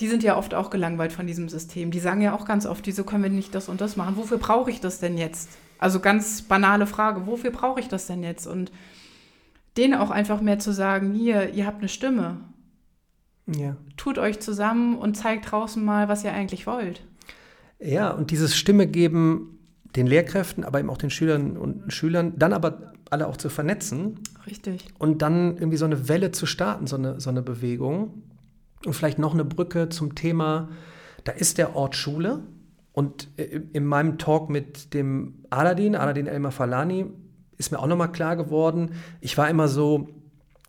die 0.00 0.08
sind 0.08 0.22
ja 0.22 0.36
oft 0.36 0.54
auch 0.54 0.70
gelangweilt 0.70 1.12
von 1.12 1.26
diesem 1.26 1.48
System. 1.48 1.90
Die 1.90 2.00
sagen 2.00 2.22
ja 2.22 2.34
auch 2.34 2.46
ganz 2.46 2.66
oft, 2.66 2.86
wieso 2.86 3.04
können 3.04 3.22
wir 3.22 3.30
nicht 3.30 3.54
das 3.54 3.68
und 3.68 3.80
das 3.80 3.96
machen? 3.96 4.16
Wofür 4.16 4.38
brauche 4.38 4.70
ich 4.70 4.80
das 4.80 4.98
denn 4.98 5.18
jetzt? 5.18 5.50
Also 5.78 6.00
ganz 6.00 6.42
banale 6.42 6.86
Frage, 6.86 7.26
wofür 7.26 7.50
brauche 7.50 7.80
ich 7.80 7.88
das 7.88 8.06
denn 8.06 8.22
jetzt? 8.22 8.46
Und 8.46 8.72
denen 9.76 9.94
auch 9.94 10.10
einfach 10.10 10.40
mehr 10.40 10.58
zu 10.58 10.72
sagen, 10.72 11.12
hier, 11.14 11.54
ihr 11.54 11.66
habt 11.66 11.78
eine 11.78 11.88
Stimme. 11.88 12.38
Ja. 13.46 13.76
Tut 13.96 14.18
euch 14.18 14.40
zusammen 14.40 14.96
und 14.96 15.16
zeigt 15.16 15.50
draußen 15.50 15.84
mal, 15.84 16.08
was 16.08 16.24
ihr 16.24 16.32
eigentlich 16.32 16.66
wollt. 16.66 17.02
Ja, 17.78 18.10
und 18.10 18.30
dieses 18.30 18.56
Stimme 18.56 18.86
geben 18.86 19.58
den 19.96 20.06
Lehrkräften, 20.06 20.64
aber 20.64 20.80
eben 20.80 20.90
auch 20.90 20.98
den 20.98 21.10
Schülerinnen 21.10 21.56
und 21.56 21.92
Schülern, 21.92 22.34
dann 22.38 22.52
aber 22.52 22.92
alle 23.10 23.26
auch 23.26 23.36
zu 23.36 23.48
vernetzen. 23.48 24.20
Richtig. 24.46 24.86
Und 24.98 25.22
dann 25.22 25.56
irgendwie 25.56 25.76
so 25.76 25.84
eine 25.84 26.08
Welle 26.08 26.30
zu 26.30 26.46
starten, 26.46 26.86
so 26.86 26.96
eine, 26.96 27.20
so 27.20 27.30
eine 27.30 27.42
Bewegung. 27.42 28.22
Und 28.84 28.94
vielleicht 28.94 29.18
noch 29.18 29.34
eine 29.34 29.44
Brücke 29.44 29.88
zum 29.88 30.14
Thema, 30.14 30.68
da 31.24 31.32
ist 31.32 31.58
der 31.58 31.76
Ort 31.76 31.94
Schule. 31.96 32.40
Und 32.92 33.28
äh, 33.36 33.60
in 33.72 33.84
meinem 33.84 34.18
Talk 34.18 34.50
mit 34.50 34.94
dem 34.94 35.44
Aladin, 35.50 35.94
Aladin 35.94 36.26
Elmar 36.26 36.52
Falani, 36.52 37.06
ist 37.58 37.70
mir 37.70 37.78
auch 37.78 37.86
nochmal 37.86 38.10
klar 38.10 38.36
geworden, 38.36 38.92
ich 39.20 39.36
war 39.36 39.50
immer 39.50 39.68
so 39.68 40.08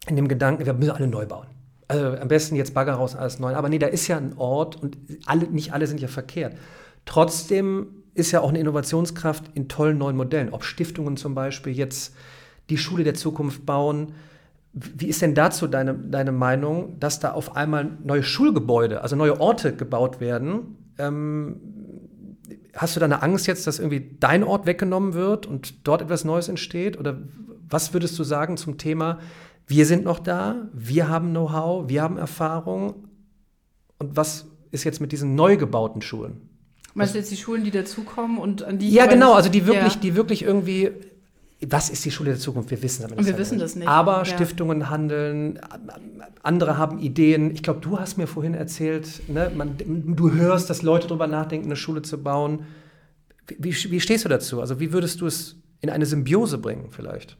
in 0.07 0.17
dem 0.17 0.27
Gedanken, 0.27 0.65
wir 0.65 0.73
müssen 0.73 0.91
alle 0.91 1.07
neu 1.07 1.25
bauen. 1.25 1.47
Also 1.87 2.17
am 2.17 2.27
besten 2.27 2.55
jetzt 2.55 2.73
Bagger 2.73 2.93
raus, 2.93 3.15
alles 3.15 3.39
neu. 3.39 3.55
Aber 3.55 3.69
nee, 3.69 3.79
da 3.79 3.87
ist 3.87 4.07
ja 4.07 4.17
ein 4.17 4.37
Ort 4.37 4.81
und 4.81 4.97
alle, 5.25 5.45
nicht 5.45 5.73
alle 5.73 5.87
sind 5.87 6.01
ja 6.01 6.07
verkehrt. 6.07 6.57
Trotzdem 7.05 7.87
ist 8.13 8.31
ja 8.31 8.41
auch 8.41 8.49
eine 8.49 8.59
Innovationskraft 8.59 9.45
in 9.53 9.67
tollen 9.67 9.97
neuen 9.97 10.17
Modellen. 10.17 10.53
Ob 10.53 10.63
Stiftungen 10.63 11.17
zum 11.17 11.33
Beispiel 11.33 11.73
jetzt 11.73 12.13
die 12.69 12.77
Schule 12.77 13.03
der 13.03 13.13
Zukunft 13.13 13.65
bauen, 13.65 14.13
wie 14.73 15.07
ist 15.07 15.21
denn 15.21 15.35
dazu 15.35 15.67
deine, 15.67 15.93
deine 15.93 16.31
Meinung, 16.31 16.99
dass 16.99 17.19
da 17.19 17.33
auf 17.33 17.55
einmal 17.55 17.97
neue 18.03 18.23
Schulgebäude, 18.23 19.01
also 19.01 19.15
neue 19.15 19.39
Orte 19.41 19.75
gebaut 19.75 20.21
werden? 20.21 20.77
Ähm, 20.97 21.57
hast 22.73 22.95
du 22.95 22.99
da 23.01 23.05
eine 23.05 23.21
Angst 23.21 23.47
jetzt, 23.47 23.67
dass 23.67 23.79
irgendwie 23.79 24.15
dein 24.19 24.43
Ort 24.43 24.65
weggenommen 24.65 25.13
wird 25.13 25.45
und 25.45 25.85
dort 25.87 26.01
etwas 26.01 26.23
Neues 26.23 26.47
entsteht? 26.47 26.97
Oder 26.97 27.21
was 27.69 27.93
würdest 27.93 28.17
du 28.17 28.23
sagen 28.23 28.55
zum 28.55 28.77
Thema, 28.77 29.19
wir 29.67 29.85
sind 29.85 30.05
noch 30.05 30.19
da, 30.19 30.69
wir 30.73 31.09
haben 31.09 31.31
Know-how, 31.31 31.89
wir 31.89 32.01
haben 32.01 32.17
Erfahrung? 32.17 33.07
Und 33.97 34.15
was 34.15 34.47
ist 34.71 34.85
jetzt 34.85 35.01
mit 35.01 35.11
diesen 35.11 35.35
neu 35.35 35.57
gebauten 35.57 36.01
Schulen? 36.01 36.49
Meinst 36.93 37.13
du 37.13 37.19
jetzt 37.19 37.31
die 37.31 37.37
Schulen, 37.37 37.63
die 37.63 37.71
dazukommen 37.71 38.37
und 38.37 38.63
an 38.63 38.77
die 38.77 38.89
Ja, 38.89 39.05
genau, 39.05 39.33
also 39.33 39.49
die 39.49 39.65
wirklich, 39.65 39.95
ja. 39.95 39.99
die 40.01 40.15
wirklich 40.15 40.43
irgendwie 40.43 40.91
was 41.67 41.89
ist 41.89 42.03
die 42.05 42.11
Schule 42.11 42.31
der 42.31 42.39
Zukunft? 42.39 42.71
Wir 42.71 42.81
wissen 42.81 43.03
es 43.03 43.11
aber 43.11 43.21
nicht. 43.21 43.27
Wir 43.27 43.37
wissen 43.37 43.59
das 43.59 43.75
nicht. 43.75 43.87
Aber 43.87 44.17
ja. 44.17 44.25
Stiftungen 44.25 44.89
handeln, 44.89 45.59
andere 46.41 46.77
haben 46.77 46.99
Ideen. 46.99 47.51
Ich 47.51 47.61
glaube, 47.61 47.81
du 47.81 47.99
hast 47.99 48.17
mir 48.17 48.27
vorhin 48.27 48.53
erzählt, 48.55 49.29
ne, 49.29 49.51
man, 49.53 49.75
du 49.77 50.31
hörst, 50.31 50.69
dass 50.69 50.81
Leute 50.81 51.07
darüber 51.07 51.27
nachdenken, 51.27 51.67
eine 51.67 51.75
Schule 51.75 52.01
zu 52.01 52.21
bauen. 52.21 52.65
Wie, 53.59 53.75
wie, 53.91 53.99
stehst 53.99 54.25
du 54.25 54.29
dazu? 54.29 54.59
Also 54.59 54.79
wie 54.79 54.91
würdest 54.91 55.21
du 55.21 55.27
es 55.27 55.57
in 55.81 55.89
eine 55.89 56.05
Symbiose 56.05 56.57
bringen 56.57 56.87
vielleicht? 56.89 57.37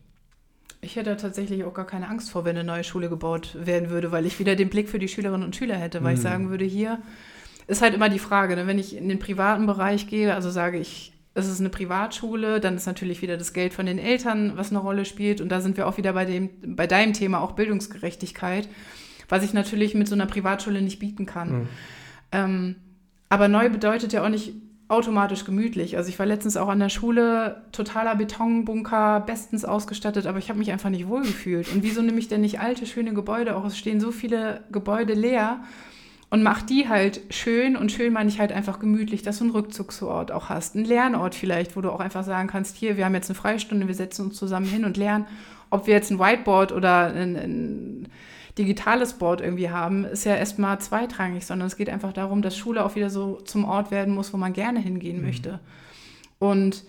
Ich 0.82 0.96
hätte 0.96 1.16
tatsächlich 1.16 1.64
auch 1.64 1.74
gar 1.74 1.86
keine 1.86 2.08
Angst 2.08 2.32
vor, 2.32 2.44
wenn 2.46 2.58
eine 2.58 2.64
neue 2.64 2.84
Schule 2.84 3.10
gebaut 3.10 3.56
werden 3.60 3.90
würde, 3.90 4.12
weil 4.12 4.26
ich 4.26 4.40
wieder 4.40 4.56
den 4.56 4.70
Blick 4.70 4.90
für 4.90 5.00
die 5.00 5.08
Schülerinnen 5.08 5.46
und 5.46 5.56
Schüler 5.56 5.76
hätte, 5.76 6.04
weil 6.04 6.12
hm. 6.12 6.18
ich 6.18 6.22
sagen 6.22 6.50
würde, 6.50 6.66
hier 6.66 7.02
ist 7.68 7.82
halt 7.82 7.94
immer 7.94 8.10
die 8.10 8.20
Frage, 8.20 8.56
ne, 8.56 8.68
wenn 8.68 8.78
ich 8.78 8.96
in 8.96 9.10
den 9.10 9.20
privaten 9.20 9.66
Bereich 9.66 10.08
gehe, 10.08 10.36
also 10.36 10.50
sage 10.50 10.78
ich, 10.78 11.11
es 11.34 11.48
ist 11.48 11.60
eine 11.60 11.70
Privatschule, 11.70 12.60
dann 12.60 12.76
ist 12.76 12.86
natürlich 12.86 13.22
wieder 13.22 13.38
das 13.38 13.54
Geld 13.54 13.74
von 13.74 13.86
den 13.86 14.00
Eltern, 14.00 14.54
was 14.56 14.70
eine 14.70 14.80
Rolle 14.80 15.06
spielt. 15.06 15.40
Und 15.40 15.50
da 15.50 15.62
sind 15.62 15.78
wir 15.78 15.88
auch 15.88 15.98
wieder 15.98 16.14
bei, 16.14 16.26
dem, 16.26 16.50
bei 16.76 16.88
deinem 16.88 17.14
Thema, 17.14 17.42
auch 17.42 17.54
Bildungsgerechtigkeit, 17.54 18.68
was 19.30 19.44
ich 19.44 19.54
natürlich 19.54 19.96
mit 19.96 20.08
so 20.10 20.16
einer 20.16 20.26
Privatschule 20.26 20.82
nicht 20.82 21.00
bieten 21.00 21.26
kann. 21.26 21.52
Mhm. 21.52 21.68
Ähm, 22.34 22.76
aber 23.30 23.48
neu 23.48 23.70
bedeutet 23.70 24.12
ja 24.12 24.26
auch 24.26 24.30
nicht 24.30 24.54
automatisch 24.90 25.46
gemütlich. 25.46 25.96
Also 25.96 26.10
ich 26.10 26.20
war 26.20 26.26
letztens 26.26 26.58
auch 26.58 26.68
an 26.68 26.80
der 26.80 26.90
Schule, 26.90 27.62
totaler 27.72 28.16
Betonbunker, 28.16 29.22
bestens 29.22 29.64
ausgestattet, 29.64 30.28
aber 30.28 30.38
ich 30.38 30.50
habe 30.50 30.60
mich 30.60 30.70
einfach 30.70 30.90
nicht 30.90 31.08
wohlgefühlt. 31.08 31.72
Und 31.74 31.82
wieso 31.82 32.02
nehme 32.02 32.20
ich 32.20 32.28
denn 32.28 32.42
nicht 32.42 32.60
alte, 32.60 32.86
schöne 32.86 33.14
Gebäude? 33.14 33.56
Auch 33.56 33.64
es 33.64 33.78
stehen 33.78 34.02
so 34.02 34.12
viele 34.12 34.66
Gebäude 34.70 35.14
leer 35.14 35.62
und 36.32 36.44
mach 36.44 36.62
die 36.62 36.88
halt 36.88 37.22
schön 37.30 37.76
und 37.76 37.92
schön 37.92 38.14
meine 38.14 38.30
ich 38.30 38.40
halt 38.40 38.54
einfach 38.54 38.80
gemütlich, 38.80 39.22
dass 39.22 39.40
du 39.40 39.44
einen 39.44 39.52
Rückzugsort 39.52 40.32
auch 40.32 40.48
hast, 40.48 40.78
einen 40.78 40.86
Lernort 40.86 41.36
vielleicht, 41.36 41.76
wo 41.76 41.82
du 41.82 41.92
auch 41.92 42.00
einfach 42.00 42.24
sagen 42.24 42.48
kannst, 42.48 42.78
hier, 42.78 42.96
wir 42.96 43.04
haben 43.04 43.14
jetzt 43.14 43.30
eine 43.30 43.38
Freistunde, 43.38 43.88
wir 43.88 43.96
setzen 43.96 44.28
uns 44.28 44.38
zusammen 44.38 44.66
hin 44.66 44.86
und 44.86 44.96
lernen. 44.96 45.28
Ob 45.70 45.88
wir 45.88 45.94
jetzt 45.94 46.10
ein 46.10 46.20
Whiteboard 46.20 46.72
oder 46.72 47.08
ein, 47.08 47.36
ein 47.36 48.08
digitales 48.58 49.14
Board 49.14 49.42
irgendwie 49.42 49.72
haben, 49.72 50.06
ist 50.06 50.24
ja 50.24 50.36
erstmal 50.36 50.80
zweitrangig, 50.80 51.46
sondern 51.46 51.68
es 51.68 51.76
geht 51.76 51.90
einfach 51.90 52.14
darum, 52.14 52.42
dass 52.42 52.56
Schule 52.56 52.86
auch 52.86 52.96
wieder 52.96 53.10
so 53.10 53.36
zum 53.42 53.66
Ort 53.66 53.92
werden 53.92 54.16
muss, 54.16 54.32
wo 54.32 54.38
man 54.38 54.54
gerne 54.54 54.80
hingehen 54.80 55.18
mhm. 55.18 55.26
möchte. 55.26 55.60
Und 56.40 56.86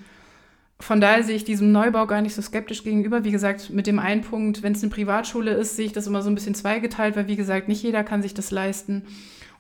von 0.81 1.01
daher 1.01 1.23
sehe 1.23 1.37
ich 1.37 1.45
diesem 1.45 1.71
Neubau 1.71 2.07
gar 2.07 2.23
nicht 2.23 2.35
so 2.35 2.43
skeptisch 2.43 2.83
gegenüber. 2.83 3.25
Wie 3.25 3.31
gesagt, 3.31 3.71
mit 3.71 3.87
dem 3.87 3.99
einen 3.99 4.23
Punkt, 4.23 4.63
wenn 4.63 4.73
es 4.73 4.83
eine 4.83 4.91
Privatschule 4.91 5.53
ist, 5.53 5.77
sehe 5.77 5.87
ich 5.87 5.93
das 5.93 6.07
immer 6.07 6.23
so 6.23 6.31
ein 6.31 6.35
bisschen 6.35 6.55
zweigeteilt, 6.55 7.15
weil 7.17 7.29
wie 7.29 7.37
gesagt, 7.37 7.69
nicht 7.69 7.83
jeder 7.83 8.03
kann 8.03 8.23
sich 8.23 8.35
das 8.35 8.51
leisten. 8.51 9.05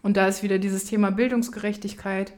Und 0.03 0.17
da 0.17 0.27
ist 0.27 0.43
wieder 0.43 0.59
dieses 0.59 0.85
Thema 0.85 1.11
Bildungsgerechtigkeit. 1.11 2.33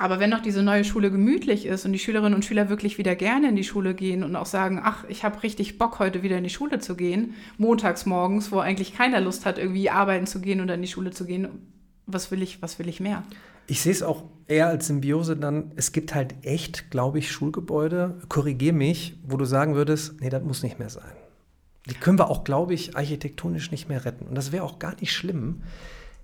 Aber 0.00 0.18
wenn 0.18 0.30
noch 0.30 0.40
diese 0.40 0.62
neue 0.62 0.84
Schule 0.84 1.10
gemütlich 1.10 1.66
ist 1.66 1.84
und 1.84 1.92
die 1.92 1.98
Schülerinnen 1.98 2.34
und 2.34 2.44
Schüler 2.44 2.70
wirklich 2.70 2.96
wieder 2.96 3.14
gerne 3.14 3.50
in 3.50 3.54
die 3.54 3.64
Schule 3.64 3.94
gehen 3.94 4.24
und 4.24 4.34
auch 4.34 4.46
sagen, 4.46 4.80
ach, 4.82 5.04
ich 5.08 5.24
habe 5.24 5.42
richtig 5.42 5.76
Bock, 5.76 5.98
heute 5.98 6.22
wieder 6.22 6.38
in 6.38 6.44
die 6.44 6.48
Schule 6.48 6.78
zu 6.78 6.96
gehen, 6.96 7.34
montags 7.58 8.06
morgens, 8.06 8.50
wo 8.50 8.60
eigentlich 8.60 8.94
keiner 8.94 9.20
Lust 9.20 9.44
hat, 9.44 9.58
irgendwie 9.58 9.90
arbeiten 9.90 10.26
zu 10.26 10.40
gehen 10.40 10.62
oder 10.62 10.74
in 10.74 10.82
die 10.82 10.88
Schule 10.88 11.10
zu 11.10 11.26
gehen, 11.26 11.48
was 12.06 12.30
will 12.30 12.40
ich, 12.40 12.62
was 12.62 12.78
will 12.78 12.88
ich 12.88 12.98
mehr? 12.98 13.24
Ich 13.70 13.82
sehe 13.82 13.92
es 13.92 14.02
auch 14.02 14.24
eher 14.48 14.66
als 14.66 14.88
Symbiose 14.88 15.36
dann, 15.36 15.70
es 15.76 15.92
gibt 15.92 16.12
halt 16.12 16.34
echt, 16.42 16.90
glaube 16.90 17.20
ich, 17.20 17.30
Schulgebäude, 17.30 18.16
korrigier 18.28 18.72
mich, 18.72 19.16
wo 19.22 19.36
du 19.36 19.44
sagen 19.44 19.76
würdest, 19.76 20.20
nee, 20.20 20.28
das 20.28 20.42
muss 20.42 20.64
nicht 20.64 20.80
mehr 20.80 20.90
sein. 20.90 21.12
Die 21.88 21.94
können 21.94 22.18
wir 22.18 22.30
auch, 22.30 22.42
glaube 22.42 22.74
ich, 22.74 22.96
architektonisch 22.96 23.70
nicht 23.70 23.88
mehr 23.88 24.04
retten. 24.04 24.26
Und 24.26 24.34
das 24.34 24.50
wäre 24.50 24.64
auch 24.64 24.80
gar 24.80 24.96
nicht 24.98 25.12
schlimm, 25.12 25.62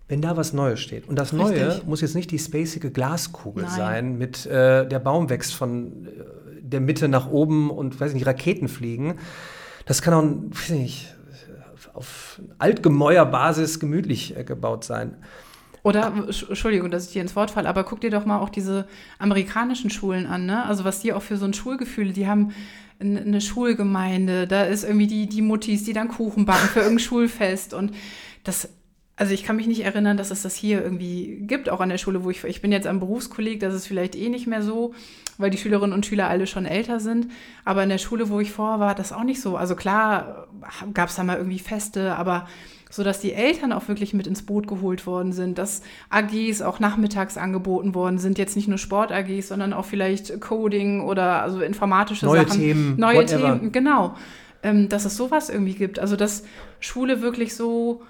wenn 0.08 0.20
da 0.22 0.36
was 0.36 0.54
Neues 0.54 0.80
steht. 0.80 1.08
Und 1.08 1.20
das 1.20 1.32
Neue 1.32 1.68
Richtig. 1.68 1.86
muss 1.86 2.00
jetzt 2.00 2.16
nicht 2.16 2.32
die 2.32 2.40
spacige 2.40 2.90
Glaskugel 2.90 3.62
Nein. 3.62 3.76
sein, 3.76 4.18
mit 4.18 4.44
äh, 4.46 4.84
der 4.88 4.98
Baum 4.98 5.30
wächst 5.30 5.54
von 5.54 6.08
äh, 6.08 6.60
der 6.62 6.80
Mitte 6.80 7.06
nach 7.06 7.30
oben 7.30 7.70
und, 7.70 8.00
weiß 8.00 8.12
nicht, 8.12 8.26
Raketen 8.26 8.66
fliegen. 8.66 9.20
Das 9.84 10.02
kann 10.02 10.14
auch, 10.14 10.24
weiß 10.50 10.70
nicht, 10.70 11.14
auf 11.94 12.40
Altgemäuerbasis 12.58 13.78
gemütlich 13.78 14.36
äh, 14.36 14.42
gebaut 14.42 14.82
sein. 14.82 15.16
Oder, 15.86 16.12
Entschuldigung, 16.26 16.90
dass 16.90 17.06
ich 17.06 17.12
dir 17.12 17.22
ins 17.22 17.36
Wort 17.36 17.52
falle, 17.52 17.68
aber 17.68 17.84
guck 17.84 18.00
dir 18.00 18.10
doch 18.10 18.26
mal 18.26 18.40
auch 18.40 18.48
diese 18.48 18.88
amerikanischen 19.20 19.88
Schulen 19.88 20.26
an, 20.26 20.44
ne? 20.44 20.64
Also 20.64 20.82
was 20.82 20.98
die 20.98 21.12
auch 21.12 21.22
für 21.22 21.36
so 21.36 21.44
ein 21.44 21.54
Schulgefühl, 21.54 22.12
die 22.12 22.26
haben 22.26 22.52
eine 22.98 23.40
Schulgemeinde, 23.40 24.48
da 24.48 24.64
ist 24.64 24.82
irgendwie 24.82 25.06
die, 25.06 25.28
die 25.28 25.42
Muttis, 25.42 25.84
die 25.84 25.92
dann 25.92 26.08
Kuchen 26.08 26.44
backen 26.44 26.66
für 26.66 26.80
irgendein 26.80 27.04
Schulfest 27.04 27.72
und 27.72 27.92
das, 28.42 28.68
also 29.14 29.32
ich 29.32 29.44
kann 29.44 29.54
mich 29.54 29.68
nicht 29.68 29.84
erinnern, 29.84 30.16
dass 30.16 30.32
es 30.32 30.42
das 30.42 30.56
hier 30.56 30.82
irgendwie 30.82 31.42
gibt, 31.42 31.68
auch 31.68 31.78
an 31.78 31.90
der 31.90 31.98
Schule, 31.98 32.24
wo 32.24 32.30
ich, 32.30 32.42
ich 32.42 32.60
bin 32.60 32.72
jetzt 32.72 32.88
am 32.88 32.98
Berufskolleg, 32.98 33.60
das 33.60 33.72
ist 33.72 33.86
vielleicht 33.86 34.16
eh 34.16 34.28
nicht 34.28 34.48
mehr 34.48 34.62
so, 34.62 34.92
weil 35.38 35.50
die 35.50 35.58
Schülerinnen 35.58 35.94
und 35.94 36.04
Schüler 36.04 36.28
alle 36.28 36.48
schon 36.48 36.66
älter 36.66 36.98
sind, 36.98 37.30
aber 37.64 37.84
in 37.84 37.90
der 37.90 37.98
Schule, 37.98 38.28
wo 38.28 38.40
ich 38.40 38.50
vor 38.50 38.80
war, 38.80 38.96
das 38.96 39.12
auch 39.12 39.22
nicht 39.22 39.40
so. 39.40 39.56
Also 39.56 39.76
klar 39.76 40.48
gab 40.94 41.10
es 41.10 41.14
da 41.14 41.22
mal 41.22 41.36
irgendwie 41.36 41.60
Feste, 41.60 42.16
aber 42.16 42.48
so 42.90 43.02
dass 43.02 43.20
die 43.20 43.32
Eltern 43.32 43.72
auch 43.72 43.88
wirklich 43.88 44.14
mit 44.14 44.26
ins 44.26 44.42
Boot 44.42 44.68
geholt 44.68 45.06
worden 45.06 45.32
sind, 45.32 45.58
dass 45.58 45.82
AGs 46.10 46.62
auch 46.62 46.78
nachmittags 46.78 47.36
angeboten 47.36 47.94
worden 47.94 48.18
sind, 48.18 48.38
jetzt 48.38 48.54
nicht 48.56 48.68
nur 48.68 48.78
Sport-AGs, 48.78 49.48
sondern 49.48 49.72
auch 49.72 49.84
vielleicht 49.84 50.40
Coding 50.40 51.00
oder 51.00 51.42
also 51.42 51.60
informatische 51.60 52.26
neue 52.26 52.46
Sachen. 52.46 52.60
Themen, 52.60 52.96
neue 52.96 53.18
whatever. 53.18 53.58
Themen, 53.58 53.72
genau. 53.72 54.14
Ähm, 54.62 54.88
dass 54.88 55.04
es 55.04 55.16
sowas 55.16 55.48
irgendwie 55.48 55.74
gibt. 55.74 55.98
Also 55.98 56.16
dass 56.16 56.44
Schule 56.80 57.22
wirklich 57.22 57.54
so 57.54 58.02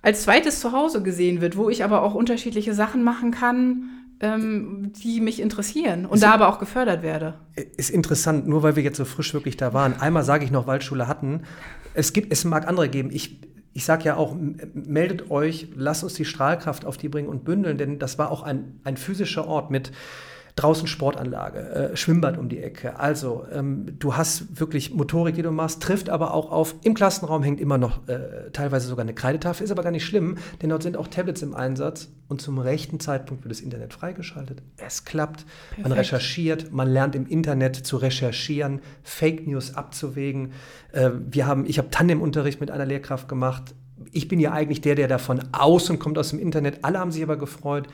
als 0.00 0.22
zweites 0.22 0.60
Zuhause 0.60 1.02
gesehen 1.02 1.40
wird, 1.40 1.56
wo 1.56 1.70
ich 1.70 1.82
aber 1.82 2.02
auch 2.02 2.14
unterschiedliche 2.14 2.74
Sachen 2.74 3.02
machen 3.02 3.30
kann, 3.30 4.03
ähm, 4.20 4.92
die 5.02 5.20
mich 5.20 5.40
interessieren 5.40 6.06
und 6.06 6.14
ist, 6.14 6.22
da 6.22 6.32
aber 6.32 6.48
auch 6.48 6.58
gefördert 6.58 7.02
werde. 7.02 7.34
Ist 7.76 7.90
interessant, 7.90 8.46
nur 8.46 8.62
weil 8.62 8.76
wir 8.76 8.82
jetzt 8.82 8.96
so 8.96 9.04
frisch 9.04 9.34
wirklich 9.34 9.56
da 9.56 9.72
waren. 9.72 10.00
Einmal 10.00 10.24
sage 10.24 10.44
ich 10.44 10.50
noch, 10.50 10.66
Waldschule 10.66 11.08
hatten. 11.08 11.42
Es, 11.94 12.12
gibt, 12.12 12.32
es 12.32 12.44
mag 12.44 12.68
andere 12.68 12.88
geben. 12.88 13.10
Ich, 13.12 13.40
ich 13.72 13.84
sage 13.84 14.04
ja 14.04 14.16
auch, 14.16 14.36
meldet 14.72 15.30
euch, 15.30 15.68
lasst 15.74 16.04
uns 16.04 16.14
die 16.14 16.24
Strahlkraft 16.24 16.84
auf 16.84 16.96
die 16.96 17.08
bringen 17.08 17.28
und 17.28 17.44
bündeln, 17.44 17.76
denn 17.76 17.98
das 17.98 18.18
war 18.18 18.30
auch 18.30 18.42
ein, 18.42 18.80
ein 18.84 18.96
physischer 18.96 19.46
Ort 19.46 19.70
mit 19.70 19.92
draußen 20.56 20.86
Sportanlage, 20.86 21.58
äh, 21.92 21.96
Schwimmbad 21.96 22.38
um 22.38 22.48
die 22.48 22.62
Ecke. 22.62 22.98
Also 23.00 23.44
ähm, 23.52 23.98
du 23.98 24.16
hast 24.16 24.60
wirklich 24.60 24.94
Motorik, 24.94 25.34
die 25.34 25.42
du 25.42 25.50
machst, 25.50 25.82
trifft 25.82 26.08
aber 26.08 26.32
auch 26.32 26.52
auf, 26.52 26.76
im 26.82 26.94
Klassenraum 26.94 27.42
hängt 27.42 27.60
immer 27.60 27.76
noch 27.76 28.06
äh, 28.06 28.50
teilweise 28.52 28.86
sogar 28.86 29.02
eine 29.02 29.14
Kreidetafel, 29.14 29.64
ist 29.64 29.72
aber 29.72 29.82
gar 29.82 29.90
nicht 29.90 30.04
schlimm, 30.04 30.36
denn 30.62 30.70
dort 30.70 30.84
sind 30.84 30.96
auch 30.96 31.08
Tablets 31.08 31.42
im 31.42 31.54
Einsatz 31.54 32.08
und 32.28 32.40
zum 32.40 32.58
rechten 32.58 33.00
Zeitpunkt 33.00 33.42
wird 33.42 33.50
das 33.50 33.60
Internet 33.60 33.92
freigeschaltet. 33.92 34.62
Es 34.76 35.04
klappt, 35.04 35.44
Perfekt. 35.70 35.88
man 35.88 35.92
recherchiert, 35.92 36.72
man 36.72 36.88
lernt 36.88 37.16
im 37.16 37.26
Internet 37.26 37.74
zu 37.74 37.96
recherchieren, 37.96 38.80
Fake 39.02 39.48
News 39.48 39.74
abzuwägen. 39.74 40.52
Äh, 40.92 41.10
wir 41.30 41.46
haben, 41.46 41.66
ich 41.66 41.78
habe 41.78 41.90
Tandem-Unterricht 41.90 42.60
mit 42.60 42.70
einer 42.70 42.86
Lehrkraft 42.86 43.28
gemacht. 43.28 43.74
Ich 44.12 44.28
bin 44.28 44.38
ja 44.38 44.52
eigentlich 44.52 44.80
der, 44.80 44.94
der 44.94 45.08
davon 45.08 45.40
außen 45.50 45.98
kommt 45.98 46.16
aus 46.16 46.30
dem 46.30 46.38
Internet. 46.38 46.84
Alle 46.84 47.00
haben 47.00 47.10
sich 47.10 47.24
aber 47.24 47.36
gefreut. 47.36 47.88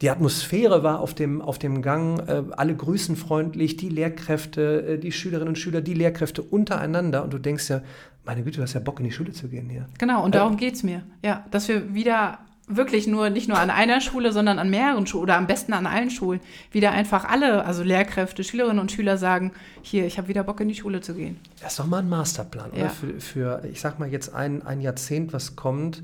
Die 0.00 0.08
Atmosphäre 0.08 0.82
war 0.82 1.00
auf 1.00 1.14
dem, 1.14 1.42
auf 1.42 1.58
dem 1.58 1.82
Gang, 1.82 2.20
äh, 2.26 2.42
alle 2.56 2.74
grüßen 2.74 3.16
freundlich, 3.16 3.76
die 3.76 3.90
Lehrkräfte, 3.90 4.82
äh, 4.82 4.98
die 4.98 5.12
Schülerinnen 5.12 5.48
und 5.48 5.58
Schüler, 5.58 5.82
die 5.82 5.94
Lehrkräfte 5.94 6.42
untereinander. 6.42 7.22
Und 7.22 7.32
du 7.34 7.38
denkst 7.38 7.68
ja, 7.68 7.82
meine 8.24 8.42
Güte, 8.42 8.58
du 8.58 8.62
hast 8.62 8.72
ja 8.72 8.80
Bock, 8.80 8.98
in 9.00 9.04
die 9.04 9.12
Schule 9.12 9.32
zu 9.32 9.48
gehen 9.48 9.68
hier. 9.68 9.86
Genau, 9.98 10.24
und 10.24 10.34
darum 10.34 10.54
äh, 10.54 10.56
geht 10.56 10.74
es 10.74 10.82
mir. 10.82 11.02
Ja, 11.22 11.44
dass 11.50 11.68
wir 11.68 11.92
wieder 11.92 12.38
wirklich 12.66 13.08
nur, 13.08 13.28
nicht 13.28 13.48
nur 13.48 13.58
an 13.58 13.68
einer 13.68 14.00
Schule, 14.00 14.32
sondern 14.32 14.58
an 14.58 14.70
mehreren 14.70 15.06
Schulen 15.06 15.24
oder 15.24 15.36
am 15.36 15.46
besten 15.46 15.72
an 15.72 15.86
allen 15.86 16.10
Schulen, 16.10 16.40
wieder 16.70 16.92
einfach 16.92 17.24
alle, 17.24 17.64
also 17.64 17.82
Lehrkräfte, 17.82 18.44
Schülerinnen 18.44 18.78
und 18.78 18.92
Schüler 18.92 19.18
sagen, 19.18 19.52
hier, 19.82 20.06
ich 20.06 20.18
habe 20.18 20.28
wieder 20.28 20.44
Bock 20.44 20.60
in 20.60 20.68
die 20.68 20.76
Schule 20.76 21.00
zu 21.00 21.14
gehen. 21.14 21.36
Das 21.60 21.72
ist 21.72 21.78
doch 21.78 21.86
mal 21.86 21.98
ein 21.98 22.08
Masterplan, 22.08 22.70
ja. 22.72 22.84
oder? 22.84 22.90
Für, 22.90 23.20
für, 23.20 23.62
ich 23.70 23.80
sag 23.80 23.98
mal, 23.98 24.08
jetzt 24.08 24.32
ein, 24.32 24.64
ein 24.64 24.80
Jahrzehnt, 24.80 25.32
was 25.32 25.56
kommt. 25.56 26.02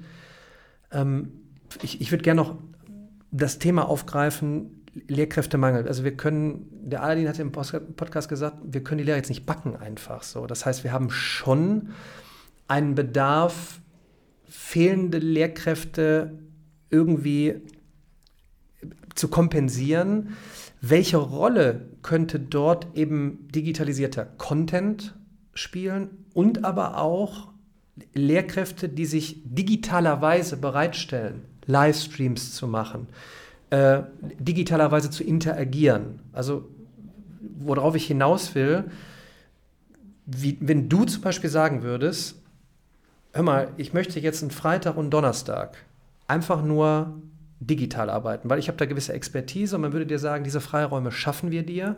Ähm, 0.92 1.32
ich 1.82 2.00
ich 2.00 2.10
würde 2.10 2.24
gerne 2.24 2.42
noch 2.42 2.56
das 3.36 3.58
Thema 3.58 3.88
aufgreifen, 3.88 4.84
Lehrkräftemangel. 5.08 5.86
Also 5.86 6.04
wir 6.04 6.16
können, 6.16 6.68
der 6.70 7.02
Aladin 7.02 7.28
hat 7.28 7.38
im 7.38 7.52
Podcast 7.52 8.28
gesagt, 8.28 8.56
wir 8.62 8.82
können 8.82 8.98
die 8.98 9.04
Lehrer 9.04 9.18
jetzt 9.18 9.28
nicht 9.28 9.46
backen 9.46 9.76
einfach 9.76 10.22
so. 10.22 10.46
Das 10.46 10.64
heißt, 10.64 10.84
wir 10.84 10.92
haben 10.92 11.10
schon 11.10 11.90
einen 12.68 12.94
Bedarf, 12.94 13.80
fehlende 14.48 15.18
Lehrkräfte 15.18 16.38
irgendwie 16.90 17.56
zu 19.14 19.28
kompensieren. 19.28 20.36
Welche 20.80 21.18
Rolle 21.18 21.88
könnte 22.02 22.38
dort 22.38 22.96
eben 22.96 23.48
digitalisierter 23.54 24.24
Content 24.24 25.14
spielen 25.52 26.24
und 26.32 26.64
aber 26.64 26.98
auch 26.98 27.48
Lehrkräfte, 28.14 28.88
die 28.88 29.06
sich 29.06 29.42
digitalerweise 29.44 30.58
bereitstellen, 30.58 31.42
Livestreams 31.66 32.54
zu 32.54 32.66
machen, 32.66 33.08
äh, 33.70 34.02
digitalerweise 34.38 35.10
zu 35.10 35.24
interagieren. 35.24 36.20
Also 36.32 36.68
worauf 37.58 37.94
ich 37.94 38.06
hinaus 38.06 38.54
will, 38.54 38.84
wie, 40.26 40.58
wenn 40.60 40.88
du 40.88 41.04
zum 41.04 41.22
Beispiel 41.22 41.50
sagen 41.50 41.82
würdest, 41.82 42.36
hör 43.32 43.42
mal, 43.42 43.68
ich 43.76 43.92
möchte 43.92 44.18
jetzt 44.18 44.42
einen 44.42 44.50
Freitag 44.50 44.96
und 44.96 45.10
Donnerstag 45.10 45.76
einfach 46.26 46.62
nur 46.62 47.14
digital 47.60 48.10
arbeiten, 48.10 48.50
weil 48.50 48.58
ich 48.58 48.68
habe 48.68 48.76
da 48.76 48.84
gewisse 48.84 49.12
Expertise 49.12 49.76
und 49.76 49.82
man 49.82 49.92
würde 49.92 50.06
dir 50.06 50.18
sagen, 50.18 50.44
diese 50.44 50.60
Freiräume 50.60 51.10
schaffen 51.10 51.50
wir 51.50 51.64
dir 51.64 51.96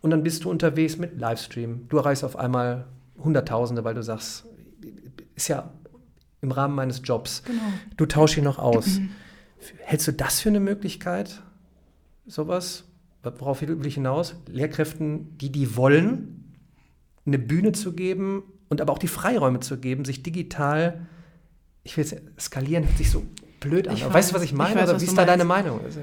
und 0.00 0.10
dann 0.10 0.22
bist 0.22 0.44
du 0.44 0.50
unterwegs 0.50 0.96
mit 0.96 1.18
Livestream. 1.20 1.86
Du 1.88 1.98
erreichst 1.98 2.24
auf 2.24 2.36
einmal 2.36 2.86
Hunderttausende, 3.18 3.84
weil 3.84 3.94
du 3.94 4.02
sagst, 4.02 4.46
ist 5.34 5.48
ja 5.48 5.70
im 6.46 6.52
Rahmen 6.52 6.74
meines 6.74 7.02
Jobs. 7.04 7.42
Genau. 7.44 7.60
Du 7.96 8.06
tauschst 8.06 8.38
ihn 8.38 8.44
noch 8.44 8.58
aus. 8.58 8.98
Mhm. 8.98 9.10
Hältst 9.84 10.08
du 10.08 10.12
das 10.12 10.40
für 10.40 10.48
eine 10.48 10.60
Möglichkeit? 10.60 11.42
Sowas? 12.26 12.84
Worauf 13.22 13.60
will 13.60 13.86
ich 13.86 13.94
hinaus? 13.94 14.36
Lehrkräften, 14.46 15.36
die 15.38 15.50
die 15.50 15.76
wollen, 15.76 16.54
eine 17.26 17.38
Bühne 17.40 17.72
zu 17.72 17.92
geben 17.92 18.44
und 18.68 18.80
aber 18.80 18.92
auch 18.92 18.98
die 18.98 19.08
Freiräume 19.08 19.60
zu 19.60 19.78
geben, 19.78 20.04
sich 20.04 20.22
digital, 20.22 21.06
ich 21.82 21.96
will 21.96 22.04
jetzt 22.04 22.16
skalieren, 22.38 22.84
hört 22.84 22.98
sich 22.98 23.10
so 23.10 23.24
blöd 23.58 23.88
an. 23.88 23.96
weißt 24.00 24.30
du, 24.30 24.34
was 24.36 24.42
ich 24.42 24.52
meine? 24.52 24.70
Ich 24.70 24.76
weiß, 24.76 24.90
Oder 24.90 25.00
wie 25.00 25.04
ist 25.04 25.18
da 25.18 25.24
deine 25.24 25.44
Meinung? 25.44 25.80
Also, 25.84 26.00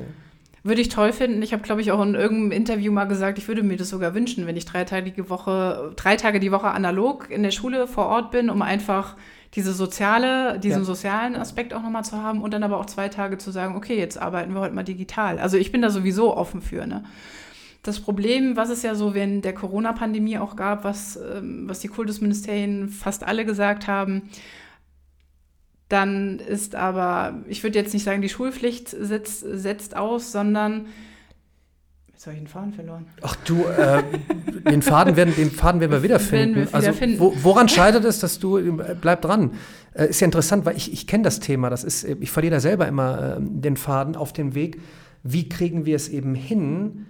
würde 0.63 0.81
ich 0.81 0.89
toll 0.89 1.11
finden. 1.11 1.41
Ich 1.41 1.51
habe, 1.51 1.61
glaube 1.61 1.81
ich, 1.81 1.91
auch 1.91 2.01
in 2.01 2.15
irgendeinem 2.15 2.51
Interview 2.51 2.91
mal 2.91 3.03
gesagt, 3.05 3.37
ich 3.37 3.47
würde 3.49 3.63
mir 3.63 3.75
das 3.75 3.89
sogar 3.89 4.15
wünschen, 4.15 4.47
wenn 4.47 4.55
ich 4.55 4.65
drei 4.65 4.85
Tage 4.85 5.11
die 5.11 5.29
Woche, 5.29 5.91
drei 5.97 6.15
Tage 6.15 6.39
die 6.39 6.51
Woche 6.51 6.67
analog 6.67 7.29
in 7.29 7.43
der 7.43 7.51
Schule 7.51 7.85
vor 7.85 8.07
Ort 8.07 8.31
bin, 8.31 8.49
um 8.49 8.61
einfach 8.61 9.17
diese 9.55 9.73
soziale, 9.73 10.59
diesen 10.59 10.81
ja. 10.81 10.85
sozialen 10.85 11.35
Aspekt 11.35 11.73
auch 11.73 11.81
nochmal 11.81 12.03
zu 12.03 12.17
haben 12.17 12.41
und 12.41 12.53
dann 12.53 12.63
aber 12.63 12.79
auch 12.79 12.85
zwei 12.85 13.09
Tage 13.09 13.37
zu 13.37 13.51
sagen, 13.51 13.75
okay, 13.75 13.97
jetzt 13.97 14.17
arbeiten 14.17 14.53
wir 14.53 14.61
heute 14.61 14.73
mal 14.73 14.83
digital. 14.83 15.37
Also 15.39 15.57
ich 15.57 15.71
bin 15.71 15.81
da 15.81 15.89
sowieso 15.89 16.35
offen 16.35 16.61
für, 16.61 16.87
ne? 16.87 17.03
Das 17.83 17.99
Problem, 17.99 18.55
was 18.55 18.69
es 18.69 18.81
ja 18.81 18.95
so 18.95 19.13
während 19.13 19.43
der 19.43 19.53
Corona-Pandemie 19.53 20.37
auch 20.37 20.55
gab, 20.55 20.85
was, 20.85 21.17
ähm, 21.17 21.67
was 21.67 21.81
die 21.81 21.89
Kultusministerien 21.89 22.87
fast 22.87 23.25
alle 23.25 23.43
gesagt 23.43 23.87
haben, 23.87 24.29
dann 25.89 26.39
ist 26.39 26.75
aber, 26.75 27.43
ich 27.47 27.61
würde 27.61 27.77
jetzt 27.77 27.93
nicht 27.93 28.05
sagen, 28.05 28.21
die 28.21 28.29
Schulpflicht 28.29 28.87
setzt, 28.87 29.41
setzt 29.41 29.97
aus, 29.97 30.31
sondern 30.31 30.87
Jetzt 32.23 32.27
habe 32.27 32.37
ich 32.37 32.43
den 32.43 32.47
Faden 32.47 32.73
verloren. 32.73 33.05
Ach 33.21 33.35
du, 33.43 33.65
äh, 33.65 34.01
den, 34.71 34.81
Faden 34.81 35.17
werden, 35.17 35.35
den 35.35 35.51
Faden 35.51 35.81
werden 35.81 35.91
wir 35.91 36.03
wiederfinden. 36.03 36.55
Wir 36.55 36.67
wieder 36.67 36.73
also, 36.73 37.19
wo, 37.19 37.33
woran 37.43 37.67
scheitert 37.67 38.05
es, 38.05 38.19
dass 38.19 38.39
du, 38.39 38.59
äh, 38.59 38.95
bleib 38.95 39.23
dran. 39.23 39.51
Äh, 39.93 40.07
ist 40.07 40.21
ja 40.21 40.25
interessant, 40.25 40.63
weil 40.63 40.77
ich, 40.77 40.93
ich 40.93 41.05
kenne 41.05 41.23
das 41.23 41.41
Thema. 41.41 41.69
Das 41.69 41.83
ist, 41.83 42.05
ich 42.05 42.31
verliere 42.31 42.53
da 42.53 42.59
selber 42.61 42.87
immer 42.87 43.35
äh, 43.35 43.41
den 43.41 43.75
Faden 43.75 44.15
auf 44.15 44.31
dem 44.31 44.55
Weg. 44.55 44.79
Wie 45.23 45.49
kriegen 45.49 45.85
wir 45.85 45.97
es 45.97 46.07
eben 46.07 46.33
hin, 46.33 47.07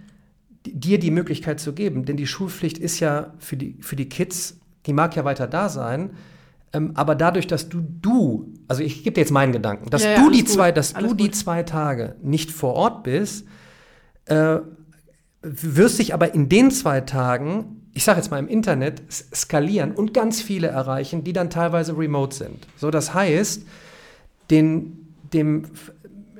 dir 0.65 0.97
die 0.97 1.11
Möglichkeit 1.11 1.59
zu 1.59 1.73
geben? 1.73 2.05
Denn 2.05 2.17
die 2.17 2.25
Schulpflicht 2.25 2.79
ist 2.79 2.99
ja 2.99 3.35
für 3.37 3.55
die, 3.55 3.77
für 3.81 3.95
die 3.95 4.09
Kids, 4.09 4.57
die 4.87 4.93
mag 4.93 5.15
ja 5.15 5.23
weiter 5.23 5.45
da 5.45 5.69
sein. 5.69 6.09
Ähm, 6.73 6.93
aber 6.95 7.13
dadurch, 7.13 7.45
dass 7.45 7.69
du, 7.69 7.81
du, 8.01 8.51
also 8.67 8.81
ich 8.81 9.03
gebe 9.03 9.13
dir 9.13 9.21
jetzt 9.21 9.31
meinen 9.31 9.51
Gedanken, 9.51 9.91
dass 9.91 10.05
ja, 10.05 10.15
du 10.15 10.31
die 10.31 10.43
zwei, 10.43 10.71
dass 10.71 10.93
du 10.93 11.13
die 11.13 11.29
zwei 11.29 11.61
Tage 11.61 12.15
nicht 12.23 12.49
vor 12.49 12.73
Ort 12.73 13.03
bist, 13.03 13.45
äh, 14.25 14.57
wirst 15.43 15.99
dich 15.99 16.13
aber 16.13 16.33
in 16.33 16.49
den 16.49 16.71
zwei 16.71 17.01
Tagen, 17.01 17.81
ich 17.93 18.03
sage 18.03 18.19
jetzt 18.19 18.31
mal 18.31 18.39
im 18.39 18.47
Internet, 18.47 19.03
skalieren 19.11 19.91
und 19.91 20.13
ganz 20.13 20.41
viele 20.41 20.67
erreichen, 20.67 21.23
die 21.23 21.33
dann 21.33 21.49
teilweise 21.49 21.97
remote 21.97 22.35
sind. 22.35 22.67
So, 22.77 22.89
das 22.89 23.13
heißt, 23.13 23.63
den, 24.49 25.15
dem 25.33 25.65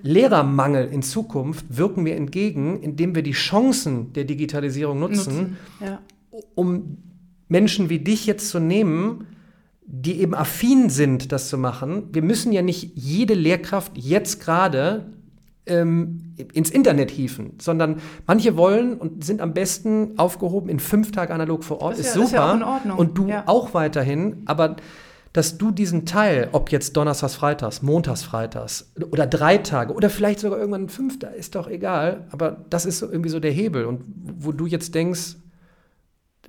Lehrermangel 0.02 0.88
in 0.88 1.04
Zukunft 1.04 1.66
wirken 1.70 2.06
wir 2.06 2.16
entgegen, 2.16 2.82
indem 2.82 3.14
wir 3.16 3.24
die 3.24 3.32
Chancen 3.32 4.14
der 4.14 4.24
Digitalisierung 4.24 5.00
nutzen, 5.00 5.36
nutzen 5.38 5.58
ja. 5.80 6.00
um 6.56 6.98
Menschen 7.48 7.90
wie 7.90 8.00
dich 8.00 8.26
jetzt 8.26 8.50
zu 8.50 8.60
nehmen, 8.60 9.28
die 9.86 10.22
eben 10.22 10.34
affin 10.34 10.90
sind, 10.90 11.32
das 11.32 11.50
zu 11.50 11.58
machen. 11.58 12.10
Wir 12.14 12.22
müssen 12.22 12.52
ja 12.52 12.62
nicht 12.62 12.94
jede 12.96 13.34
Lehrkraft 13.34 13.98
jetzt 13.98 14.40
gerade 14.40 15.14
ähm, 15.66 16.34
ins 16.54 16.70
Internet 16.70 17.12
hieven, 17.12 17.54
sondern 17.60 17.98
manche 18.28 18.58
wollen 18.58 18.96
und 18.96 19.24
sind 19.24 19.42
am 19.42 19.54
besten 19.54 20.18
aufgehoben 20.18 20.70
in 20.70 20.80
fünf 20.80 21.12
Tage 21.12 21.34
analog 21.34 21.64
vor 21.64 21.82
Ort, 21.82 21.94
ist, 21.94 22.08
ist, 22.08 22.08
ja, 22.08 22.14
super. 22.14 22.26
Ist 22.26 22.34
ja 22.34 22.54
in 22.54 22.64
Ordnung. 22.64 22.98
Und 22.98 23.18
du 23.18 23.28
ja. 23.28 23.44
auch 23.46 23.74
weiterhin, 23.74 24.44
aber 24.46 24.76
dass 25.32 25.58
du 25.58 25.72
diesen 25.72 26.06
Teil, 26.06 26.50
ob 26.52 26.72
jetzt 26.72 26.96
Donnerstags, 26.96 27.36
Freitags, 27.36 27.82
Montags, 27.82 28.22
Freitags 28.22 28.92
oder 29.10 29.26
drei 29.26 29.58
Tage 29.58 29.94
oder 29.94 30.10
vielleicht 30.10 30.40
sogar 30.40 30.60
irgendwann 30.60 30.84
ein 30.84 30.90
fünfter, 30.90 31.34
ist 31.34 31.56
doch 31.56 31.68
egal, 31.68 32.28
aber 32.32 32.66
das 32.70 32.86
ist 32.86 33.00
so 33.00 33.08
irgendwie 33.08 33.30
so 33.30 33.40
der 33.40 33.52
Hebel 33.52 33.86
und 33.86 34.04
wo 34.06 34.52
du 34.52 34.68
jetzt 34.68 34.94
denkst, 34.94 35.38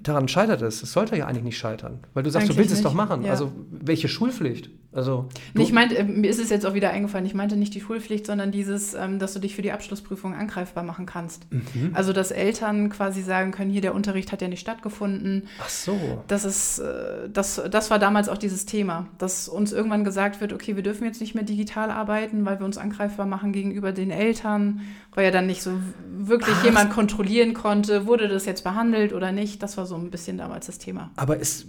daran 0.03 0.29
scheitert 0.29 0.61
es. 0.61 0.83
Es 0.83 0.93
sollte 0.93 1.17
ja 1.17 1.27
eigentlich 1.27 1.45
nicht 1.45 1.59
scheitern, 1.59 2.01
weil 2.12 2.25
du 2.25 2.31
sagst, 2.31 2.45
eigentlich 2.45 2.57
du 2.57 2.61
willst 2.61 2.71
nicht. 2.73 2.81
es 2.81 2.85
doch 2.85 2.95
machen. 2.95 3.25
Ja. 3.25 3.31
Also 3.31 3.53
welche 3.71 4.09
Schulpflicht? 4.09 4.71
Also 4.95 5.28
ich 5.59 5.72
meinte, 5.72 5.99
äh, 5.99 6.05
mir 6.05 6.30
ist 6.30 6.38
es 6.38 6.51
jetzt 6.51 6.64
auch 6.64 6.74
wieder 6.74 6.90
eingefallen. 6.90 7.26
Ich 7.26 7.34
meinte 7.34 7.57
nicht 7.57 7.74
die 7.74 7.80
Schulpflicht, 7.80 8.26
sondern 8.26 8.53
dieses, 8.53 8.95
ähm, 8.95 9.18
dass 9.18 9.34
du 9.34 9.40
dich 9.40 9.57
für 9.57 9.62
die 9.62 9.72
Abschlussprüfung 9.72 10.34
angreifbar 10.34 10.84
machen 10.84 11.05
kannst. 11.05 11.53
Mhm. 11.53 11.90
Also 11.95 12.12
dass 12.12 12.30
Eltern 12.30 12.90
quasi 12.90 13.22
sagen 13.22 13.51
können, 13.51 13.70
hier 13.70 13.80
der 13.80 13.95
Unterricht 13.95 14.30
hat 14.30 14.40
ja 14.40 14.49
nicht 14.49 14.61
stattgefunden. 14.61 15.49
Ach 15.61 15.68
so. 15.68 16.22
Das 16.28 16.45
ist, 16.45 16.78
äh, 16.78 17.28
das, 17.32 17.61
das 17.70 17.90
war 17.90 17.99
damals 17.99 18.28
auch 18.28 18.38
dieses 18.38 18.66
Thema, 18.66 19.09
dass 19.18 19.49
uns 19.49 19.72
irgendwann 19.72 20.05
gesagt 20.05 20.40
wird, 20.40 20.53
okay, 20.53 20.76
wir 20.76 20.82
dürfen 20.82 21.05
jetzt 21.05 21.20
nicht 21.20 21.34
mehr 21.34 21.45
digital 21.45 21.90
arbeiten, 21.90 22.45
weil 22.45 22.61
wir 22.61 22.66
uns 22.66 22.78
angreifbar 22.78 23.26
machen 23.26 23.53
gegenüber 23.53 23.90
den 23.90 24.11
Eltern, 24.11 24.82
weil 25.14 25.24
ja 25.24 25.30
dann 25.32 25.47
nicht 25.47 25.62
so 25.62 25.72
wirklich 26.16 26.57
Ach. 26.61 26.64
jemand 26.64 26.90
kontrollieren 26.90 27.55
konnte, 27.55 28.07
wurde 28.07 28.28
das 28.28 28.47
jetzt 28.47 28.62
behandelt 28.62 29.12
oder 29.12 29.32
nicht. 29.32 29.62
Das 29.62 29.76
war 29.76 29.86
so 29.86 29.97
ein 29.97 30.11
bisschen 30.11 30.38
damals 30.38 30.66
das 30.66 30.78
Thema. 30.78 31.11
Aber 31.16 31.40
es, 31.40 31.66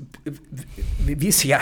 wie 1.05 1.27
ist 1.27 1.43
ja 1.43 1.59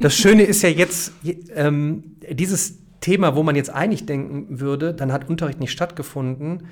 das 0.00 0.17
Schöne 0.18 0.42
ist 0.42 0.62
ja 0.62 0.68
jetzt, 0.68 1.12
ähm, 1.54 2.16
dieses 2.30 2.78
Thema, 3.00 3.36
wo 3.36 3.42
man 3.42 3.56
jetzt 3.56 3.70
eigentlich 3.70 4.06
denken 4.06 4.60
würde, 4.60 4.94
dann 4.94 5.12
hat 5.12 5.28
Unterricht 5.28 5.60
nicht 5.60 5.72
stattgefunden. 5.72 6.66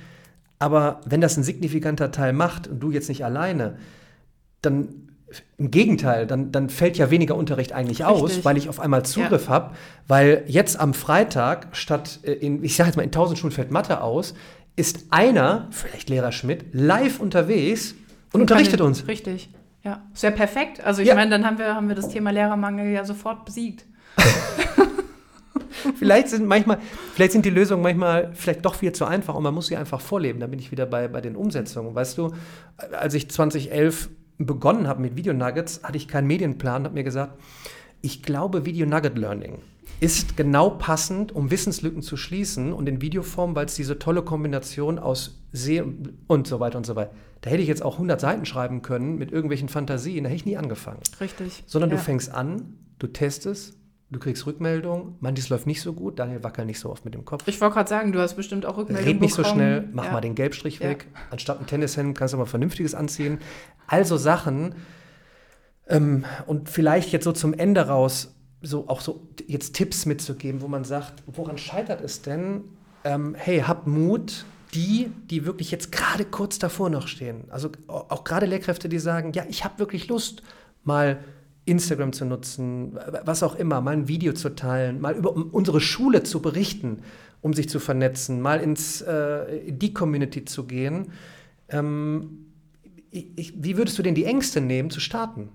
Aber 0.59 1.01
wenn 1.05 1.21
das 1.21 1.37
ein 1.37 1.43
signifikanter 1.43 2.11
Teil 2.11 2.33
macht 2.33 2.69
und 2.69 2.81
du 2.81 2.91
jetzt 2.91 3.09
nicht 3.09 3.25
alleine, 3.25 3.79
dann 4.63 5.07
im 5.59 5.71
Gegenteil, 5.71 6.27
dann, 6.27 6.53
dann 6.53 6.71
fällt 6.71 6.97
ja 6.99 7.11
weniger 7.11 7.37
Unterricht 7.37 7.73
eigentlich 7.73 8.01
Richtig. 8.01 8.23
aus, 8.23 8.45
weil 8.45 8.57
ich 8.57 8.69
auf 8.69 8.81
einmal 8.81 9.05
Zugriff 9.05 9.47
ja. 9.47 9.51
habe. 9.51 9.75
Weil 10.07 10.45
jetzt 10.47 10.79
am 10.79 10.95
Freitag 10.95 11.69
statt 11.77 12.21
äh, 12.23 12.33
in, 12.33 12.63
ich 12.65 12.77
sage 12.77 12.89
jetzt 12.89 12.97
mal, 12.97 13.03
in 13.03 13.09
1000 13.09 13.39
Schulen 13.39 13.53
fällt 13.53 13.71
Mathe 13.71 14.01
aus, 14.01 14.35
ist 14.77 15.07
einer, 15.11 15.69
vielleicht 15.71 16.09
Lehrer 16.11 16.33
Schmidt, 16.33 16.67
live 16.73 17.19
unterwegs 17.19 17.93
und, 17.93 18.35
und 18.35 18.41
unterrichtet 18.43 18.81
uns. 18.81 19.09
Richtig. 19.09 19.51
Ja, 19.87 20.03
ist 20.13 20.25
ja 20.25 20.33
perfekt. 20.33 20.85
Also 20.85 21.01
ich 21.01 21.07
Ja. 21.09 21.15
meine, 21.15 21.31
dann 21.31 21.47
haben 21.47 21.59
wir, 21.59 21.73
haben 21.77 21.87
wir 21.87 21.95
das 21.95 22.09
Thema 22.09 22.31
Lehrermangel 22.33 22.93
ja 22.93 23.05
sofort 23.05 23.45
besiegt. 23.45 23.87
Vielleicht 25.99 26.29
sind 26.29 26.47
manchmal, 26.47 26.79
vielleicht 27.15 27.33
sind 27.33 27.45
die 27.45 27.51
Lösungen 27.51 27.83
manchmal 27.83 28.33
vielleicht 28.35 28.65
doch 28.65 28.75
viel 28.75 28.91
zu 28.93 29.05
einfach 29.05 29.35
und 29.37 29.45
man 29.45 29.55
muss 29.55 29.69
sie 29.69 29.77
einfach 29.77 30.01
vorleben. 30.01 30.41
Da 30.41 30.49
bin 30.49 30.59
ich 30.59 30.73
wieder 30.73 30.87
bei, 30.87 31.07
bei 31.07 31.21
den 31.21 31.37
Umsetzungen. 31.37 31.95
Weißt 31.95 32.19
du, 32.19 32.33
als 32.93 33.15
ich 33.15 33.31
2011 33.31 34.09
begonnen 34.39 34.89
habe 34.89 35.01
mit 35.01 35.17
Video 35.17 35.33
Nuggets, 35.33 35.83
hatte 35.85 35.97
ich 35.97 36.09
keinen 36.09 36.27
Medienplan, 36.27 36.85
habe 36.85 36.95
mir 36.95 37.05
gesagt, 37.05 37.39
ich 38.03 38.23
glaube, 38.25 38.65
Video 38.65 38.87
Nugget 38.87 39.17
Learning 39.17 39.59
ist 40.01 40.37
genau 40.37 40.71
passend, 40.71 41.33
um 41.33 41.51
Wissenslücken 41.51 42.03
zu 42.03 42.17
schließen 42.17 42.73
und 42.73 42.89
in 42.89 43.01
Videoform, 43.01 43.55
weil 43.55 43.67
es 43.67 43.77
diese 43.77 43.99
tolle 43.99 44.23
Kombination 44.23 44.99
aus 44.99 45.39
Seh 45.57 45.83
und 46.27 46.47
so 46.47 46.61
weiter 46.61 46.79
und 46.79 46.87
so 46.87 46.97
weiter. 46.97 47.13
Da 47.41 47.51
hätte 47.51 47.63
ich 47.63 47.69
jetzt 47.69 47.83
auch 47.83 47.95
100 47.95 48.21
Seiten 48.21 48.47
schreiben 48.47 48.83
können 48.83 49.17
mit 49.17 49.31
irgendwelchen 49.33 49.69
Fantasien, 49.69 50.25
da 50.25 50.31
hätte 50.31 50.37
ich 50.37 50.47
nie 50.47 50.57
angefangen. 50.57 51.01
Richtig. 51.21 51.65
Sondern 51.67 51.91
ja. 51.91 51.97
du 51.97 52.03
fängst 52.03 52.33
an, 52.33 52.79
du 52.99 53.07
testest, 53.07 53.77
du 54.11 54.19
kriegst 54.19 54.47
Rückmeldung, 54.47 55.17
manches 55.21 55.49
läuft 55.49 55.67
nicht 55.67 55.81
so 55.81 55.93
gut, 55.93 56.19
Daniel 56.19 56.43
wackelt 56.43 56.67
nicht 56.67 56.79
so 56.79 56.91
oft 56.91 57.05
mit 57.05 57.15
dem 57.15 57.25
Kopf. 57.25 57.47
Ich 57.47 57.61
wollte 57.61 57.75
gerade 57.75 57.89
sagen, 57.89 58.13
du 58.13 58.21
hast 58.21 58.35
bestimmt 58.35 58.67
auch 58.67 58.77
Rückmeldungen 58.77 59.13
Red 59.13 59.21
nicht 59.21 59.35
so 59.35 59.43
bekommen. 59.43 59.59
schnell, 59.61 59.89
mach 59.93 60.07
ja. 60.07 60.13
mal 60.13 60.21
den 60.21 60.35
Gelbstrich 60.35 60.79
Ja. 60.79 60.91
weg. 60.91 61.07
Anstatt 61.31 61.61
ein 61.61 61.67
Tennishemd 61.67 62.17
kannst 62.17 62.35
du 62.35 62.39
mal 62.39 62.47
Vernünftiges 62.47 62.95
anziehen. 62.95 63.39
Also 63.87 64.17
Sachen. 64.17 64.75
Ähm, 65.89 66.25
und 66.47 66.69
vielleicht 66.69 67.13
jetzt 67.13 67.25
so 67.25 67.33
zum 67.33 67.55
Ende 67.55 67.87
raus, 67.87 68.35
so 68.63 68.89
auch 68.89 69.01
so 69.01 69.29
jetzt 69.47 69.75
Tipps 69.75 70.07
mitzugeben, 70.07 70.61
wo 70.61 70.69
man 70.69 70.85
sagt, 70.85 71.23
woran 71.27 71.59
scheitert 71.59 72.01
es 72.01 72.23
denn? 72.23 72.65
Ähm, 73.05 73.37
hey, 73.39 73.61
habt 73.61 73.87
Mut, 73.87 74.45
die, 74.75 75.11
die 75.31 75.47
wirklich 75.47 75.71
jetzt 75.71 75.93
gerade 75.93 76.25
kurz 76.25 76.59
davor 76.59 76.91
noch 76.91 77.09
stehen. 77.09 77.45
Also 77.49 77.71
auch 77.89 78.25
gerade 78.25 78.47
Lehrkräfte, 78.47 78.89
die 78.89 78.99
sagen, 78.99 79.33
ja, 79.33 79.45
ich 79.49 79.65
habe 79.65 79.79
wirklich 79.79 80.09
Lust, 80.09 80.43
mal 80.85 81.19
Instagram 81.65 82.13
zu 82.13 82.25
nutzen, 82.25 82.99
was 83.25 83.43
auch 83.43 83.57
immer, 83.57 83.81
mal 83.81 83.93
ein 83.93 84.09
Video 84.09 84.33
zu 84.33 84.55
teilen, 84.55 85.01
mal 85.01 85.15
über 85.15 85.35
unsere 85.35 85.81
Schule 85.81 86.23
zu 86.23 86.41
berichten, 86.41 87.03
um 87.43 87.55
sich 87.55 87.69
zu 87.69 87.81
vernetzen, 87.81 88.41
mal 88.41 88.61
ins, 88.61 89.03
äh, 89.03 89.69
in 89.69 89.79
die 89.79 89.93
Community 89.93 90.45
zu 90.45 90.65
gehen. 90.65 91.13
Ähm, 91.69 92.47
ich, 93.11 93.55
wie 93.57 93.77
würdest 93.77 93.99
du 93.99 94.03
denn 94.03 94.15
die 94.15 94.25
Ängste 94.25 94.61
nehmen, 94.61 94.91
zu 94.91 95.01
starten? 95.01 95.49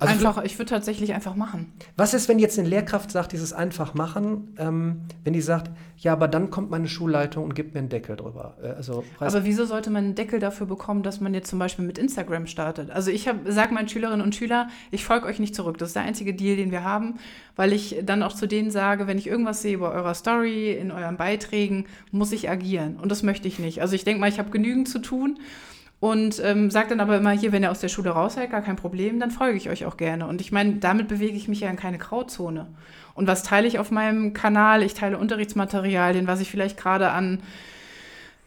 Also 0.00 0.12
einfach, 0.12 0.44
ich 0.44 0.58
würde 0.58 0.70
tatsächlich 0.70 1.14
einfach 1.14 1.34
machen. 1.34 1.72
was 1.96 2.12
ist, 2.12 2.28
wenn 2.28 2.38
jetzt 2.38 2.58
eine 2.58 2.68
Lehrkraft 2.68 3.10
sagt, 3.10 3.32
dieses 3.32 3.52
einfach 3.52 3.94
machen, 3.94 4.54
ähm, 4.58 5.02
wenn 5.24 5.32
die 5.32 5.40
sagt, 5.40 5.70
ja, 5.96 6.12
aber 6.12 6.28
dann 6.28 6.50
kommt 6.50 6.70
meine 6.70 6.88
Schulleitung 6.88 7.44
und 7.44 7.54
gibt 7.54 7.74
mir 7.74 7.80
einen 7.80 7.88
Deckel 7.88 8.16
drüber. 8.16 8.56
Äh, 8.62 8.68
also, 8.68 9.04
Aber 9.18 9.44
wieso 9.44 9.64
sollte 9.64 9.90
man 9.90 10.04
einen 10.04 10.14
Deckel 10.14 10.40
dafür 10.40 10.66
bekommen, 10.66 11.02
dass 11.02 11.20
man 11.20 11.32
jetzt 11.34 11.48
zum 11.48 11.58
Beispiel 11.58 11.84
mit 11.84 11.98
Instagram 11.98 12.46
startet? 12.46 12.90
Also 12.90 13.10
ich 13.10 13.28
sage 13.46 13.74
meinen 13.74 13.88
Schülerinnen 13.88 14.20
und 14.20 14.34
Schülern, 14.34 14.68
ich 14.90 15.04
folge 15.04 15.26
euch 15.26 15.38
nicht 15.38 15.54
zurück. 15.54 15.78
Das 15.78 15.90
ist 15.90 15.96
der 15.96 16.02
einzige 16.02 16.34
Deal, 16.34 16.56
den 16.56 16.70
wir 16.70 16.84
haben, 16.84 17.18
weil 17.56 17.72
ich 17.72 18.00
dann 18.04 18.22
auch 18.22 18.34
zu 18.34 18.46
denen 18.46 18.70
sage, 18.70 19.06
wenn 19.06 19.18
ich 19.18 19.26
irgendwas 19.26 19.62
sehe 19.62 19.78
bei 19.78 19.90
eurer 19.90 20.14
Story, 20.14 20.72
in 20.72 20.90
euren 20.90 21.16
Beiträgen, 21.16 21.86
muss 22.10 22.32
ich 22.32 22.50
agieren. 22.50 22.96
Und 22.96 23.10
das 23.10 23.22
möchte 23.22 23.48
ich 23.48 23.58
nicht. 23.58 23.80
Also 23.80 23.94
ich 23.94 24.04
denke 24.04 24.20
mal, 24.20 24.28
ich 24.28 24.38
habe 24.38 24.50
genügend 24.50 24.88
zu 24.88 24.98
tun. 24.98 25.38
Und 26.00 26.40
ähm, 26.44 26.70
sage 26.70 26.90
dann 26.90 27.00
aber 27.00 27.16
immer 27.16 27.32
hier, 27.32 27.50
wenn 27.50 27.64
ihr 27.64 27.72
aus 27.72 27.80
der 27.80 27.88
Schule 27.88 28.10
raus 28.10 28.34
seid, 28.34 28.52
gar 28.52 28.62
kein 28.62 28.76
Problem, 28.76 29.18
dann 29.18 29.32
folge 29.32 29.56
ich 29.56 29.68
euch 29.68 29.84
auch 29.84 29.96
gerne. 29.96 30.28
Und 30.28 30.40
ich 30.40 30.52
meine, 30.52 30.74
damit 30.74 31.08
bewege 31.08 31.36
ich 31.36 31.48
mich 31.48 31.60
ja 31.60 31.70
in 31.70 31.76
keine 31.76 31.98
Grauzone. 31.98 32.68
Und 33.14 33.26
was 33.26 33.42
teile 33.42 33.66
ich 33.66 33.80
auf 33.80 33.90
meinem 33.90 34.32
Kanal? 34.32 34.84
Ich 34.84 34.94
teile 34.94 35.18
Unterrichtsmaterialien, 35.18 36.28
was 36.28 36.40
ich 36.40 36.50
vielleicht 36.50 36.76
gerade 36.76 37.10
an 37.10 37.40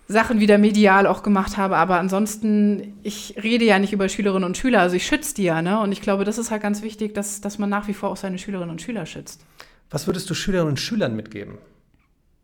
Sachen 0.08 0.40
wieder 0.40 0.58
medial 0.58 1.08
auch 1.08 1.24
gemacht 1.24 1.58
habe. 1.58 1.76
Aber 1.76 2.00
ansonsten, 2.00 2.94
ich 3.04 3.36
rede 3.42 3.66
ja 3.66 3.80
nicht 3.80 3.92
über 3.92 4.08
Schülerinnen 4.08 4.46
und 4.46 4.56
Schüler, 4.56 4.80
also 4.80 4.96
ich 4.96 5.06
schütze 5.06 5.36
die 5.36 5.44
ja. 5.44 5.62
Ne? 5.62 5.80
Und 5.82 5.92
ich 5.92 6.02
glaube, 6.02 6.24
das 6.24 6.38
ist 6.38 6.52
halt 6.52 6.62
ganz 6.62 6.84
wichtig, 6.84 7.14
dass, 7.14 7.42
dass 7.42 7.60
man 7.60 7.70
nach 7.70 7.90
wie 7.90 7.94
vor 7.94 8.10
auch 8.10 8.18
seine 8.18 8.38
Schülerinnen 8.38 8.72
und 8.72 8.82
Schüler 8.82 9.06
schützt. 9.06 9.44
was 9.90 10.08
würdest 10.08 10.30
du 10.30 10.34
Schülerinnen 10.34 10.72
und 10.72 10.80
Schülern 10.80 11.18
mitgeben? 11.18 11.58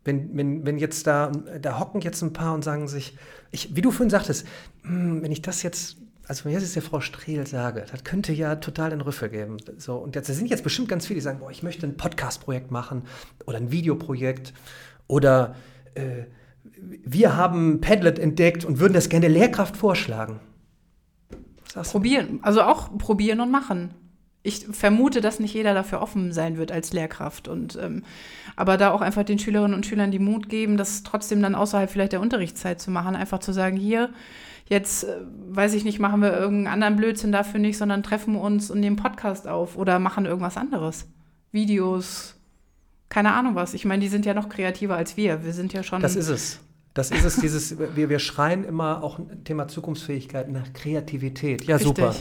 Wenn, 0.08 0.34
wenn, 0.36 0.66
wenn 0.66 0.78
jetzt 0.78 1.06
da, 1.06 1.30
da 1.60 1.78
hocken 1.78 2.00
jetzt 2.00 2.22
ein 2.22 2.32
paar 2.32 2.54
und 2.54 2.64
sagen 2.64 2.88
sich, 2.88 3.16
ich, 3.50 3.76
wie 3.76 3.82
du 3.82 3.90
vorhin 3.90 4.08
sagtest, 4.08 4.46
"Hm, 4.82 5.22
wenn 5.22 5.30
ich 5.30 5.42
das 5.42 5.62
jetzt, 5.62 5.98
also 6.26 6.44
wenn 6.44 6.52
ich 6.52 6.56
das 6.56 6.64
jetzt 6.64 6.76
der 6.76 6.82
Frau 6.82 7.00
Strehl 7.00 7.46
sage, 7.46 7.84
das 7.90 8.04
könnte 8.04 8.32
ja 8.32 8.56
total 8.56 8.88
den 8.90 9.02
Rüffel 9.02 9.28
geben. 9.28 9.58
So, 9.76 9.96
und 9.96 10.16
jetzt 10.16 10.28
sind 10.28 10.48
jetzt 10.48 10.64
bestimmt 10.64 10.88
ganz 10.88 11.06
viele, 11.06 11.18
die 11.18 11.22
sagen, 11.22 11.40
boah, 11.40 11.50
ich 11.50 11.62
möchte 11.62 11.86
ein 11.86 11.98
Podcast-Projekt 11.98 12.70
machen 12.70 13.02
oder 13.46 13.58
ein 13.58 13.70
Videoprojekt 13.70 14.54
oder 15.08 15.54
äh, 15.94 16.24
wir 17.04 17.36
haben 17.36 17.80
Padlet 17.82 18.18
entdeckt 18.18 18.64
und 18.64 18.80
würden 18.80 18.94
das 18.94 19.10
gerne 19.10 19.26
der 19.28 19.30
Lehrkraft 19.30 19.76
vorschlagen. 19.76 20.40
Probieren, 21.74 22.40
also 22.42 22.62
auch 22.62 22.96
probieren 22.96 23.40
und 23.40 23.50
machen. 23.50 23.94
Ich 24.42 24.66
vermute, 24.70 25.20
dass 25.20 25.40
nicht 25.40 25.54
jeder 25.54 25.74
dafür 25.74 26.00
offen 26.00 26.32
sein 26.32 26.56
wird 26.56 26.72
als 26.72 26.92
Lehrkraft. 26.92 27.48
Und, 27.48 27.78
ähm, 27.82 28.04
aber 28.56 28.76
da 28.76 28.92
auch 28.92 29.00
einfach 29.00 29.24
den 29.24 29.38
Schülerinnen 29.38 29.74
und 29.74 29.84
Schülern 29.84 30.10
die 30.10 30.18
Mut 30.18 30.48
geben, 30.48 30.76
das 30.76 31.02
trotzdem 31.02 31.42
dann 31.42 31.54
außerhalb 31.54 31.90
vielleicht 31.90 32.12
der 32.12 32.20
Unterrichtszeit 32.20 32.80
zu 32.80 32.90
machen. 32.90 33.16
Einfach 33.16 33.40
zu 33.40 33.52
sagen, 33.52 33.76
hier, 33.76 34.10
jetzt, 34.66 35.04
äh, 35.04 35.16
weiß 35.50 35.74
ich 35.74 35.84
nicht, 35.84 35.98
machen 35.98 36.22
wir 36.22 36.32
irgendeinen 36.32 36.72
anderen 36.72 36.96
Blödsinn 36.96 37.32
dafür 37.32 37.60
nicht, 37.60 37.78
sondern 37.78 38.02
treffen 38.02 38.36
uns 38.36 38.70
und 38.70 38.80
nehmen 38.80 38.96
Podcast 38.96 39.48
auf 39.48 39.76
oder 39.76 39.98
machen 39.98 40.24
irgendwas 40.24 40.56
anderes. 40.56 41.06
Videos, 41.50 42.36
keine 43.08 43.32
Ahnung 43.32 43.54
was. 43.54 43.74
Ich 43.74 43.84
meine, 43.84 44.02
die 44.02 44.08
sind 44.08 44.26
ja 44.26 44.34
noch 44.34 44.48
kreativer 44.48 44.96
als 44.96 45.16
wir. 45.16 45.44
Wir 45.44 45.52
sind 45.52 45.72
ja 45.72 45.82
schon. 45.82 46.02
Das 46.02 46.16
ist 46.16 46.28
es. 46.28 46.60
Das 46.94 47.10
ist 47.10 47.24
es, 47.24 47.36
dieses, 47.36 47.78
wir, 47.96 48.08
wir 48.08 48.18
schreien 48.18 48.64
immer 48.64 49.02
auch 49.02 49.18
ein 49.18 49.44
Thema 49.44 49.68
Zukunftsfähigkeit 49.68 50.50
nach 50.50 50.72
Kreativität. 50.72 51.64
Ja, 51.64 51.76
Richtig. 51.76 51.96
super. 51.96 52.14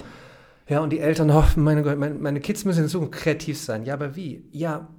Ja, 0.70 0.82
und 0.82 0.92
die 0.92 1.00
Eltern, 1.00 1.30
oh, 1.32 1.46
meine, 1.56 1.96
meine, 1.96 2.16
meine 2.16 2.40
Kids 2.42 2.66
müssen 2.66 2.84
in 2.84 2.90
Zukunft 2.90 3.14
kreativ 3.14 3.60
sein. 3.60 3.86
Ja, 3.86 3.94
aber 3.94 4.16
wie? 4.16 4.44
Ja, 4.52 4.90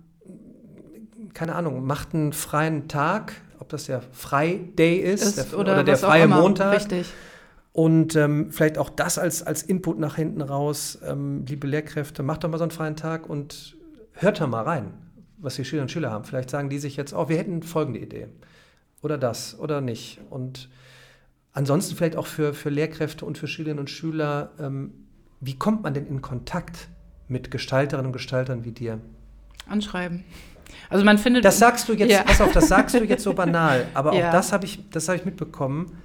keine 1.34 1.54
Ahnung, 1.54 1.84
macht 1.84 2.14
einen 2.14 2.32
freien 2.32 2.88
Tag, 2.88 3.34
ob 3.58 3.68
das 3.68 3.84
der 3.84 4.02
Friday 4.12 4.96
ist, 4.96 5.22
ist 5.22 5.52
der, 5.52 5.58
oder, 5.58 5.74
oder, 5.74 5.84
der 5.84 5.96
freie. 5.98 6.26
Montag. 6.26 6.74
Richtig. 6.74 7.12
Und 7.72 8.16
ähm, 8.16 8.50
vielleicht 8.50 8.78
auch 8.78 8.90
das 8.90 9.18
als, 9.18 9.42
als 9.42 9.62
Input 9.62 9.98
nach 9.98 10.16
hinten 10.16 10.40
raus, 10.40 10.98
ähm, 11.06 11.44
liebe 11.46 11.66
Lehrkräfte, 11.66 12.22
macht 12.22 12.42
doch 12.42 12.48
mal 12.48 12.58
so 12.58 12.64
einen 12.64 12.70
freien 12.70 12.96
Tag 12.96 13.28
und 13.28 13.76
hört 14.14 14.40
da 14.40 14.46
mal 14.46 14.64
rein, 14.64 14.94
was 15.36 15.56
die 15.56 15.64
Schülerinnen 15.64 15.84
und 15.84 15.92
Schüler 15.92 16.10
haben. 16.10 16.24
Vielleicht 16.24 16.50
sagen 16.50 16.70
die 16.70 16.78
sich 16.78 16.96
jetzt, 16.96 17.12
oh, 17.12 17.28
wir 17.28 17.36
hätten 17.36 17.62
folgende 17.62 18.00
Idee. 18.00 18.28
Oder 19.02 19.16
das, 19.16 19.56
oder 19.60 19.80
nicht. 19.80 20.18
Und 20.30 20.70
ansonsten 21.52 21.94
vielleicht 21.94 22.16
auch 22.16 22.26
für, 22.26 22.52
für 22.52 22.70
Lehrkräfte 22.70 23.24
und 23.24 23.38
für 23.38 23.46
Schülerinnen 23.46 23.78
und 23.78 23.90
Schüler, 23.90 24.50
ähm, 24.58 25.07
wie 25.40 25.54
kommt 25.56 25.82
man 25.82 25.94
denn 25.94 26.06
in 26.06 26.20
Kontakt 26.22 26.88
mit 27.28 27.50
Gestalterinnen 27.50 28.06
und 28.06 28.12
Gestaltern 28.12 28.64
wie 28.64 28.72
dir? 28.72 28.98
Anschreiben. 29.68 30.24
Also 30.90 31.04
man 31.04 31.18
findet. 31.18 31.44
Das 31.44 31.58
sagst 31.58 31.88
du 31.88 31.92
jetzt, 31.94 32.10
Ja. 32.10 32.22
pass 32.22 32.40
auf, 32.40 32.52
das 32.52 32.68
sagst 32.68 32.94
du 32.94 33.04
jetzt 33.04 33.22
so 33.22 33.32
banal, 33.34 33.86
aber 33.94 34.12
auch 34.12 34.18
Ja. 34.18 34.32
das 34.32 34.52
habe 34.52 34.64
ich, 34.64 34.88
das 34.90 35.08
habe 35.08 35.18
ich 35.18 35.24
mitbekommen. 35.24 35.98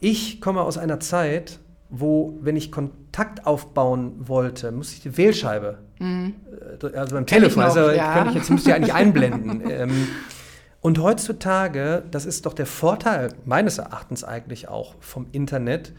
Ich 0.00 0.40
komme 0.40 0.62
aus 0.62 0.78
einer 0.78 1.00
Zeit, 1.00 1.58
wo, 1.90 2.38
wenn 2.40 2.56
ich 2.56 2.70
Kontakt 2.72 3.46
aufbauen 3.46 4.12
wollte, 4.28 4.70
musste 4.72 4.94
ich 4.94 5.00
die 5.02 5.16
Wählscheibe, 5.16 5.78
äh, 6.00 6.06
also 6.96 7.14
beim 7.14 7.22
Mhm. 7.22 7.26
Telefon, 7.26 7.62
noch, 7.62 7.76
also 7.76 7.90
ja. 7.90 8.26
ich 8.28 8.34
jetzt 8.34 8.50
müsste 8.50 8.70
ich 8.70 8.76
eigentlich 8.76 8.94
einblenden. 8.94 9.62
ähm, 9.68 10.08
und 10.80 10.98
heutzutage, 10.98 12.04
das 12.10 12.24
ist 12.24 12.46
doch 12.46 12.54
der 12.54 12.64
Vorteil 12.66 13.34
meines 13.44 13.76
Erachtens 13.78 14.24
eigentlich 14.24 14.68
auch 14.68 14.94
vom 15.00 15.26
Internet, 15.32 15.92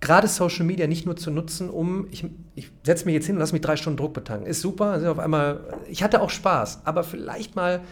gerade 0.00 0.28
Social 0.28 0.64
Media 0.64 0.86
nicht 0.86 1.06
nur 1.06 1.16
zu 1.16 1.30
nutzen, 1.30 1.68
um, 1.68 2.06
ich, 2.10 2.24
ich 2.54 2.70
setze 2.84 3.04
mich 3.04 3.14
jetzt 3.14 3.26
hin 3.26 3.36
und 3.36 3.40
lasse 3.40 3.52
mich 3.52 3.60
drei 3.60 3.76
Stunden 3.76 3.98
Druck 3.98 4.14
betanken. 4.14 4.46
Ist 4.46 4.62
super, 4.62 4.86
also 4.86 5.10
auf 5.10 5.18
einmal, 5.18 5.60
ich 5.88 6.02
hatte 6.02 6.22
auch 6.22 6.30
Spaß, 6.30 6.80
aber 6.84 7.04
vielleicht 7.04 7.54
mal 7.54 7.82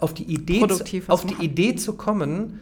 auf 0.00 0.14
die 0.14 0.24
Idee, 0.24 0.60
Produktiv 0.60 1.06
zu, 1.06 1.12
auf 1.12 1.26
die 1.26 1.34
machen. 1.34 1.44
Idee 1.44 1.74
zu 1.74 1.94
kommen, 1.94 2.60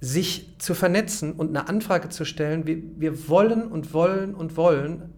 sich 0.00 0.56
zu 0.58 0.74
vernetzen 0.74 1.32
und 1.32 1.50
eine 1.50 1.68
Anfrage 1.68 2.08
zu 2.08 2.24
stellen. 2.24 2.66
Wir, 2.66 2.78
wir 2.96 3.28
wollen 3.28 3.66
und 3.68 3.92
wollen 3.92 4.34
und 4.34 4.56
wollen, 4.56 5.12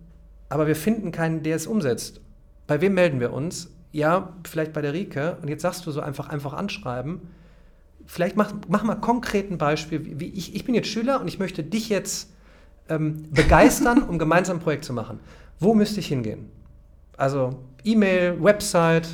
aber 0.48 0.66
wir 0.66 0.76
finden 0.76 1.12
keinen, 1.12 1.42
der 1.42 1.56
es 1.56 1.66
umsetzt. 1.66 2.20
Bei 2.66 2.80
wem 2.80 2.94
melden 2.94 3.20
wir 3.20 3.32
uns? 3.32 3.70
Ja, 3.92 4.36
vielleicht 4.44 4.72
bei 4.72 4.82
der 4.82 4.92
Rike. 4.92 5.38
Und 5.42 5.48
jetzt 5.48 5.62
sagst 5.62 5.86
du 5.86 5.90
so 5.90 6.00
einfach, 6.00 6.28
einfach 6.28 6.52
anschreiben. 6.52 7.20
Vielleicht 8.04 8.36
mach, 8.36 8.52
mach 8.68 8.82
mal 8.82 8.96
konkret 8.96 9.50
ein 9.50 9.58
Beispiel. 9.58 10.04
Wie, 10.04 10.20
wie 10.20 10.28
ich, 10.28 10.54
ich 10.54 10.64
bin 10.64 10.74
jetzt 10.74 10.88
Schüler 10.88 11.20
und 11.20 11.28
ich 11.28 11.38
möchte 11.38 11.64
dich 11.64 11.88
jetzt 11.88 12.30
ähm, 12.88 13.24
begeistern, 13.30 14.02
um 14.02 14.18
gemeinsam 14.18 14.58
ein 14.58 14.60
Projekt 14.60 14.84
zu 14.84 14.92
machen. 14.92 15.20
Wo 15.58 15.74
müsste 15.74 16.00
ich 16.00 16.06
hingehen? 16.06 16.50
Also 17.16 17.58
E-Mail, 17.84 18.42
Website. 18.42 19.08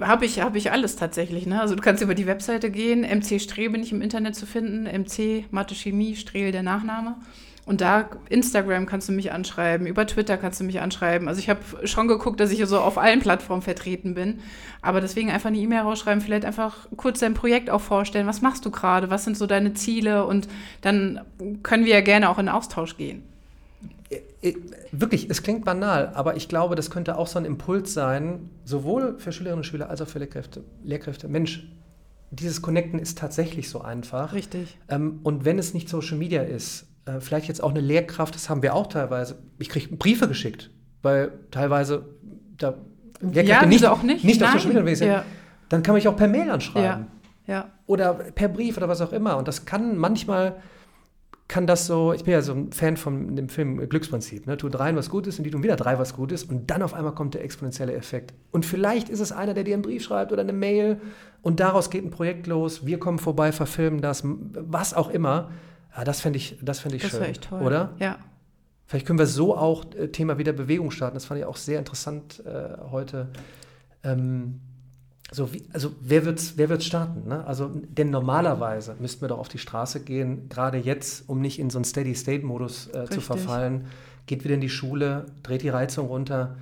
Habe 0.00 0.26
ich, 0.26 0.40
hab 0.40 0.56
ich 0.56 0.72
alles 0.72 0.96
tatsächlich. 0.96 1.46
Ne? 1.46 1.60
Also 1.60 1.74
du 1.74 1.82
kannst 1.82 2.02
über 2.02 2.14
die 2.14 2.26
Webseite 2.26 2.70
gehen. 2.70 3.00
MC 3.00 3.40
Streh 3.40 3.68
bin 3.68 3.82
ich 3.82 3.92
im 3.92 4.02
Internet 4.02 4.34
zu 4.34 4.44
finden. 4.44 4.84
MC, 4.84 5.50
Mathe, 5.50 5.74
Chemie, 5.74 6.16
Strehl 6.16 6.52
der 6.52 6.62
Nachname. 6.62 7.16
Und 7.66 7.80
da, 7.80 8.08
Instagram 8.28 8.86
kannst 8.86 9.08
du 9.08 9.12
mich 9.12 9.32
anschreiben, 9.32 9.88
über 9.88 10.06
Twitter 10.06 10.36
kannst 10.36 10.60
du 10.60 10.64
mich 10.64 10.80
anschreiben. 10.80 11.26
Also 11.26 11.40
ich 11.40 11.50
habe 11.50 11.60
schon 11.82 12.06
geguckt, 12.06 12.38
dass 12.38 12.52
ich 12.52 12.64
so 12.64 12.78
auf 12.78 12.96
allen 12.96 13.18
Plattformen 13.18 13.60
vertreten 13.60 14.14
bin. 14.14 14.38
Aber 14.82 15.00
deswegen 15.00 15.30
einfach 15.30 15.48
eine 15.48 15.58
E-Mail 15.58 15.80
rausschreiben, 15.80 16.20
vielleicht 16.20 16.44
einfach 16.44 16.86
kurz 16.96 17.18
dein 17.18 17.34
Projekt 17.34 17.68
auch 17.68 17.80
vorstellen. 17.80 18.28
Was 18.28 18.40
machst 18.40 18.64
du 18.64 18.70
gerade? 18.70 19.10
Was 19.10 19.24
sind 19.24 19.36
so 19.36 19.48
deine 19.48 19.74
Ziele? 19.74 20.26
Und 20.26 20.46
dann 20.80 21.20
können 21.64 21.84
wir 21.84 21.94
ja 21.94 22.02
gerne 22.02 22.30
auch 22.30 22.38
in 22.38 22.48
Austausch 22.48 22.96
gehen. 22.96 23.24
Äh, 24.10 24.50
äh, 24.50 24.54
wirklich, 24.92 25.28
es 25.28 25.42
klingt 25.42 25.64
banal, 25.64 26.12
aber 26.14 26.36
ich 26.36 26.48
glaube, 26.48 26.76
das 26.76 26.88
könnte 26.88 27.18
auch 27.18 27.26
so 27.26 27.40
ein 27.40 27.44
Impuls 27.44 27.92
sein, 27.92 28.48
sowohl 28.64 29.18
für 29.18 29.32
Schülerinnen 29.32 29.60
und 29.60 29.64
Schüler 29.64 29.90
als 29.90 30.00
auch 30.00 30.08
für 30.08 30.20
Lehrkräfte. 30.20 30.62
Lehrkräfte. 30.84 31.26
Mensch, 31.26 31.66
dieses 32.30 32.62
Connecten 32.62 33.00
ist 33.00 33.18
tatsächlich 33.18 33.68
so 33.68 33.80
einfach. 33.80 34.34
Richtig. 34.34 34.78
Ähm, 34.88 35.18
und 35.24 35.44
wenn 35.44 35.58
es 35.58 35.74
nicht 35.74 35.88
Social 35.88 36.16
Media 36.16 36.42
ist, 36.42 36.86
äh, 37.06 37.20
vielleicht 37.20 37.48
jetzt 37.48 37.62
auch 37.62 37.70
eine 37.70 37.80
Lehrkraft, 37.80 38.34
das 38.34 38.50
haben 38.50 38.62
wir 38.62 38.74
auch 38.74 38.88
teilweise. 38.88 39.38
Ich 39.58 39.68
kriege 39.68 39.96
Briefe 39.96 40.28
geschickt, 40.28 40.70
weil 41.02 41.32
teilweise 41.50 42.06
da 42.58 42.74
Lehrkräfte 43.20 43.50
ja, 43.50 43.66
nicht, 43.66 43.86
auch 43.86 44.02
nicht, 44.02 44.24
nicht 44.24 44.42
auf 44.42 44.50
Social 44.52 44.82
Media 44.82 44.94
sind. 44.94 45.08
Ja. 45.08 45.24
Dann 45.68 45.82
kann 45.82 45.92
man 45.92 45.98
mich 45.98 46.08
auch 46.08 46.16
per 46.16 46.28
Mail 46.28 46.50
anschreiben. 46.50 47.06
Ja. 47.46 47.54
ja. 47.54 47.70
Oder 47.86 48.14
per 48.14 48.48
Brief 48.48 48.76
oder 48.76 48.88
was 48.88 49.00
auch 49.00 49.12
immer. 49.12 49.36
Und 49.36 49.48
das 49.48 49.64
kann 49.64 49.96
manchmal 49.96 50.56
kann 51.48 51.66
das 51.66 51.86
so, 51.86 52.12
ich 52.12 52.24
bin 52.24 52.32
ja 52.32 52.42
so 52.42 52.52
ein 52.52 52.72
Fan 52.72 52.96
von 52.96 53.36
dem 53.36 53.48
Film 53.48 53.88
Glücksprinzip, 53.88 54.46
ne? 54.46 54.56
tu 54.56 54.68
dreien 54.68 54.96
was 54.96 55.08
Gutes 55.08 55.38
und 55.38 55.44
die 55.44 55.50
tun 55.50 55.62
wieder 55.62 55.76
drei 55.76 55.98
was 55.98 56.14
Gutes 56.14 56.42
und 56.42 56.70
dann 56.70 56.82
auf 56.82 56.92
einmal 56.92 57.14
kommt 57.14 57.34
der 57.34 57.44
exponentielle 57.44 57.94
Effekt. 57.94 58.34
Und 58.50 58.66
vielleicht 58.66 59.08
ist 59.08 59.20
es 59.20 59.30
einer, 59.30 59.54
der 59.54 59.62
dir 59.62 59.74
einen 59.74 59.82
Brief 59.82 60.02
schreibt 60.02 60.32
oder 60.32 60.42
eine 60.42 60.52
Mail 60.52 61.00
und 61.42 61.60
daraus 61.60 61.90
geht 61.90 62.04
ein 62.04 62.10
Projekt 62.10 62.48
los, 62.48 62.84
wir 62.84 62.98
kommen 62.98 63.18
vorbei, 63.18 63.52
verfilmen 63.52 64.00
das, 64.00 64.22
was 64.24 64.92
auch 64.92 65.08
immer. 65.08 65.50
Ja, 65.96 66.04
das 66.04 66.20
fände 66.20 66.36
ich, 66.36 66.58
das 66.60 66.80
fänd 66.80 66.94
ich 66.94 67.02
das 67.02 67.12
schön. 67.12 67.22
Echt 67.22 67.48
toll. 67.48 67.62
Oder? 67.62 67.94
Ja. 67.98 68.18
Vielleicht 68.86 69.06
können 69.06 69.18
wir 69.18 69.26
so 69.26 69.56
auch 69.56 69.84
äh, 69.94 70.08
Thema 70.08 70.38
wieder 70.38 70.52
Bewegung 70.52 70.90
starten. 70.90 71.14
Das 71.14 71.24
fand 71.24 71.40
ich 71.40 71.46
auch 71.46 71.56
sehr 71.56 71.78
interessant 71.78 72.42
äh, 72.46 72.76
heute. 72.90 73.28
Ähm, 74.04 74.60
so 75.32 75.52
wie, 75.52 75.64
also 75.72 75.92
wer 76.00 76.24
wird 76.24 76.38
es 76.38 76.56
wer 76.56 76.68
wird's 76.68 76.84
starten? 76.84 77.28
Ne? 77.28 77.44
Also, 77.44 77.68
denn 77.68 78.10
normalerweise 78.10 78.94
müssten 79.00 79.22
wir 79.22 79.28
doch 79.28 79.38
auf 79.38 79.48
die 79.48 79.58
Straße 79.58 80.00
gehen, 80.00 80.48
gerade 80.48 80.78
jetzt, 80.78 81.28
um 81.28 81.40
nicht 81.40 81.58
in 81.58 81.68
so 81.68 81.78
einen 81.78 81.84
Steady-State-Modus 81.84 82.88
äh, 82.88 83.06
zu 83.06 83.20
verfallen. 83.20 83.86
Geht 84.26 84.44
wieder 84.44 84.54
in 84.54 84.60
die 84.60 84.68
Schule, 84.68 85.26
dreht 85.42 85.62
die 85.62 85.68
Reizung 85.68 86.06
runter. 86.06 86.56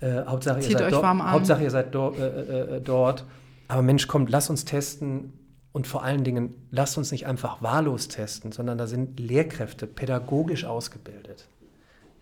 Äh, 0.00 0.24
Hauptsache, 0.26 0.60
ihr 0.60 0.78
seid, 0.78 0.92
Hauptsache, 0.92 1.62
ihr 1.62 1.70
seid 1.70 1.94
äh, 1.94 1.98
äh, 1.98 2.76
äh, 2.76 2.80
dort. 2.82 3.24
Aber 3.68 3.80
Mensch, 3.80 4.06
kommt, 4.08 4.28
lass 4.28 4.50
uns 4.50 4.66
testen. 4.66 5.32
Und 5.76 5.86
vor 5.86 6.02
allen 6.02 6.24
Dingen, 6.24 6.54
lasst 6.70 6.96
uns 6.96 7.12
nicht 7.12 7.26
einfach 7.26 7.60
wahllos 7.60 8.08
testen, 8.08 8.50
sondern 8.50 8.78
da 8.78 8.86
sind 8.86 9.20
Lehrkräfte 9.20 9.86
pädagogisch 9.86 10.64
ausgebildet, 10.64 11.48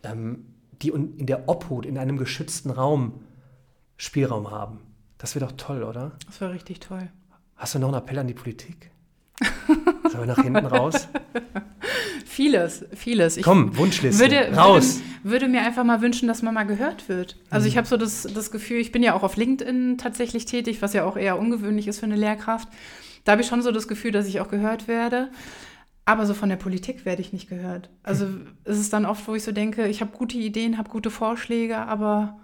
ähm, 0.02 0.46
die 0.82 0.88
in 0.88 1.26
der 1.26 1.48
Obhut 1.48 1.86
in 1.86 1.96
einem 1.96 2.16
geschützten 2.16 2.70
Raum 2.70 3.22
Spielraum 3.96 4.50
haben. 4.50 4.80
Das 5.18 5.36
wäre 5.36 5.46
doch 5.46 5.52
toll, 5.52 5.84
oder? 5.84 6.11
Das 6.26 6.40
wäre 6.40 6.52
richtig 6.52 6.80
toll. 6.80 7.09
Hast 7.55 7.76
du 7.76 7.78
noch 7.78 7.92
einen 7.92 7.98
Appell 7.98 8.18
an 8.18 8.26
die 8.26 8.34
Politik? 8.34 8.90
Sollen 10.11 10.26
wir 10.26 10.34
nach 10.34 10.42
hinten 10.42 10.66
raus? 10.66 11.07
vieles, 12.24 12.86
vieles. 12.92 13.36
Ich 13.36 13.44
Komm, 13.44 13.76
Wunschliste, 13.76 14.20
würde, 14.20 14.52
raus. 14.57 14.98
Würde, 15.22 15.30
würde, 15.30 15.48
mir 15.48 15.61
einfach 15.61 15.84
mal 15.84 16.00
wünschen, 16.00 16.26
dass 16.26 16.42
man 16.42 16.55
mal 16.55 16.64
gehört 16.64 17.09
wird. 17.09 17.36
Also 17.50 17.66
mhm. 17.66 17.68
ich 17.68 17.76
habe 17.76 17.86
so 17.86 17.96
das, 17.96 18.26
das 18.34 18.50
Gefühl, 18.50 18.78
ich 18.78 18.90
bin 18.90 19.05
ja 19.05 19.14
auch 19.14 19.22
auf 19.22 19.36
LinkedIn 19.36 19.96
tatsächlich 19.96 20.44
tätig, 20.44 20.82
was 20.82 20.92
ja 20.92 21.05
auch 21.05 21.16
eher 21.16 21.38
ungewöhnlich 21.38 21.86
ist 21.86 22.00
für 22.00 22.07
eine 22.07 22.16
Lehrkraft. 22.16 22.68
Da 23.24 23.32
habe 23.32 23.42
ich 23.42 23.48
schon 23.48 23.62
so 23.62 23.72
das 23.72 23.88
Gefühl, 23.88 24.12
dass 24.12 24.26
ich 24.26 24.40
auch 24.40 24.48
gehört 24.48 24.88
werde. 24.88 25.30
Aber 26.06 26.26
so 26.26 26.34
von 26.34 26.50
der 26.50 26.56
Politik 26.56 27.06
werde 27.06 27.22
ich 27.22 27.32
nicht 27.32 27.48
gehört. 27.48 27.88
Also 28.02 28.28
es 28.64 28.78
ist 28.78 28.92
dann 28.92 29.06
oft, 29.06 29.26
wo 29.26 29.34
ich 29.34 29.42
so 29.42 29.52
denke, 29.52 29.88
ich 29.88 30.02
habe 30.02 30.16
gute 30.16 30.36
Ideen, 30.36 30.76
habe 30.76 30.90
gute 30.90 31.10
Vorschläge, 31.10 31.78
aber 31.78 32.38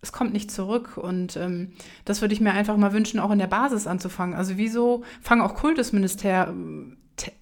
es 0.00 0.12
kommt 0.12 0.32
nicht 0.32 0.50
zurück. 0.50 0.96
Und 0.96 1.36
ähm, 1.36 1.72
das 2.06 2.22
würde 2.22 2.32
ich 2.32 2.40
mir 2.40 2.52
einfach 2.52 2.76
mal 2.78 2.94
wünschen, 2.94 3.20
auch 3.20 3.30
in 3.30 3.38
der 3.38 3.46
Basis 3.48 3.86
anzufangen. 3.86 4.34
Also 4.34 4.56
wieso 4.56 5.04
fangen 5.20 5.42
auch 5.42 5.54
Kultusminister 5.54 6.54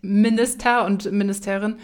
Minister 0.02 0.84
und 0.84 1.10
Ministerin 1.12 1.76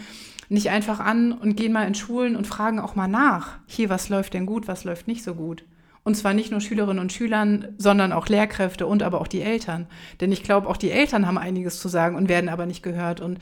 nicht 0.49 0.69
einfach 0.69 0.99
an 0.99 1.33
und 1.33 1.55
gehen 1.55 1.73
mal 1.73 1.87
in 1.87 1.95
Schulen 1.95 2.35
und 2.35 2.47
fragen 2.47 2.79
auch 2.79 2.95
mal 2.95 3.07
nach, 3.07 3.57
hier, 3.65 3.89
was 3.89 4.09
läuft 4.09 4.33
denn 4.33 4.45
gut, 4.45 4.67
was 4.67 4.83
läuft 4.83 5.07
nicht 5.07 5.23
so 5.23 5.35
gut. 5.35 5.63
Und 6.07 6.15
zwar 6.15 6.33
nicht 6.33 6.51
nur 6.51 6.61
Schülerinnen 6.61 7.01
und 7.01 7.11
Schülern, 7.11 7.67
sondern 7.77 8.13
auch 8.13 8.29
Lehrkräfte 8.29 8.87
und 8.87 9.03
aber 9.03 9.19
auch 9.19 9.27
die 9.27 9.41
Eltern. 9.41 9.87
Denn 10.21 10.31
ich 10.31 10.41
glaube, 10.41 10.69
auch 10.69 10.77
die 10.77 10.89
Eltern 10.89 11.27
haben 11.27 11.37
einiges 11.37 11.81
zu 11.81 11.89
sagen 11.89 12.15
und 12.15 12.29
werden 12.29 12.47
aber 12.47 12.65
nicht 12.65 12.81
gehört. 12.81 13.19
Und 13.19 13.39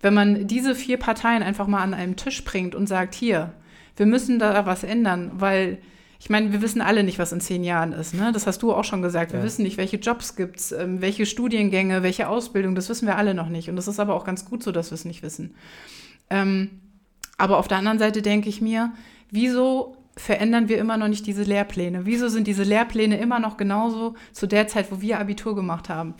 wenn 0.00 0.14
man 0.14 0.48
diese 0.48 0.74
vier 0.74 0.96
Parteien 0.96 1.44
einfach 1.44 1.68
mal 1.68 1.80
an 1.80 1.94
einem 1.94 2.16
Tisch 2.16 2.42
bringt 2.42 2.74
und 2.74 2.88
sagt, 2.88 3.14
hier, 3.14 3.52
wir 3.96 4.06
müssen 4.06 4.40
da 4.40 4.66
was 4.66 4.82
ändern, 4.82 5.30
weil 5.34 5.78
ich 6.18 6.28
meine, 6.28 6.50
wir 6.50 6.60
wissen 6.60 6.80
alle 6.80 7.04
nicht, 7.04 7.20
was 7.20 7.30
in 7.30 7.40
zehn 7.40 7.62
Jahren 7.62 7.92
ist. 7.92 8.14
Ne? 8.14 8.32
Das 8.32 8.48
hast 8.48 8.62
du 8.62 8.74
auch 8.74 8.82
schon 8.82 9.00
gesagt. 9.00 9.30
Wir 9.32 9.38
ja. 9.38 9.44
wissen 9.44 9.62
nicht, 9.62 9.76
welche 9.76 9.98
Jobs 9.98 10.34
gibt 10.34 10.56
es, 10.56 10.72
ähm, 10.72 11.00
welche 11.00 11.24
Studiengänge, 11.24 12.02
welche 12.02 12.28
Ausbildung. 12.28 12.74
Das 12.74 12.88
wissen 12.88 13.06
wir 13.06 13.16
alle 13.16 13.32
noch 13.32 13.48
nicht. 13.48 13.70
Und 13.70 13.76
das 13.76 13.86
ist 13.86 14.00
aber 14.00 14.16
auch 14.16 14.24
ganz 14.24 14.44
gut 14.44 14.64
so, 14.64 14.72
dass 14.72 14.90
wir 14.90 14.96
es 14.96 15.04
nicht 15.04 15.22
wissen. 15.22 15.54
Ähm, 16.30 16.80
aber 17.36 17.58
auf 17.58 17.68
der 17.68 17.78
anderen 17.78 18.00
Seite 18.00 18.22
denke 18.22 18.48
ich 18.48 18.60
mir, 18.60 18.92
wieso 19.30 19.97
verändern 20.18 20.68
wir 20.68 20.78
immer 20.78 20.96
noch 20.96 21.08
nicht 21.08 21.26
diese 21.26 21.44
Lehrpläne? 21.44 22.04
Wieso 22.04 22.28
sind 22.28 22.46
diese 22.46 22.64
Lehrpläne 22.64 23.18
immer 23.18 23.38
noch 23.38 23.56
genauso 23.56 24.14
zu 24.32 24.46
der 24.46 24.66
Zeit, 24.68 24.90
wo 24.90 25.00
wir 25.00 25.18
Abitur 25.18 25.54
gemacht 25.54 25.88
haben? 25.88 26.14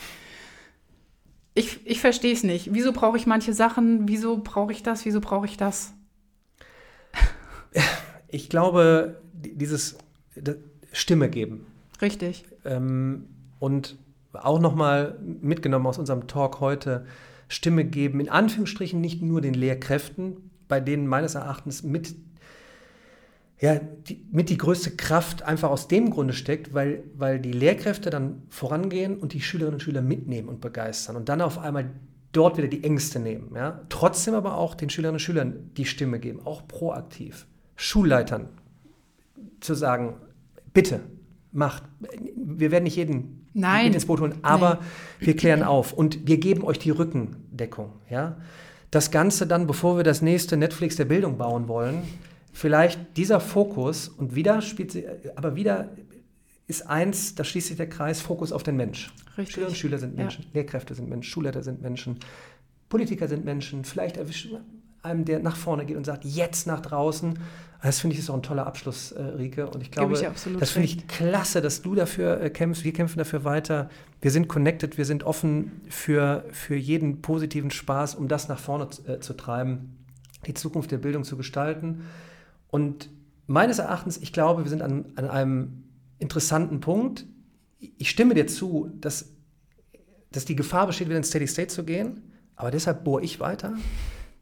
Ich, 1.54 1.84
ich 1.84 2.00
verstehe 2.00 2.32
es 2.32 2.44
nicht. 2.44 2.72
Wieso 2.72 2.92
brauche 2.92 3.16
ich 3.16 3.26
manche 3.26 3.52
Sachen? 3.52 4.08
Wieso 4.08 4.38
brauche 4.38 4.72
ich 4.72 4.82
das? 4.82 5.04
Wieso 5.04 5.20
brauche 5.20 5.46
ich 5.46 5.56
das? 5.56 5.92
Ich 8.30 8.50
glaube, 8.50 9.22
dieses 9.32 9.96
Stimme 10.92 11.30
geben. 11.30 11.66
Richtig. 12.02 12.44
Ähm, 12.66 13.24
und 13.58 13.96
auch 14.34 14.60
nochmal 14.60 15.18
mitgenommen 15.40 15.86
aus 15.86 15.96
unserem 15.96 16.26
Talk 16.26 16.60
heute, 16.60 17.06
Stimme 17.48 17.86
geben, 17.86 18.20
in 18.20 18.28
Anführungsstrichen 18.28 19.00
nicht 19.00 19.22
nur 19.22 19.40
den 19.40 19.54
Lehrkräften, 19.54 20.50
bei 20.68 20.80
denen 20.80 21.06
meines 21.06 21.34
Erachtens 21.36 21.82
mit, 21.82 22.14
ja, 23.60 23.80
die, 24.08 24.24
mit 24.30 24.50
die 24.50 24.56
größte 24.56 24.92
Kraft 24.92 25.42
einfach 25.42 25.70
aus 25.70 25.88
dem 25.88 26.10
Grunde 26.10 26.32
steckt, 26.32 26.74
weil, 26.74 27.02
weil 27.16 27.40
die 27.40 27.52
Lehrkräfte 27.52 28.10
dann 28.10 28.42
vorangehen 28.48 29.18
und 29.18 29.32
die 29.32 29.40
Schülerinnen 29.40 29.74
und 29.74 29.80
Schüler 29.80 30.00
mitnehmen 30.00 30.48
und 30.48 30.60
begeistern 30.60 31.16
und 31.16 31.28
dann 31.28 31.40
auf 31.40 31.58
einmal 31.58 31.90
dort 32.32 32.56
wieder 32.56 32.68
die 32.68 32.84
Ängste 32.84 33.18
nehmen. 33.18 33.52
Ja? 33.56 33.80
Trotzdem 33.88 34.34
aber 34.34 34.56
auch 34.56 34.74
den 34.74 34.90
Schülerinnen 34.90 35.16
und 35.16 35.20
Schülern 35.20 35.70
die 35.76 35.86
Stimme 35.86 36.20
geben, 36.20 36.40
auch 36.44 36.68
proaktiv. 36.68 37.46
Schulleitern 37.74 38.48
zu 39.60 39.74
sagen, 39.74 40.14
bitte, 40.72 41.00
macht. 41.50 41.82
Wir 42.36 42.70
werden 42.70 42.84
nicht 42.84 42.96
jeden 42.96 43.48
Nein. 43.54 43.92
ins 43.92 44.06
Boot 44.06 44.20
holen, 44.20 44.34
aber 44.42 44.74
Nein. 44.74 44.78
wir 45.20 45.36
klären 45.36 45.62
auf 45.64 45.92
und 45.92 46.28
wir 46.28 46.38
geben 46.38 46.62
euch 46.62 46.78
die 46.78 46.90
Rückendeckung. 46.90 47.92
Ja? 48.08 48.36
Das 48.92 49.10
Ganze 49.10 49.48
dann, 49.48 49.66
bevor 49.66 49.96
wir 49.96 50.04
das 50.04 50.22
nächste 50.22 50.56
Netflix 50.56 50.94
der 50.96 51.06
Bildung 51.06 51.38
bauen 51.38 51.66
wollen, 51.66 52.02
vielleicht 52.58 53.16
dieser 53.16 53.38
Fokus 53.38 54.08
und 54.08 54.34
wieder 54.34 54.60
spielt 54.62 54.90
sie, 54.90 55.06
aber 55.36 55.54
wieder 55.54 55.90
ist 56.66 56.88
eins, 56.88 57.36
da 57.36 57.44
schließt 57.44 57.68
sich 57.68 57.76
der 57.76 57.88
Kreis, 57.88 58.20
Fokus 58.20 58.50
auf 58.50 58.64
den 58.64 58.76
Mensch. 58.76 59.12
Richtig. 59.38 59.54
Schüler 59.54 59.68
und 59.68 59.76
Schüler 59.76 59.98
sind 59.98 60.16
Menschen, 60.16 60.42
ja. 60.42 60.50
Lehrkräfte 60.54 60.92
sind 60.94 61.08
Menschen, 61.08 61.30
Schulleiter 61.30 61.62
sind 61.62 61.80
Menschen, 61.80 62.18
Politiker 62.88 63.28
sind 63.28 63.44
Menschen, 63.44 63.84
vielleicht 63.84 64.16
erwischen 64.16 64.58
einem, 65.02 65.24
der 65.24 65.38
nach 65.38 65.54
vorne 65.54 65.86
geht 65.86 65.96
und 65.96 66.04
sagt, 66.04 66.24
jetzt 66.24 66.66
nach 66.66 66.80
draußen. 66.80 67.38
Das 67.80 68.00
finde 68.00 68.14
ich 68.14 68.20
ist 68.20 68.28
auch 68.28 68.34
ein 68.34 68.42
toller 68.42 68.66
Abschluss, 68.66 69.12
äh, 69.12 69.22
Rike. 69.22 69.70
Und 69.70 69.80
ich 69.80 69.92
glaube, 69.92 70.14
ich 70.14 70.26
das 70.58 70.70
finde 70.72 70.86
ich 70.86 71.06
klasse, 71.06 71.62
dass 71.62 71.80
du 71.82 71.94
dafür 71.94 72.40
äh, 72.40 72.50
kämpfst. 72.50 72.82
Wir 72.82 72.92
kämpfen 72.92 73.18
dafür 73.18 73.44
weiter. 73.44 73.88
Wir 74.20 74.32
sind 74.32 74.48
connected, 74.48 74.98
wir 74.98 75.04
sind 75.04 75.22
offen 75.22 75.82
für, 75.88 76.44
für 76.50 76.74
jeden 76.74 77.22
positiven 77.22 77.70
Spaß, 77.70 78.16
um 78.16 78.26
das 78.26 78.48
nach 78.48 78.58
vorne 78.58 78.88
äh, 79.06 79.20
zu 79.20 79.34
treiben, 79.34 79.96
die 80.48 80.54
Zukunft 80.54 80.90
der 80.90 80.98
Bildung 80.98 81.22
zu 81.22 81.36
gestalten. 81.36 82.02
Und 82.68 83.10
meines 83.46 83.78
Erachtens, 83.78 84.18
ich 84.18 84.32
glaube, 84.32 84.64
wir 84.64 84.70
sind 84.70 84.82
an, 84.82 85.06
an 85.16 85.28
einem 85.28 85.84
interessanten 86.18 86.80
Punkt. 86.80 87.26
Ich 87.78 88.10
stimme 88.10 88.34
dir 88.34 88.46
zu, 88.46 88.90
dass, 89.00 89.32
dass 90.30 90.44
die 90.44 90.56
Gefahr 90.56 90.86
besteht, 90.86 91.08
wieder 91.08 91.18
in 91.18 91.24
Steady 91.24 91.46
State 91.46 91.68
zu 91.68 91.84
gehen. 91.84 92.32
Aber 92.56 92.70
deshalb 92.70 93.04
bohre 93.04 93.22
ich 93.22 93.40
weiter 93.40 93.74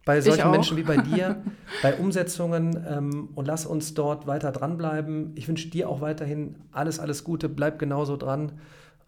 bei 0.06 0.20
solchen 0.20 0.52
Menschen 0.52 0.76
wie 0.76 0.84
bei 0.84 0.96
dir, 0.98 1.42
bei 1.82 1.96
Umsetzungen 1.96 2.82
ähm, 2.88 3.28
und 3.34 3.44
lass 3.44 3.66
uns 3.66 3.92
dort 3.92 4.26
weiter 4.26 4.52
dranbleiben. 4.52 5.32
Ich 5.34 5.48
wünsche 5.48 5.68
dir 5.68 5.90
auch 5.90 6.00
weiterhin 6.00 6.54
alles, 6.70 7.00
alles 7.00 7.24
Gute, 7.24 7.48
bleib 7.48 7.80
genauso 7.80 8.16
dran 8.16 8.52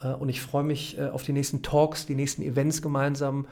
äh, 0.02 0.08
und 0.08 0.28
ich 0.28 0.42
freue 0.42 0.64
mich 0.64 0.98
äh, 0.98 1.06
auf 1.06 1.22
die 1.22 1.32
nächsten 1.32 1.62
Talks, 1.62 2.04
die 2.04 2.16
nächsten 2.16 2.42
Events 2.42 2.82
gemeinsam 2.82 3.46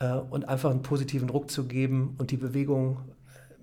äh, 0.00 0.14
und 0.14 0.48
einfach 0.48 0.70
einen 0.70 0.82
positiven 0.82 1.28
Druck 1.28 1.48
zu 1.48 1.68
geben 1.68 2.16
und 2.18 2.32
die 2.32 2.36
Bewegung 2.36 2.98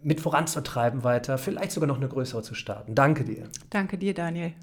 mit 0.08 0.22
voranzutreiben 0.22 1.04
weiter, 1.04 1.38
vielleicht 1.38 1.74
sogar 1.74 1.88
noch 1.88 1.98
eine 1.98 2.08
größere 2.08 2.42
zu 2.42 2.56
starten. 2.56 2.96
Danke 2.96 3.26
dir. 3.26 3.50
Danke 3.70 3.98
dir, 3.98 4.14
Daniel. 4.14 4.54